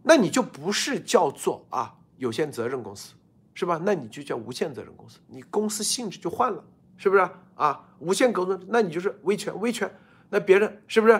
[0.03, 3.13] 那你就不是叫做啊有限责任公司，
[3.53, 3.81] 是吧？
[3.83, 6.63] 那你就叫无限责任公司，你公司性质就换了，
[6.95, 7.83] 是不是啊？
[7.99, 9.91] 无限公司，那你就是威权，威权，
[10.29, 11.19] 那别人是不是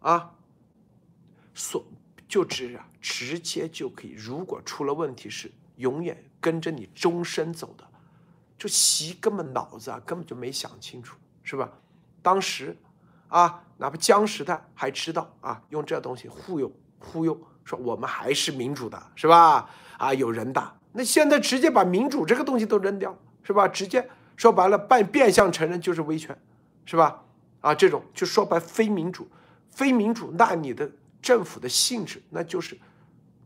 [0.00, 0.30] 啊？
[1.54, 1.82] 所
[2.28, 4.10] 就直啊，直接就可以。
[4.10, 7.84] 如果出了问题，是永远跟着你终身走的。
[8.64, 11.70] 就习根本脑子啊，根本就没想清楚，是吧？
[12.22, 12.74] 当时
[13.28, 19.68] 啊，哪怕江时代还知道啊，用这东西忽悠忽悠，说我们还是民主的，是吧？
[19.98, 20.74] 啊，有人大。
[20.92, 23.68] 那现在直接把民主这个东西都扔掉，是吧？
[23.68, 26.34] 直接说白了，半变相承认就是威权，
[26.86, 27.22] 是吧？
[27.60, 29.28] 啊，这种就说白非民主，
[29.70, 30.90] 非民主，那你的。
[31.20, 32.78] 政府的性质，那就是，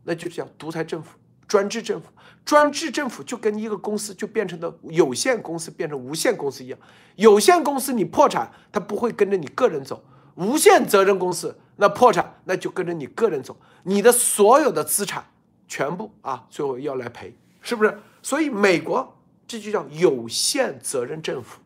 [0.03, 1.17] 那就叫独裁政府、
[1.49, 2.07] 专制政府。
[2.45, 6.79] 专制政府就跟一个公司就变成的有限公司变成无限公司一样。
[7.15, 9.97] 有限公司你破产，它不会跟着你个人走；
[10.35, 13.57] 无限责任公司那破产，那就跟着你个人走。
[13.83, 15.25] 你的所有的资产
[15.67, 17.99] 全部啊，最后要来赔，是不是？
[18.23, 21.59] 所以美国这就叫有限责任政府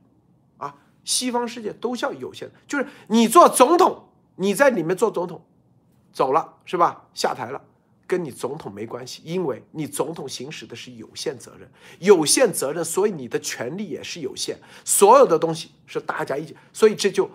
[0.58, 0.76] 啊。
[1.06, 5.44] 西方世界都叫有限，就是你做总统，你在里面做总统。
[6.12, 7.06] 走了是吧？
[7.14, 7.62] 下台了，
[8.14, 11.68] 跟你总统没关系，因为你总统行使的是有限责任，
[11.98, 17.28] 有限责任，所以你的权利也是有限，所有的东西是大家一起，所以这就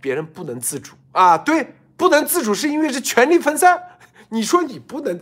[0.00, 3.98] 别人不能自主啊，对，不能自主是因为是权力分散。
[4.30, 5.20] 你说你不能，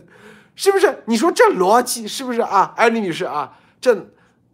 [0.55, 1.03] 是不是？
[1.07, 2.73] 你说这逻辑是不是啊？
[2.77, 3.93] 艾丽女士啊，这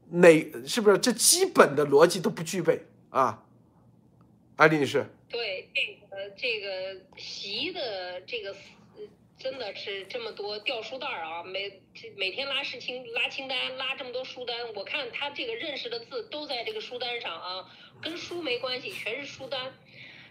[0.09, 3.43] 哪是不是这基本的逻辑都不具备啊？
[4.55, 5.69] 艾丽女士，对。
[5.75, 8.55] 这个，这个习的这个
[9.43, 11.81] 真的是这么多掉书袋儿啊，每
[12.15, 17.69] 每天拉事清拉清单，拉这么多书单，我看他这个认识的字都在这个书单上啊，
[18.01, 19.77] 跟书没关系，全是书单，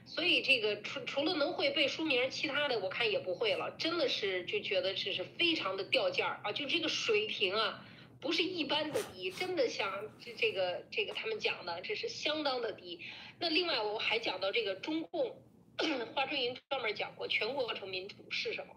[0.07, 7.85] 所以这个除除了能会背书名，其他的我看也不会了，真的是就觉得这是非常的掉价儿啊，就这个水平啊，
[8.19, 9.93] 不是一般的低，真的像
[10.25, 12.99] 这这个这个他们讲的，这是相当的低。
[13.39, 15.37] 那另外我还讲到这个中共。
[16.15, 18.75] 华春莹专门讲过，全过程民主是什么？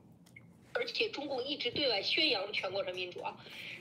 [0.75, 3.35] 而且中共一直对外宣扬全过程民主啊。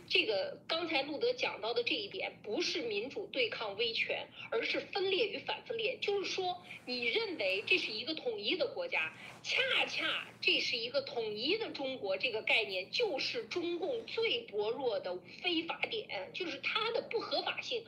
[0.07, 5.97] 这个刚才路德讲到的这一点，不是民主对抗威权，而是分裂与反分裂。
[5.99, 17.83] 就是说，你认为这是一个统一的国家，恰恰这是一个统一的中国，这个概念就是中共最薄弱的非法点，就是它的不合法性。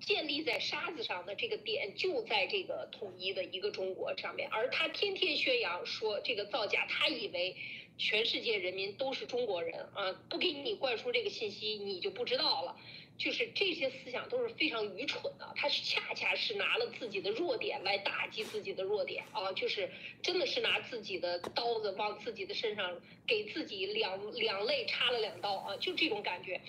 [0.00, 7.54] 建立在沙子上的这个点就在这个统一的一个中国上面，而他天天宣扬说这个造假，他以为
[7.98, 12.76] 全世界人民都是中国人啊，不给你灌输这个信息，你就不知道了。
[13.18, 19.90] 就是这些思想都是非常愚蠢的，他是恰恰是拿了自己的弱点来打击自己的弱点啊，就是
[20.22, 26.60] 真的是拿自己的刀子往自己的身上给自己两两肋插了两刀啊，就这种感觉。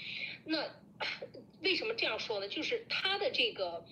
[0.46, 0.70] 那。
[1.62, 2.48] 为什么这样说呢？
[2.48, 3.84] 就是他的这个，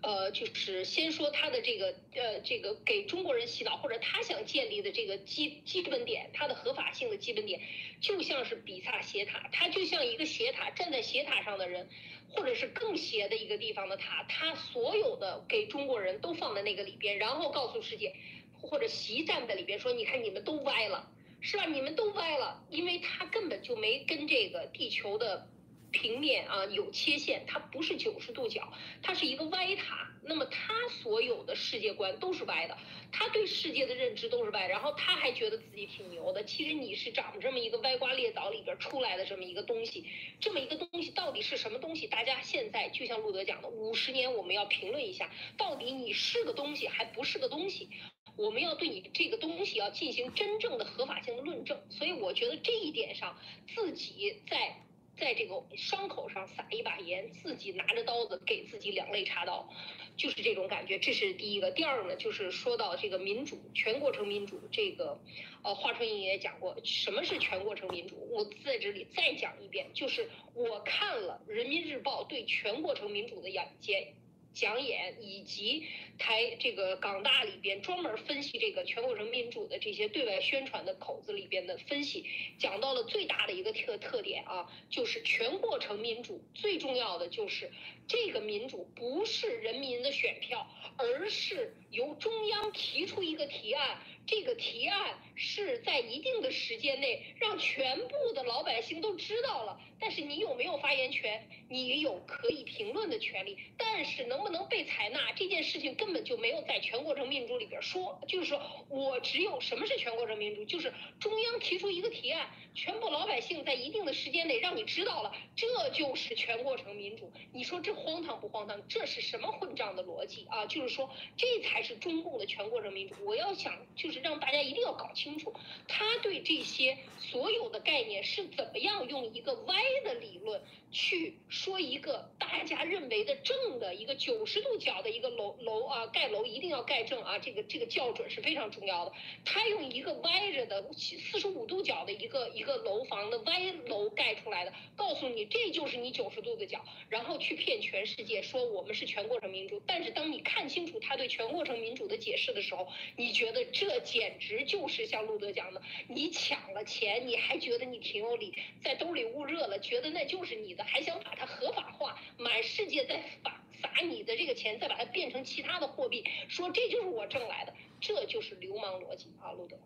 [0.00, 7.60] 呃，就是先说他的这个，呃，这个给中国人洗脑，或者他想建立的这个基基本点，他的合法性的基本点，
[8.00, 11.88] 就像是比萨斜塔，他就像一个斜塔，站在斜塔上的人，
[12.30, 18.14] 或者是更斜的一个地方的塔，他所有的给中国人都放在那个里边，然后告诉世界，
[18.62, 21.10] 或者习站在里边说，你看你们都歪了，
[21.40, 21.64] 是吧？
[21.66, 25.48] 你们都歪了，因为他根本就没跟这个地球的。
[25.90, 30.06] 平面啊有切线，它不是九十度角，它是一个歪塔。
[30.24, 32.76] 那么他所有的世界观都是歪的，
[33.10, 34.68] 他对世界的认知都是歪。
[34.68, 36.44] 然后他还觉得自己挺牛的。
[36.44, 40.04] 其实你是长这么一个歪瓜裂枣里边出来的这么一个东西，
[40.38, 42.06] 这么一个东西到底是什么东西？
[42.06, 47.88] 大家现在就像路德讲的，五十年我们要评论一下，到底你是个东西还不是个东西？
[48.36, 51.80] 我们要对你这个东西要进行真正的合法性的论证。
[51.88, 53.38] 所以我觉得这一点上，
[53.74, 54.84] 自己在。
[55.18, 59.68] 在这个伤口上撒一把盐，自己拿着刀子给自己两肋插刀，
[60.16, 60.98] 就是这种感觉。
[60.98, 61.70] 这是第一个。
[61.72, 64.60] 第二个呢，就是说到这个民主，全过程民主。
[64.70, 65.20] 这个，
[65.62, 68.16] 呃，华春莹也讲过，什么是全过程民主？
[68.30, 74.14] 我在这里再讲一遍，就是我看了人民日报对全过程民主的简简
[74.58, 75.86] 讲演以及
[76.18, 82.24] 台这个港大里边专门分析这个全过程民主的这些对外宣传的口子里边的分析，
[82.58, 87.70] 讲到了最大的一个特特点啊，就是全过程民主最重要的就是
[88.08, 94.00] 这个民主不是人民的选票，而是由中央提出一个提案。
[94.26, 101.48] 这个提案是在一定的时间内让全部的老百姓都知道了，但是你有没有发言权？
[101.70, 108.20] 你有可以评论的权利，但是能不能被采纳这件事情根本就没有在全过程民主里边说。
[108.26, 117.32] 就是说我只有什么是全过程民主，就是中央提出一个提案，全部老百姓在一定的时间内让你知道了，这就是全过程民主。
[117.52, 118.88] 你说这荒唐不荒唐？
[118.88, 120.66] 这是什么混账的逻辑啊？
[120.66, 123.14] 就是说这才是中共的全过程民主。
[123.24, 124.18] 我要想就是。
[124.18, 125.52] 让大家一定要搞清清楚，
[125.86, 130.60] 他对这些所有的概念是怎么样用一个歪的理论。
[130.90, 139.12] 去说一个大家认为的正的一个九十度角的一个楼楼啊，盖楼一定要盖正啊，这个这个校准是非常重要的。
[139.44, 149.82] 他用一个歪着的四十五度角的一个一个楼房的歪楼盖出来的，告诉你这就是你九十度的角，然后去骗全世界说我们是全过程民主。
[149.86, 160.84] 但是当你看清楚他对全过程民主的解释的时候，你觉得这简直就是像路德讲的，你抢了钱，你还觉得你挺有理，在兜里捂热了，觉得那就是你的。
[160.84, 169.76] 还想把它合法化，满世界在撒撒你的这个钱，再把它变成其他的货币，说这就是我挣来的，这就是流氓逻辑啊，路德。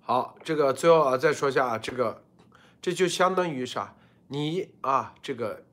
[0.00, 2.24] 好，这个最后啊再说一下啊，这个
[2.80, 3.96] 这就相当于啥？
[4.28, 5.64] 你啊这个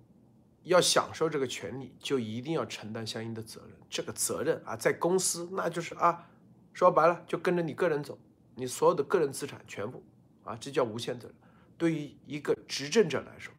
[0.64, 3.72] 要享受这个权利，就一定要承担相应的责任。
[3.90, 6.28] 这个责任啊，在公司那就是啊，
[6.74, 8.18] 说白了就跟着你个人走，
[8.56, 10.04] 你所有的个人资产全部
[10.44, 11.36] 啊，这叫无限责任。
[11.78, 13.54] 对于一个执政者来说。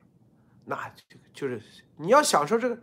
[0.66, 1.60] 那这个就是
[1.98, 2.78] 你要享受这个，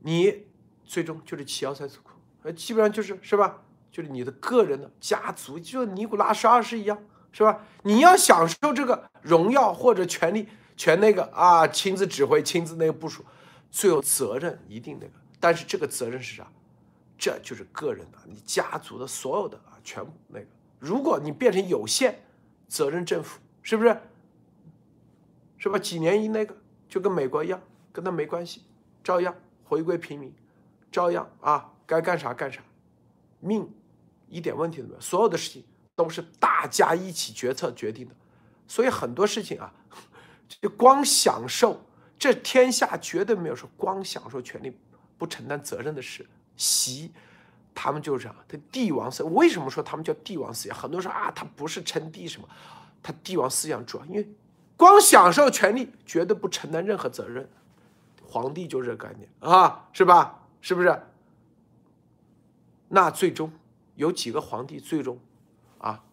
[0.00, 0.46] 你
[0.84, 2.10] 最终就是七幺三四库，
[2.42, 3.62] 呃，基本上就是是吧？
[3.92, 7.00] 就是你的个人的家族，就尼古拉十二世一样，
[7.30, 7.64] 是吧？
[7.84, 13.24] 你要享受这个荣耀或者权利，全那个啊，亲自指挥，亲自那个部署，
[13.70, 15.12] 最后责任一定那个。
[15.38, 16.50] 但是这个责任是啥？
[17.18, 20.46] 这就是个人的，你家族的所有的啊，全部那个。
[20.78, 22.18] 如果你变成有限
[22.68, 23.96] 责任政府，是不是？
[25.58, 25.78] 是吧？
[25.78, 26.54] 几年一那个。
[26.88, 27.60] 就跟美国一样，
[27.92, 28.62] 跟他没关系，
[29.02, 29.34] 照样
[29.64, 30.32] 回归平民，
[30.90, 32.62] 照样啊，该干啥干啥，
[33.40, 33.68] 命
[34.28, 35.00] 一点问题都没有。
[35.00, 35.64] 所有的事情
[35.96, 38.14] 都是大家一起决策决定的，
[38.68, 39.74] 所以很多事情啊，
[40.62, 41.82] 就光享受，
[42.16, 44.72] 这天下绝对没有说光享受权利
[45.18, 46.24] 不承担责任的事。
[46.56, 47.12] 习，
[47.74, 50.76] 他们就是这样，他帝王思，为什么说他们叫帝王思想？
[50.76, 52.48] 很多人说啊，他不是称帝什么，
[53.02, 54.28] 他帝王思想主要因为。
[54.78, 57.48] 光享受权利，绝对不承担任何责任。
[58.26, 60.42] 皇帝就这个概念啊，是吧？
[60.60, 61.02] 是不是？
[62.88, 63.50] 那最终
[63.94, 65.18] 有几个皇帝最终
[65.78, 66.04] 啊，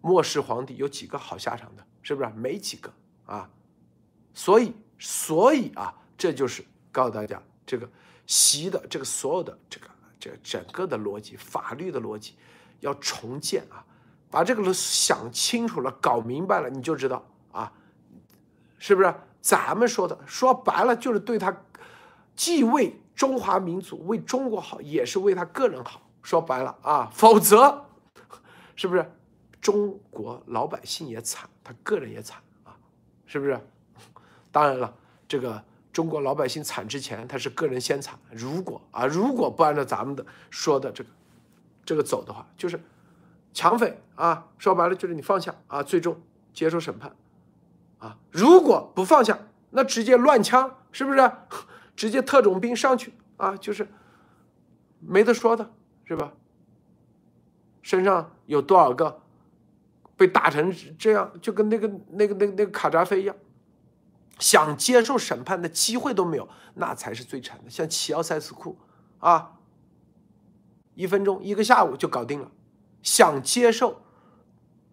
[0.00, 1.84] 末世皇帝有几个好下场的？
[2.02, 2.30] 是不是？
[2.36, 2.92] 没几个
[3.26, 3.50] 啊。
[4.32, 7.90] 所以，所以啊，这就是告诉大家，这个
[8.26, 9.86] 习的这个所有的这个
[10.18, 12.34] 这整个的逻辑，法律的逻辑
[12.80, 13.84] 要重建啊，
[14.30, 17.72] 把这个想清楚了，搞明白了，你就知道啊。
[18.78, 20.18] 是不是咱们说的？
[20.26, 21.56] 说白了就是对他，
[22.36, 26.02] 既为中华民族、为中国好，也是为他个人好。
[26.22, 27.84] 说白了啊，否则，
[28.76, 29.10] 是不是
[29.60, 32.74] 中国老百姓也惨，他个人也惨啊？
[33.26, 33.60] 是不是？
[34.50, 34.94] 当然了，
[35.28, 35.62] 这个
[35.94, 38.18] 中国老百姓惨之前，他是个人先惨。
[38.30, 41.10] 如果啊，如果不按照咱们的说的这个
[41.86, 42.78] 这个走的话，就是
[43.54, 46.20] 抢匪啊，说白了就是你放下啊，最终
[46.52, 47.14] 接受审判。
[47.98, 48.18] 啊！
[48.30, 49.38] 如果不放下，
[49.70, 51.32] 那直接乱枪，是不是？
[51.96, 53.88] 直接特种兵上去啊，就是
[54.98, 55.70] 没得说的，
[56.04, 56.32] 是吧？
[57.80, 59.22] 身上有多少个
[60.16, 63.34] 被打成这样，就跟那个那个那个那个卡扎菲一样，
[64.38, 67.70] 想接受审判的机会都没有，那才是最惨的。
[67.70, 68.78] 像齐奥塞斯库
[69.18, 69.58] 啊，
[70.94, 72.50] 一分钟一个下午就搞定了，
[73.02, 74.02] 想接受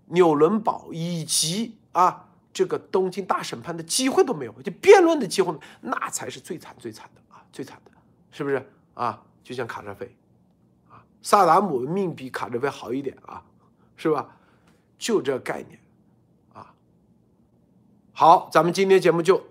[0.07, 2.27] 纽伦堡以及啊。
[2.53, 7.91] 这个东京大审判的机会都没有，就辩论的机会，那才是最惨最惨的啊，最惨的，
[8.29, 9.23] 是不是啊？
[9.41, 10.13] 就像卡扎菲，
[10.89, 13.41] 啊，萨达姆命比卡扎菲好一点啊，
[13.95, 14.35] 是吧？
[14.97, 15.79] 就这概念，
[18.21, 19.41] 好，咱们今天节目就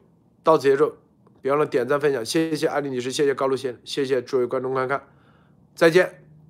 [0.44, 0.94] 到此结束，
[1.42, 5.02] 别忘了点赞分享，谢谢艾丽女士，谢谢高露先生，谢谢诸位观众观看，
[5.74, 6.22] 再见。